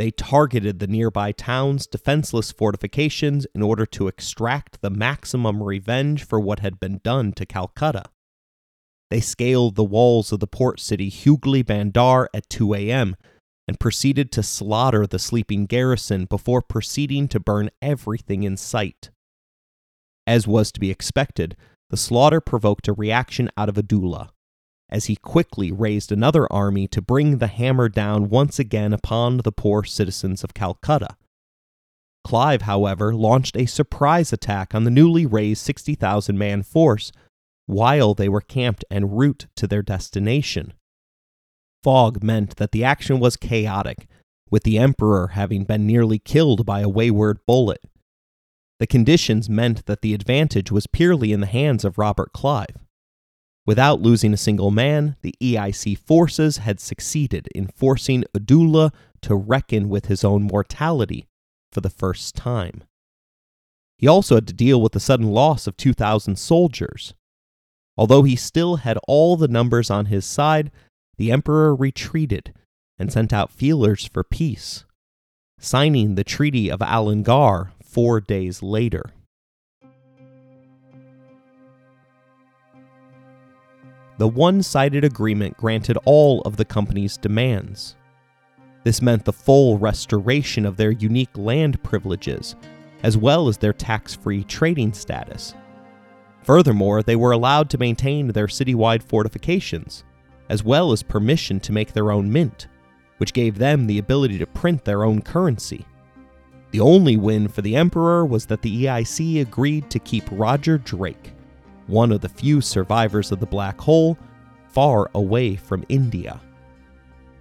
they 0.00 0.10
targeted 0.10 0.78
the 0.78 0.86
nearby 0.86 1.30
town's 1.30 1.86
defenseless 1.86 2.50
fortifications 2.50 3.46
in 3.54 3.60
order 3.60 3.84
to 3.84 4.08
extract 4.08 4.80
the 4.80 4.88
maximum 4.88 5.62
revenge 5.62 6.24
for 6.24 6.40
what 6.40 6.60
had 6.60 6.80
been 6.80 7.02
done 7.04 7.32
to 7.32 7.44
Calcutta. 7.44 8.04
They 9.10 9.20
scaled 9.20 9.74
the 9.74 9.84
walls 9.84 10.32
of 10.32 10.40
the 10.40 10.46
port 10.46 10.80
city 10.80 11.10
Hugli 11.10 11.62
Bandar 11.62 12.30
at 12.32 12.48
2 12.48 12.72
a.m. 12.72 13.14
and 13.68 13.78
proceeded 13.78 14.32
to 14.32 14.42
slaughter 14.42 15.06
the 15.06 15.18
sleeping 15.18 15.66
garrison 15.66 16.24
before 16.24 16.62
proceeding 16.62 17.28
to 17.28 17.38
burn 17.38 17.68
everything 17.82 18.42
in 18.42 18.56
sight. 18.56 19.10
As 20.26 20.48
was 20.48 20.72
to 20.72 20.80
be 20.80 20.90
expected, 20.90 21.58
the 21.90 21.98
slaughter 21.98 22.40
provoked 22.40 22.88
a 22.88 22.94
reaction 22.94 23.50
out 23.54 23.68
of 23.68 23.76
ud-Daulah, 23.76 24.30
as 24.90 25.06
he 25.06 25.16
quickly 25.16 25.72
raised 25.72 26.10
another 26.10 26.50
army 26.52 26.86
to 26.88 27.00
bring 27.00 27.38
the 27.38 27.46
hammer 27.46 27.88
down 27.88 28.28
once 28.28 28.58
again 28.58 28.92
upon 28.92 29.38
the 29.38 29.52
poor 29.52 29.84
citizens 29.84 30.44
of 30.44 30.54
Calcutta. 30.54 31.16
Clive, 32.24 32.62
however, 32.62 33.14
launched 33.14 33.56
a 33.56 33.66
surprise 33.66 34.32
attack 34.32 34.74
on 34.74 34.84
the 34.84 34.90
newly 34.90 35.24
raised 35.24 35.64
60,000 35.64 36.36
man 36.36 36.62
force 36.62 37.12
while 37.66 38.14
they 38.14 38.28
were 38.28 38.40
camped 38.40 38.84
en 38.90 39.08
route 39.08 39.46
to 39.56 39.66
their 39.66 39.82
destination. 39.82 40.74
Fog 41.82 42.22
meant 42.22 42.56
that 42.56 42.72
the 42.72 42.84
action 42.84 43.20
was 43.20 43.36
chaotic, 43.36 44.06
with 44.50 44.64
the 44.64 44.78
Emperor 44.78 45.28
having 45.28 45.64
been 45.64 45.86
nearly 45.86 46.18
killed 46.18 46.66
by 46.66 46.80
a 46.80 46.88
wayward 46.88 47.38
bullet. 47.46 47.80
The 48.80 48.86
conditions 48.86 49.48
meant 49.48 49.86
that 49.86 50.02
the 50.02 50.14
advantage 50.14 50.70
was 50.70 50.86
purely 50.86 51.32
in 51.32 51.40
the 51.40 51.46
hands 51.46 51.84
of 51.84 51.98
Robert 51.98 52.32
Clive. 52.32 52.76
Without 53.70 54.02
losing 54.02 54.34
a 54.34 54.36
single 54.36 54.72
man, 54.72 55.14
the 55.22 55.32
EIC 55.40 55.96
forces 55.96 56.56
had 56.56 56.80
succeeded 56.80 57.46
in 57.54 57.68
forcing 57.68 58.24
ud-Daulah 58.34 58.92
to 59.22 59.36
reckon 59.36 59.88
with 59.88 60.06
his 60.06 60.24
own 60.24 60.42
mortality 60.42 61.28
for 61.70 61.80
the 61.80 61.88
first 61.88 62.34
time. 62.34 62.82
He 63.96 64.08
also 64.08 64.34
had 64.34 64.48
to 64.48 64.52
deal 64.52 64.82
with 64.82 64.90
the 64.90 64.98
sudden 64.98 65.28
loss 65.30 65.68
of 65.68 65.76
2,000 65.76 66.34
soldiers. 66.36 67.14
Although 67.96 68.24
he 68.24 68.34
still 68.34 68.78
had 68.78 68.98
all 69.06 69.36
the 69.36 69.46
numbers 69.46 69.88
on 69.88 70.06
his 70.06 70.24
side, 70.26 70.72
the 71.16 71.30
Emperor 71.30 71.72
retreated 71.72 72.52
and 72.98 73.12
sent 73.12 73.32
out 73.32 73.52
feelers 73.52 74.04
for 74.04 74.24
peace, 74.24 74.84
signing 75.60 76.16
the 76.16 76.24
Treaty 76.24 76.68
of 76.68 76.82
Alinagar 76.82 77.70
four 77.80 78.20
days 78.20 78.64
later. 78.64 79.12
The 84.20 84.28
one 84.28 84.62
sided 84.62 85.02
agreement 85.02 85.56
granted 85.56 85.96
all 86.04 86.42
of 86.42 86.58
the 86.58 86.64
company's 86.66 87.16
demands. 87.16 87.96
This 88.84 89.00
meant 89.00 89.24
the 89.24 89.32
full 89.32 89.78
restoration 89.78 90.66
of 90.66 90.76
their 90.76 90.90
unique 90.90 91.38
land 91.38 91.82
privileges, 91.82 92.54
as 93.02 93.16
well 93.16 93.48
as 93.48 93.56
their 93.56 93.72
tax 93.72 94.14
free 94.14 94.44
trading 94.44 94.92
status. 94.92 95.54
Furthermore, 96.42 97.02
they 97.02 97.16
were 97.16 97.32
allowed 97.32 97.70
to 97.70 97.78
maintain 97.78 98.28
their 98.28 98.46
citywide 98.46 99.02
fortifications, 99.02 100.04
as 100.50 100.62
well 100.62 100.92
as 100.92 101.02
permission 101.02 101.58
to 101.58 101.72
make 101.72 101.94
their 101.94 102.12
own 102.12 102.30
mint, 102.30 102.68
which 103.16 103.32
gave 103.32 103.56
them 103.56 103.86
the 103.86 103.98
ability 103.98 104.36
to 104.36 104.46
print 104.46 104.84
their 104.84 105.02
own 105.02 105.22
currency. 105.22 105.86
The 106.72 106.80
only 106.80 107.16
win 107.16 107.48
for 107.48 107.62
the 107.62 107.74
Emperor 107.74 108.26
was 108.26 108.44
that 108.46 108.60
the 108.60 108.84
EIC 108.84 109.40
agreed 109.40 109.88
to 109.88 109.98
keep 109.98 110.24
Roger 110.30 110.76
Drake, 110.76 111.32
one 111.90 112.12
of 112.12 112.20
the 112.20 112.28
few 112.28 112.60
survivors 112.60 113.32
of 113.32 113.40
the 113.40 113.46
black 113.46 113.80
hole, 113.80 114.16
far 114.68 115.10
away 115.14 115.56
from 115.56 115.84
India. 115.88 116.40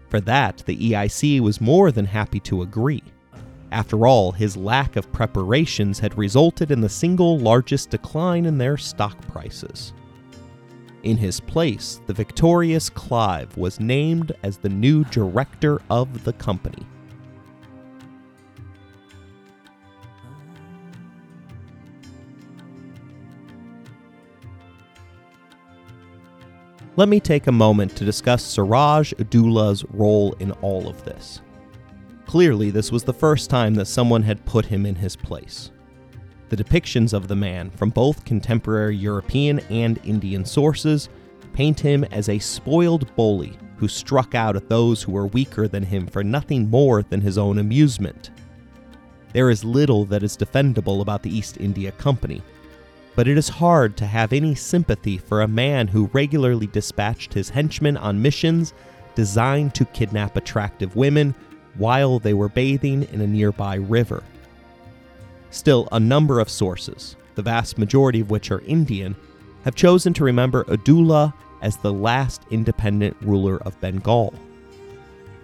For 0.10 0.20
that, 0.22 0.64
the 0.66 0.92
EIC 0.92 1.40
was 1.40 1.62
more 1.62 1.92
than 1.92 2.06
happy 2.06 2.40
to 2.42 2.64
agree. 2.64 3.04
After 3.72 4.08
all, 4.08 4.32
his 4.32 4.58
lack 4.58 4.96
of 4.96 5.12
preparations 5.12 6.00
had 6.00 6.18
resulted 6.18 6.72
in 6.72 6.82
the 6.82 6.90
single 6.90 7.38
largest 7.38 7.92
decline 7.92 8.46
in 8.46 8.58
their 8.58 8.78
stock 8.78 9.20
prices. 9.28 9.94
In 11.04 11.16
his 11.16 11.40
place, 11.40 12.02
the 12.08 12.14
victorious 12.14 12.90
Clive 12.90 13.56
was 13.56 13.80
named 13.80 14.32
as 14.44 14.58
the 14.58 14.70
new 14.70 15.04
director 15.06 15.80
of 15.90 16.24
the 16.24 16.34
company. 16.34 16.86
Let 27.00 27.08
me 27.08 27.22
take 27.22 27.48
a 27.48 27.52
moment 27.54 27.96
to 27.96 28.04
discuss 28.04 28.44
Siraj 28.44 29.14
ud-Daulah's 29.18 29.86
role 29.92 30.34
in 30.40 30.52
all 30.62 30.90
of 30.90 31.06
this. 31.06 31.40
Clearly, 32.26 32.72
this 32.72 32.92
was 32.92 33.06
the 33.06 33.14
first 33.14 33.50
time 33.50 33.74
that 33.76 33.86
someone 33.86 34.22
had 34.22 34.46
put 34.46 34.66
him 34.66 34.86
in 34.86 34.96
his 34.96 35.16
place. 35.16 35.72
The 36.50 36.58
depictions 36.58 37.14
of 37.14 37.30
the 37.30 37.38
man 37.38 37.70
from 37.70 37.90
both 37.90 38.26
contemporary 38.26 38.98
European 38.98 39.60
and 39.70 39.98
Indian 40.04 40.44
sources 40.44 41.08
paint 41.54 41.80
him 41.80 42.04
as 42.04 42.28
a 42.28 42.38
spoiled 42.38 43.16
bully 43.16 43.58
who 43.78 43.88
struck 43.88 44.36
out 44.36 44.58
at 44.58 44.68
those 44.68 45.02
who 45.02 45.14
were 45.14 45.28
weaker 45.28 45.70
than 45.70 45.84
him 45.84 46.06
for 46.06 46.22
nothing 46.22 46.70
more 46.70 47.02
than 47.02 47.22
his 47.22 47.38
own 47.38 47.60
amusement. 47.60 48.32
There 49.32 49.50
is 49.50 49.64
little 49.64 50.04
that 50.08 50.22
is 50.22 50.36
defendable 50.36 51.00
about 51.00 51.24
the 51.24 51.34
East 51.34 51.62
India 51.62 51.94
Company, 51.94 52.42
but 53.20 53.28
it 53.28 53.38
is 53.38 53.50
hard 53.50 53.98
to 53.98 54.06
have 54.06 54.32
any 54.32 54.56
sympathy 54.56 55.18
for 55.18 55.42
a 55.42 55.48
man 55.50 55.90
who 55.90 56.10
regularly 56.14 56.68
dispatched 56.68 57.34
his 57.34 57.50
henchmen 57.50 57.98
on 57.98 58.22
missions 58.22 58.74
designed 59.14 59.76
to 59.76 59.84
kidnap 59.84 60.38
attractive 60.38 60.96
women 60.96 61.36
while 61.76 62.18
they 62.18 62.34
were 62.34 62.48
bathing 62.48 63.04
in 63.12 63.20
a 63.20 63.28
nearby 63.28 63.76
river. 63.76 64.24
Still, 65.50 65.90
a 65.92 66.00
number 66.00 66.40
of 66.40 66.50
sources, 66.50 67.18
the 67.36 67.42
vast 67.42 67.78
majority 67.78 68.22
of 68.22 68.30
which 68.30 68.52
are 68.52 68.62
Indian, 68.62 69.18
have 69.66 69.76
chosen 69.76 70.14
to 70.14 70.24
remember 70.24 70.64
ud-Daulah 70.70 71.34
as 71.62 71.76
the 71.76 71.92
last 71.92 72.44
independent 72.52 73.18
ruler 73.20 73.62
of 73.64 73.78
Bengal. 73.82 74.34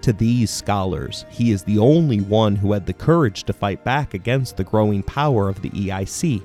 To 0.03 0.13
these 0.13 0.49
scholars, 0.49 1.25
he 1.29 1.51
is 1.51 1.63
the 1.63 1.79
only 1.79 2.21
one 2.21 2.55
who 2.55 2.71
had 2.71 2.85
the 2.85 2.93
courage 2.93 3.43
to 3.43 3.51
fight 3.51 3.83
back 3.83 4.13
against 4.13 4.55
the 4.55 4.63
growing 4.63 5.03
power 5.03 5.49
of 5.49 5.61
the 5.61 5.71
EIC 5.71 6.41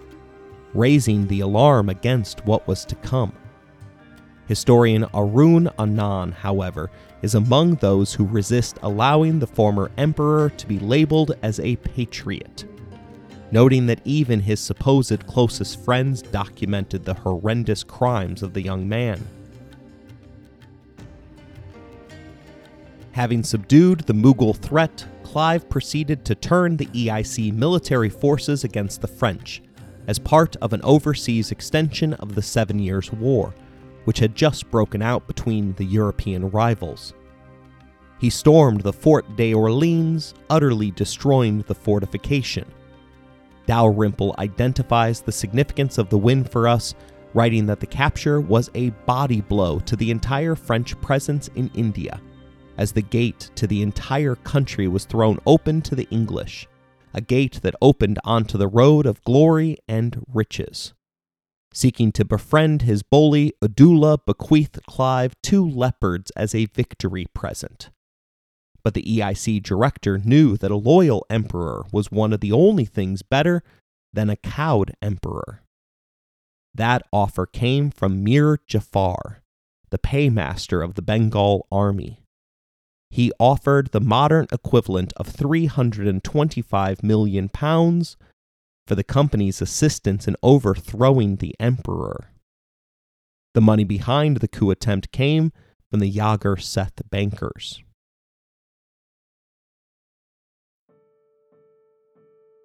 raising 0.74 1.26
the 1.26 1.40
alarm 1.40 1.88
against 1.88 2.44
what 2.46 2.66
was 2.66 2.84
to 2.84 2.94
come. 2.96 3.32
Historian 4.46 5.04
Arun 5.14 5.68
Anand, 5.78 6.32
however, 6.34 6.90
is 7.22 7.36
among 7.36 7.76
those 7.76 8.14
who 8.14 8.26
resist 8.26 8.78
allowing 8.82 9.38
the 9.38 9.46
former 9.46 9.90
emperor 9.96 10.50
to 10.50 10.66
be 10.66 10.78
labeled 10.80 11.36
as 11.42 11.60
a 11.60 11.76
patriot, 11.76 12.64
noting 13.52 13.86
that 13.86 14.00
even 14.04 14.40
his 14.40 14.58
supposed 14.58 15.24
closest 15.26 15.84
friends 15.84 16.22
documented 16.22 17.04
the 17.04 17.14
horrendous 17.14 17.84
crimes 17.84 18.42
of 18.42 18.52
the 18.52 18.62
young 18.62 18.88
man. 18.88 19.24
Having 23.12 23.44
subdued 23.44 24.00
the 24.00 24.14
Mughal 24.14 24.56
threat, 24.56 25.04
Clive 25.22 25.68
proceeded 25.68 26.24
to 26.24 26.34
turn 26.34 26.76
the 26.76 26.86
EIC 26.86 27.52
military 27.52 28.08
forces 28.08 28.64
against 28.64 29.00
the 29.00 29.06
French 29.06 29.62
as 30.06 30.18
part 30.18 30.56
of 30.56 30.72
an 30.72 30.80
overseas 30.82 31.50
extension 31.50 32.14
of 32.14 32.34
the 32.34 32.42
Seven 32.42 32.78
Years' 32.78 33.12
War, 33.12 33.54
which 34.04 34.18
had 34.18 34.34
just 34.34 34.70
broken 34.70 35.02
out 35.02 35.26
between 35.26 35.74
the 35.74 35.84
European 35.84 36.50
rivals. 36.50 37.14
He 38.18 38.30
stormed 38.30 38.82
the 38.82 38.92
Fort 38.92 39.36
d'Orleans, 39.36 40.34
utterly 40.50 40.90
destroying 40.90 41.62
the 41.62 41.74
fortification. 41.74 42.70
Dalrymple 43.66 44.34
identifies 44.38 45.20
the 45.20 45.32
significance 45.32 45.96
of 45.96 46.10
the 46.10 46.18
win 46.18 46.44
for 46.44 46.68
us, 46.68 46.94
writing 47.32 47.66
that 47.66 47.80
the 47.80 47.86
capture 47.86 48.40
was 48.40 48.70
a 48.74 48.90
body 49.06 49.40
blow 49.40 49.78
to 49.80 49.96
the 49.96 50.10
entire 50.10 50.54
French 50.54 51.00
presence 51.00 51.48
in 51.54 51.70
India, 51.74 52.20
as 52.78 52.92
the 52.92 53.02
gate 53.02 53.50
to 53.54 53.66
the 53.66 53.80
entire 53.80 54.34
country 54.34 54.88
was 54.88 55.04
thrown 55.04 55.38
open 55.46 55.80
to 55.82 55.94
the 55.94 56.08
English 56.10 56.66
a 57.12 57.20
gate 57.20 57.60
that 57.62 57.74
opened 57.80 58.18
onto 58.24 58.56
the 58.56 58.68
road 58.68 59.06
of 59.06 59.22
glory 59.24 59.76
and 59.88 60.24
riches. 60.32 60.92
Seeking 61.72 62.10
to 62.12 62.24
befriend 62.24 62.82
his 62.82 63.02
bully, 63.02 63.52
ud-Daulah 63.62 64.24
bequeathed 64.26 64.80
Clive 64.86 65.34
two 65.42 65.68
leopards 65.68 66.30
as 66.32 66.54
a 66.54 66.66
victory 66.66 67.26
present. 67.32 67.90
But 68.82 68.94
the 68.94 69.02
EIC 69.02 69.62
director 69.62 70.18
knew 70.18 70.56
that 70.56 70.70
a 70.70 70.76
loyal 70.76 71.24
emperor 71.30 71.84
was 71.92 72.10
one 72.10 72.32
of 72.32 72.40
the 72.40 72.52
only 72.52 72.86
things 72.86 73.22
better 73.22 73.62
than 74.12 74.30
a 74.30 74.36
cowed 74.36 74.92
emperor. 75.00 75.62
That 76.74 77.02
offer 77.12 77.46
came 77.46 77.90
from 77.90 78.24
Mir 78.24 78.58
Jafar, 78.66 79.42
the 79.90 79.98
paymaster 79.98 80.82
of 80.82 80.94
the 80.94 81.02
Bengal 81.02 81.66
army 81.70 82.20
he 83.10 83.32
offered 83.38 83.88
the 83.88 84.00
modern 84.00 84.46
equivalent 84.52 85.12
of 85.16 85.26
325 85.26 87.02
million 87.02 87.48
pounds 87.48 88.16
for 88.86 88.94
the 88.94 89.04
company's 89.04 89.60
assistance 89.60 90.28
in 90.28 90.36
overthrowing 90.42 91.36
the 91.36 91.54
emperor. 91.58 92.30
The 93.54 93.60
money 93.60 93.84
behind 93.84 94.38
the 94.38 94.48
coup 94.48 94.70
attempt 94.70 95.10
came 95.10 95.52
from 95.90 96.00
the 96.00 96.12
Jagat 96.12 96.62
Seth 96.62 97.02
bankers. 97.10 97.82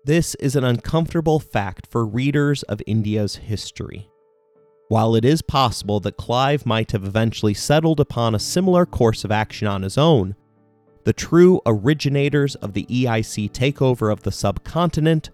This 0.05 0.35
is 0.35 0.55
an 0.55 0.63
uncomfortable 0.63 1.39
fact 1.39 1.87
for 1.87 2.05
readers 2.05 2.61
of 2.63 2.79
India's 2.85 3.37
history. 3.37 4.07
While 4.87 5.15
it 5.15 5.25
is 5.25 5.41
possible 5.41 5.99
that 6.01 6.17
Clive 6.17 6.65
might 6.65 6.91
have 6.91 7.03
eventually 7.03 7.55
settled 7.55 7.99
upon 7.99 8.35
a 8.35 8.39
similar 8.39 8.85
course 8.85 9.23
of 9.23 9.31
action 9.31 9.67
on 9.67 9.81
his 9.81 9.97
own, 9.97 10.35
the 11.05 11.13
true 11.13 11.59
originators 11.65 12.55
of 12.55 12.73
the 12.73 12.85
EIC 12.85 13.51
takeover 13.51 14.11
of 14.11 14.23
the 14.23 14.31
subcontinent 14.31 15.31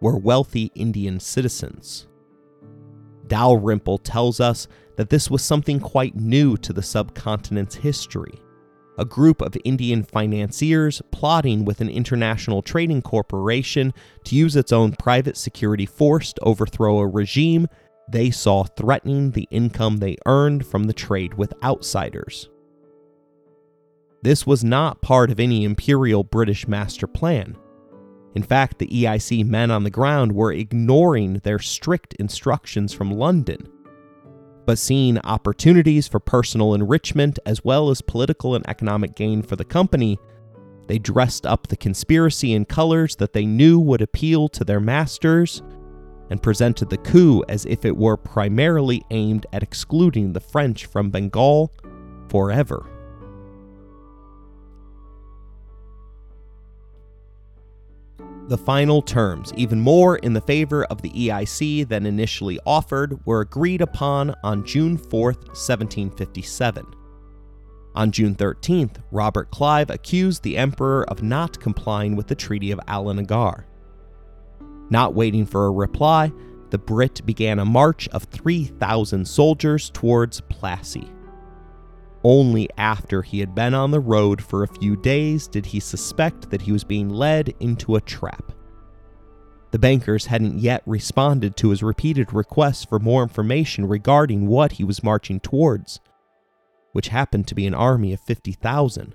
were 0.00 0.16
wealthy 0.16 0.70
Indian 0.74 1.18
citizens. 1.18 2.06
Dalrymple 3.26 3.98
tells 3.98 4.40
us 4.40 4.68
that 4.96 5.10
this 5.10 5.30
was 5.30 5.42
something 5.42 5.80
quite 5.80 6.14
new 6.14 6.56
to 6.58 6.72
the 6.72 6.82
subcontinent's 6.82 7.76
history. 7.76 8.40
A 8.98 9.04
group 9.04 9.40
of 9.40 9.56
Indian 9.64 10.04
financiers 10.04 11.00
plotting 11.12 11.64
with 11.64 11.80
an 11.80 11.88
international 11.88 12.62
trading 12.62 13.00
corporation 13.00 13.94
to 14.24 14.36
use 14.36 14.54
its 14.54 14.72
own 14.72 14.92
private 14.92 15.36
security 15.36 15.86
force 15.86 16.32
to 16.34 16.42
overthrow 16.42 16.98
a 16.98 17.06
regime 17.06 17.68
they 18.08 18.30
saw 18.30 18.64
threatening 18.64 19.30
the 19.30 19.48
income 19.50 19.98
they 19.98 20.16
earned 20.26 20.66
from 20.66 20.84
the 20.84 20.92
trade 20.92 21.34
with 21.34 21.54
outsiders. 21.62 22.48
This 24.22 24.46
was 24.46 24.62
not 24.62 25.02
part 25.02 25.30
of 25.30 25.40
any 25.40 25.64
imperial 25.64 26.22
British 26.22 26.68
master 26.68 27.06
plan. 27.06 27.56
In 28.34 28.42
fact, 28.42 28.78
the 28.78 28.86
EIC 28.86 29.44
men 29.46 29.70
on 29.70 29.84
the 29.84 29.90
ground 29.90 30.32
were 30.32 30.52
ignoring 30.52 31.34
their 31.38 31.58
strict 31.58 32.14
instructions 32.14 32.92
from 32.92 33.10
London, 33.10 33.68
but 34.64 34.78
seeing 34.78 35.18
opportunities 35.18 36.06
for 36.08 36.20
personal 36.20 36.74
enrichment 36.74 37.38
as 37.44 37.64
well 37.64 37.90
as 37.90 38.00
political 38.00 38.54
and 38.54 38.66
economic 38.68 39.16
gain 39.16 39.42
for 39.42 39.56
the 39.56 39.64
company, 39.64 40.18
they 40.86 40.98
dressed 40.98 41.46
up 41.46 41.66
the 41.66 41.76
conspiracy 41.76 42.52
in 42.52 42.64
colors 42.64 43.16
that 43.16 43.32
they 43.32 43.44
knew 43.44 43.78
would 43.80 44.02
appeal 44.02 44.48
to 44.50 44.64
their 44.64 44.80
masters 44.80 45.62
and 46.32 46.42
presented 46.42 46.88
the 46.88 46.96
coup 46.96 47.44
as 47.46 47.66
if 47.66 47.84
it 47.84 47.94
were 47.94 48.16
primarily 48.16 49.02
aimed 49.10 49.44
at 49.52 49.62
excluding 49.62 50.32
the 50.32 50.40
French 50.40 50.86
from 50.86 51.10
Bengal 51.10 51.70
forever. 52.30 52.88
The 58.48 58.56
final 58.56 59.02
terms, 59.02 59.52
even 59.56 59.78
more 59.78 60.16
in 60.16 60.32
the 60.32 60.40
favor 60.40 60.84
of 60.84 61.02
the 61.02 61.10
EIC 61.10 61.86
than 61.88 62.06
initially 62.06 62.58
offered, 62.64 63.20
were 63.26 63.42
agreed 63.42 63.82
upon 63.82 64.34
on 64.42 64.64
June 64.64 64.96
4, 64.96 65.32
1757. 65.32 66.86
On 67.94 68.10
June 68.10 68.34
13th, 68.34 69.02
Robert 69.10 69.50
Clive 69.50 69.90
accused 69.90 70.42
the 70.42 70.56
emperor 70.56 71.04
of 71.10 71.22
not 71.22 71.60
complying 71.60 72.16
with 72.16 72.28
the 72.28 72.34
Treaty 72.34 72.70
of 72.70 72.80
Alinagar. 72.88 73.66
Not 74.92 75.14
waiting 75.14 75.46
for 75.46 75.64
a 75.64 75.72
reply, 75.72 76.30
the 76.68 76.76
Brit 76.76 77.24
began 77.24 77.58
a 77.58 77.64
march 77.64 78.08
of 78.08 78.24
3,000 78.24 79.26
soldiers 79.26 79.88
towards 79.88 80.42
Plassey. 80.42 81.10
Only 82.22 82.68
after 82.76 83.22
he 83.22 83.40
had 83.40 83.54
been 83.54 83.72
on 83.72 83.90
the 83.90 84.00
road 84.00 84.42
for 84.42 84.62
a 84.62 84.68
few 84.68 84.96
days 84.96 85.48
did 85.48 85.64
he 85.64 85.80
suspect 85.80 86.50
that 86.50 86.60
he 86.60 86.72
was 86.72 86.84
being 86.84 87.08
led 87.08 87.54
into 87.58 87.96
a 87.96 88.02
trap. 88.02 88.52
The 89.70 89.78
bankers 89.78 90.26
hadn't 90.26 90.58
yet 90.58 90.82
responded 90.84 91.56
to 91.56 91.70
his 91.70 91.82
repeated 91.82 92.34
requests 92.34 92.84
for 92.84 92.98
more 92.98 93.22
information 93.22 93.88
regarding 93.88 94.46
what 94.46 94.72
he 94.72 94.84
was 94.84 95.02
marching 95.02 95.40
towards, 95.40 96.00
which 96.92 97.08
happened 97.08 97.48
to 97.48 97.54
be 97.54 97.66
an 97.66 97.72
army 97.72 98.12
of 98.12 98.20
50,000. 98.20 99.14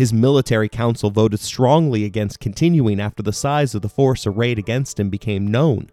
His 0.00 0.14
military 0.14 0.70
council 0.70 1.10
voted 1.10 1.40
strongly 1.40 2.06
against 2.06 2.40
continuing 2.40 2.98
after 3.00 3.22
the 3.22 3.34
size 3.34 3.74
of 3.74 3.82
the 3.82 3.88
force 3.90 4.26
arrayed 4.26 4.58
against 4.58 4.98
him 4.98 5.10
became 5.10 5.46
known. 5.46 5.90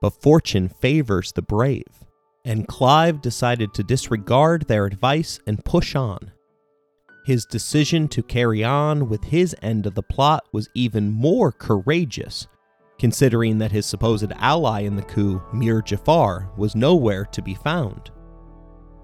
But 0.00 0.22
fortune 0.22 0.68
favors 0.68 1.32
the 1.32 1.42
brave, 1.42 2.04
and 2.44 2.68
Clive 2.68 3.20
decided 3.20 3.74
to 3.74 3.82
disregard 3.82 4.68
their 4.68 4.86
advice 4.86 5.40
and 5.48 5.64
push 5.64 5.96
on. 5.96 6.30
His 7.26 7.44
decision 7.44 8.06
to 8.06 8.22
carry 8.22 8.62
on 8.62 9.08
with 9.08 9.24
his 9.24 9.56
end 9.62 9.86
of 9.86 9.96
the 9.96 10.04
plot 10.04 10.44
was 10.52 10.68
even 10.76 11.10
more 11.10 11.50
courageous, 11.50 12.46
considering 13.00 13.58
that 13.58 13.72
his 13.72 13.84
supposed 13.84 14.30
ally 14.36 14.82
in 14.82 14.94
the 14.94 15.02
coup, 15.02 15.42
Mir 15.52 15.82
Jafar, 15.82 16.52
was 16.56 16.76
nowhere 16.76 17.24
to 17.32 17.42
be 17.42 17.56
found. 17.56 18.12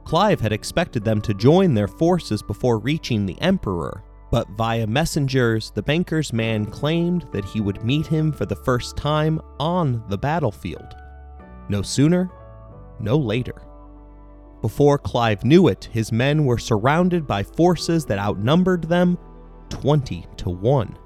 Clive 0.09 0.41
had 0.41 0.55
expected 0.55 1.05
them 1.05 1.21
to 1.21 1.35
join 1.35 1.75
their 1.75 1.87
forces 1.87 2.41
before 2.43 2.79
reaching 2.79 3.27
the 3.27 3.39
Emperor, 3.43 4.03
but 4.31 4.49
via 4.57 4.87
messengers, 4.87 5.71
the 5.73 5.83
banker's 5.83 6.33
man 6.33 6.65
claimed 6.65 7.27
that 7.31 7.45
he 7.45 7.61
would 7.61 7.85
meet 7.85 8.07
him 8.07 8.33
for 8.33 8.47
the 8.47 8.57
first 8.57 8.97
time 8.97 9.39
on 9.61 10.03
the 10.09 10.17
battlefield. 10.17 10.97
No 11.69 11.83
sooner, 11.83 12.31
no 12.99 13.19
later. 13.19 13.61
Before 14.63 14.97
Clive 14.97 15.45
knew 15.45 15.69
it, 15.69 15.91
his 15.93 16.11
men 16.11 16.47
were 16.47 16.57
surrounded 16.57 17.27
by 17.27 17.43
forces 17.43 18.07
that 18.07 18.19
outnumbered 18.19 18.85
them 18.85 19.19
20 19.69 20.25
to 20.39 20.49
1. 20.49 20.99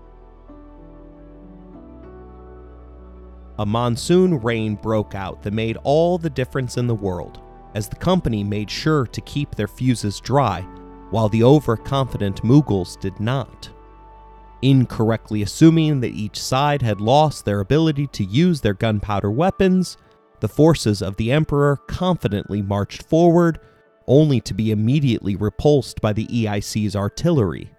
A 3.59 3.67
monsoon 3.67 4.39
rain 4.39 4.77
broke 4.77 5.17
out 5.17 5.43
that 5.43 5.53
made 5.53 5.77
all 5.83 6.19
the 6.19 6.31
difference 6.31 6.77
in 6.77 6.87
the 6.87 6.95
world, 6.95 7.41
as 7.75 7.89
the 7.89 7.97
company 7.97 8.45
made 8.45 8.71
sure 8.71 9.07
to 9.07 9.21
keep 9.23 9.55
their 9.55 9.69
fuses 9.69 10.21
dry, 10.21 10.61
while 11.11 11.29
the 11.29 11.43
overconfident 11.43 12.43
Mughals 12.43 12.99
did 13.01 13.19
not. 13.21 13.71
Incorrectly 14.63 15.43
assuming 15.43 16.01
that 16.01 16.15
each 16.15 16.41
side 16.41 16.83
had 16.83 17.01
lost 17.01 17.45
their 17.45 17.61
ability 17.61 18.07
to 18.09 18.25
use 18.25 18.61
their 18.61 18.75
gunpowder 18.75 19.31
weapons, 19.31 19.97
the 20.41 20.49
forces 20.49 21.03
of 21.03 21.17
the 21.17 21.31
Emperor 21.33 21.77
confidently 21.89 22.63
marched 22.63 23.03
forward, 23.03 23.59
only 24.07 24.41
to 24.41 24.55
be 24.55 24.71
immediately 24.71 25.37
repulsed 25.37 26.01
by 26.01 26.13
the 26.13 26.27
EIC's 26.27 26.97
artillery. 26.97 27.73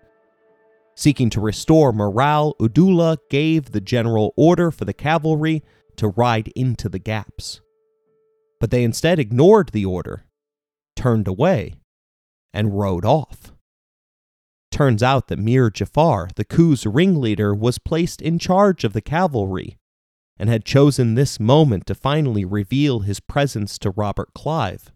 Seeking 0.95 1.29
to 1.31 1.41
restore 1.41 1.91
morale, 1.91 2.55
ud-Daulah 2.59 3.17
gave 3.29 3.71
the 3.71 3.81
general 3.81 4.33
order 4.37 4.69
for 4.69 4.85
the 4.85 4.93
cavalry 4.93 5.63
to 5.95 6.09
ride 6.09 6.49
into 6.55 6.87
the 6.87 6.99
gaps. 6.99 7.61
But 8.63 8.71
they 8.71 8.85
instead 8.85 9.19
ignored 9.19 9.71
the 9.73 9.83
order, 9.83 10.23
turned 10.95 11.27
away, 11.27 11.73
and 12.53 12.79
rode 12.79 13.03
off. 13.03 13.51
Turns 14.71 15.03
out 15.03 15.27
that 15.27 15.37
Mir 15.37 15.69
Jafar, 15.69 16.29
the 16.37 16.45
coup's 16.45 16.85
ringleader, 16.85 17.53
was 17.53 17.77
placed 17.77 18.21
in 18.21 18.39
charge 18.39 18.85
of 18.85 18.93
the 18.93 19.01
cavalry 19.01 19.75
and 20.37 20.49
had 20.49 20.63
chosen 20.63 21.15
this 21.15 21.41
moment 21.41 21.85
to 21.87 21.93
finally 21.93 22.45
reveal 22.45 23.01
his 23.01 23.19
presence 23.19 23.77
to 23.79 23.89
Robert 23.91 24.29
Clive. 24.33 24.93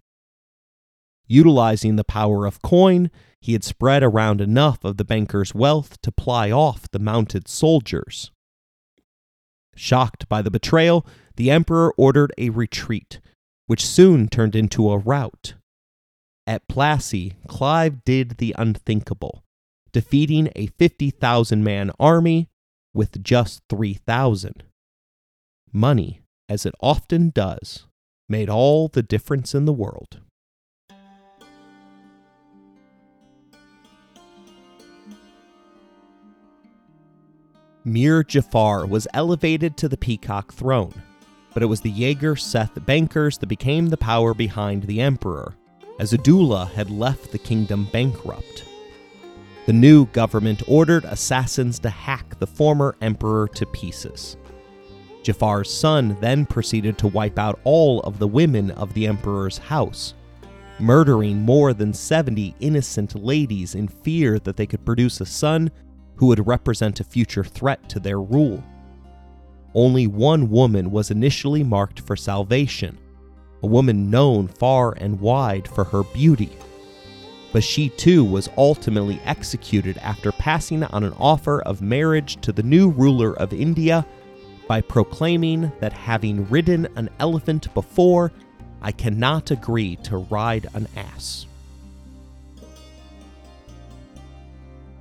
Utilizing 1.28 1.98
the 1.98 2.06
power 2.06 2.46
of 2.46 2.62
coin, 2.62 3.12
he 3.42 3.52
had 3.52 3.66
spread 3.66 4.02
around 4.02 4.40
enough 4.40 4.86
of 4.86 4.96
the 4.96 5.04
banker's 5.04 5.54
wealth 5.54 6.02
to 6.04 6.12
ply 6.14 6.50
off 6.52 6.90
the 6.92 7.00
mounted 7.00 7.50
soldiers. 7.50 8.32
Shocked 9.76 10.30
by 10.30 10.42
the 10.42 10.52
betrayal, 10.52 11.06
the 11.36 11.52
emperor 11.52 11.94
ordered 11.98 12.32
a 12.38 12.50
retreat, 12.50 13.20
which 13.68 13.86
soon 13.86 14.28
turned 14.28 14.56
into 14.56 14.90
a 14.90 14.98
rout. 14.98 15.54
At 16.48 16.68
Plassey, 16.68 17.34
Clive 17.48 18.04
did 18.06 18.38
the 18.38 18.56
unthinkable, 18.58 19.44
defeating 19.92 20.50
a 20.56 20.68
50,000 20.68 21.64
man 21.64 21.92
army 22.00 22.50
with 22.94 23.22
just 23.22 23.62
3,000 23.70 24.64
money, 25.74 26.22
as 26.50 26.66
it 26.66 26.74
often 26.82 27.30
does, 27.30 27.86
made 28.30 28.50
all 28.50 28.88
the 28.88 29.04
difference 29.04 29.54
in 29.54 29.66
the 29.66 29.74
world. 29.74 30.22
Mir 37.84 38.22
Jafar 38.22 38.86
was 38.86 39.08
elevated 39.14 39.78
to 39.78 39.88
the 39.88 39.96
peacock 39.96 40.54
throne, 40.54 41.04
but 41.58 41.64
it 41.64 41.66
was 41.66 41.82
the 41.82 41.92
Jagat 41.92 42.40
Seth 42.40 42.86
bankers 42.86 43.40
that 43.40 43.48
became 43.48 43.88
the 43.88 43.98
power 43.98 44.36
behind 44.36 44.84
the 44.84 45.02
emperor, 45.02 45.56
as 46.00 46.14
ud-Daulah 46.14 46.70
had 46.74 46.92
left 46.92 47.32
the 47.32 47.40
kingdom 47.40 47.90
bankrupt. 47.92 48.64
The 49.66 49.74
new 49.74 50.06
government 50.06 50.62
ordered 50.68 51.04
assassins 51.06 51.80
to 51.80 51.90
hack 51.90 52.38
the 52.38 52.46
former 52.46 52.96
emperor 53.02 53.48
to 53.56 53.66
pieces. 53.66 54.38
Jafar's 55.24 55.74
son 55.74 56.16
then 56.22 56.46
proceeded 56.46 57.00
to 57.00 57.08
wipe 57.08 57.40
out 57.40 57.60
all 57.64 58.02
of 58.02 58.20
the 58.20 58.28
women 58.28 58.70
of 58.70 58.94
the 58.94 59.08
emperor's 59.08 59.58
house, 59.58 60.14
murdering 60.78 61.38
more 61.38 61.74
than 61.74 61.92
70 61.92 62.54
innocent 62.60 63.16
ladies 63.16 63.74
in 63.74 63.88
fear 63.88 64.38
that 64.38 64.58
they 64.58 64.68
could 64.68 64.86
produce 64.86 65.22
a 65.22 65.26
son 65.26 65.72
who 66.18 66.28
would 66.28 66.46
represent 66.46 67.00
a 67.00 67.04
future 67.04 67.44
threat 67.44 67.90
to 67.90 68.00
their 68.00 68.22
rule. 68.22 68.64
Only 69.74 70.08
one 70.08 70.50
woman 70.50 70.92
was 70.92 71.12
initially 71.12 71.64
marked 71.64 72.00
for 72.00 72.16
salvation, 72.16 72.98
a 73.62 73.68
woman 73.68 74.10
known 74.10 74.48
far 74.48 74.94
and 74.94 75.20
wide 75.20 75.68
for 75.68 75.84
her 75.84 76.04
beauty. 76.04 76.52
But 77.54 77.64
she 77.64 77.90
too 77.90 78.24
was 78.24 78.50
ultimately 78.58 79.20
executed 79.26 79.98
after 80.00 80.32
passing 80.32 80.84
on 80.84 81.04
an 81.04 81.14
offer 81.18 81.62
of 81.62 81.82
marriage 81.82 82.40
to 82.42 82.52
the 82.52 82.64
new 82.64 82.90
ruler 82.90 83.34
of 83.40 83.54
India 83.54 84.06
by 84.68 84.82
proclaiming 84.82 85.72
that 85.80 85.94
having 85.94 86.48
ridden 86.50 86.88
an 86.96 87.10
elephant 87.20 87.74
before, 87.74 88.32
I 88.82 88.92
cannot 88.92 89.52
agree 89.52 89.96
to 90.04 90.18
ride 90.18 90.68
an 90.74 90.88
ass. 90.96 91.46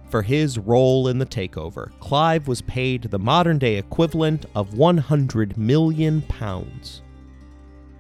For 0.09 0.23
his 0.23 0.59
role 0.59 1.09
in 1.09 1.19
the 1.19 1.27
takeover, 1.27 1.91
Clive 2.01 2.49
was 2.49 2.63
paid 2.63 3.03
the 3.03 3.19
modern 3.19 3.59
day 3.59 3.77
equivalent 3.77 4.47
of 4.55 4.75
100 4.75 5.57
million 5.57 6.23
pounds. 6.23 7.03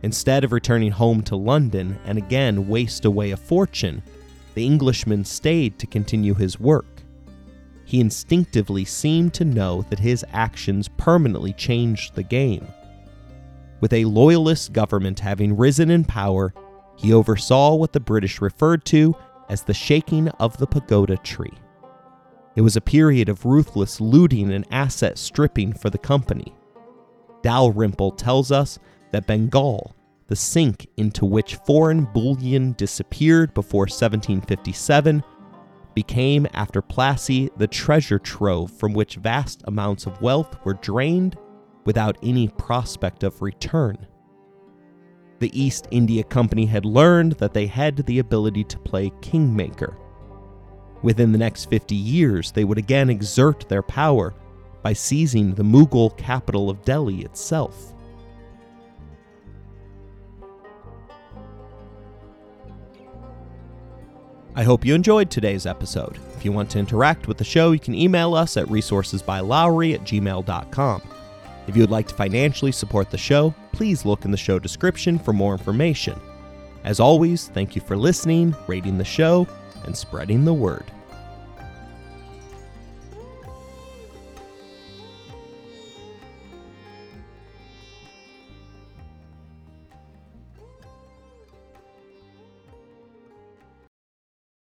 Instead 0.02 0.44
of 0.44 0.52
returning 0.52 0.92
home 0.92 1.22
to 1.22 1.36
London 1.36 1.98
and 2.04 2.16
again 2.16 2.68
waste 2.68 3.04
away 3.04 3.32
a 3.32 3.36
fortune, 3.36 4.02
the 4.54 4.64
Englishman 4.64 5.24
stayed 5.24 5.78
to 5.78 5.86
continue 5.86 6.34
his 6.34 6.60
work 6.60 6.86
he 7.86 8.00
instinctively 8.00 8.84
seemed 8.84 9.32
to 9.32 9.44
know 9.44 9.82
that 9.88 10.00
his 10.00 10.24
actions 10.32 10.88
permanently 10.88 11.52
changed 11.52 12.14
the 12.14 12.22
game. 12.22 12.66
With 13.80 13.92
a 13.92 14.04
loyalist 14.04 14.72
government 14.72 15.20
having 15.20 15.56
risen 15.56 15.90
in 15.90 16.04
power, 16.04 16.52
he 16.96 17.12
oversaw 17.12 17.76
what 17.76 17.92
the 17.92 18.00
British 18.00 18.40
referred 18.40 18.84
to 18.86 19.14
as 19.48 19.62
the 19.62 19.72
shaking 19.72 20.28
of 20.40 20.56
the 20.56 20.66
pagoda 20.66 21.16
tree. 21.18 21.52
It 22.56 22.62
was 22.62 22.74
a 22.74 22.80
period 22.80 23.28
of 23.28 23.44
ruthless 23.44 24.00
looting 24.00 24.50
and 24.50 24.66
asset 24.70 25.18
stripping 25.18 25.74
for 25.74 25.90
the 25.90 25.98
company. 25.98 26.54
Dalrymple 27.42 28.12
tells 28.12 28.50
us 28.50 28.78
that 29.12 29.26
Bengal, 29.26 29.94
the 30.26 30.36
sink 30.36 30.88
into 30.96 31.26
which 31.26 31.56
foreign 31.66 32.06
bullion 32.06 32.72
disappeared 32.72 33.52
before 33.52 33.82
1757, 33.82 35.22
became, 35.94 36.46
after 36.54 36.80
Plassey, 36.80 37.50
the 37.58 37.66
treasure 37.66 38.18
trove 38.18 38.70
from 38.70 38.94
which 38.94 39.16
vast 39.16 39.62
amounts 39.66 40.06
of 40.06 40.20
wealth 40.22 40.56
were 40.64 40.74
drained 40.74 41.36
without 41.84 42.16
any 42.22 42.48
prospect 42.48 43.22
of 43.22 43.42
return. 43.42 44.06
The 45.40 45.58
East 45.58 45.88
India 45.90 46.24
Company 46.24 46.64
had 46.64 46.86
learned 46.86 47.32
that 47.32 47.52
they 47.52 47.66
had 47.66 47.98
the 48.06 48.18
ability 48.18 48.64
to 48.64 48.78
play 48.78 49.12
kingmaker. 49.20 49.96
Within 51.06 51.30
the 51.30 51.38
next 51.38 51.66
50 51.66 51.94
years, 51.94 52.50
they 52.50 52.64
would 52.64 52.78
again 52.78 53.10
exert 53.10 53.68
their 53.68 53.80
power 53.80 54.34
by 54.82 54.92
seizing 54.92 55.54
the 55.54 55.62
Mughal 55.62 56.16
capital 56.18 56.68
of 56.68 56.84
Delhi 56.84 57.20
itself. 57.20 57.94
I 64.56 64.64
hope 64.64 64.84
you 64.84 64.96
enjoyed 64.96 65.30
today's 65.30 65.64
episode. 65.64 66.18
If 66.36 66.44
you 66.44 66.50
want 66.50 66.70
to 66.70 66.80
interact 66.80 67.28
with 67.28 67.38
the 67.38 67.44
show, 67.44 67.70
you 67.70 67.78
can 67.78 67.94
email 67.94 68.34
us 68.34 68.56
at 68.56 68.66
resourcesbylowery 68.66 69.94
at 69.94 70.00
gmail.com. 70.00 71.02
If 71.68 71.76
you 71.76 71.82
would 71.84 71.90
like 71.92 72.08
to 72.08 72.16
financially 72.16 72.72
support 72.72 73.12
the 73.12 73.16
show, 73.16 73.54
please 73.70 74.04
look 74.04 74.24
in 74.24 74.32
the 74.32 74.36
show 74.36 74.58
description 74.58 75.20
for 75.20 75.32
more 75.32 75.52
information. 75.52 76.20
As 76.82 76.98
always, 76.98 77.46
thank 77.46 77.76
you 77.76 77.80
for 77.80 77.96
listening, 77.96 78.56
rating 78.66 78.98
the 78.98 79.04
show, 79.04 79.46
and 79.84 79.96
spreading 79.96 80.44
the 80.44 80.52
word. 80.52 80.90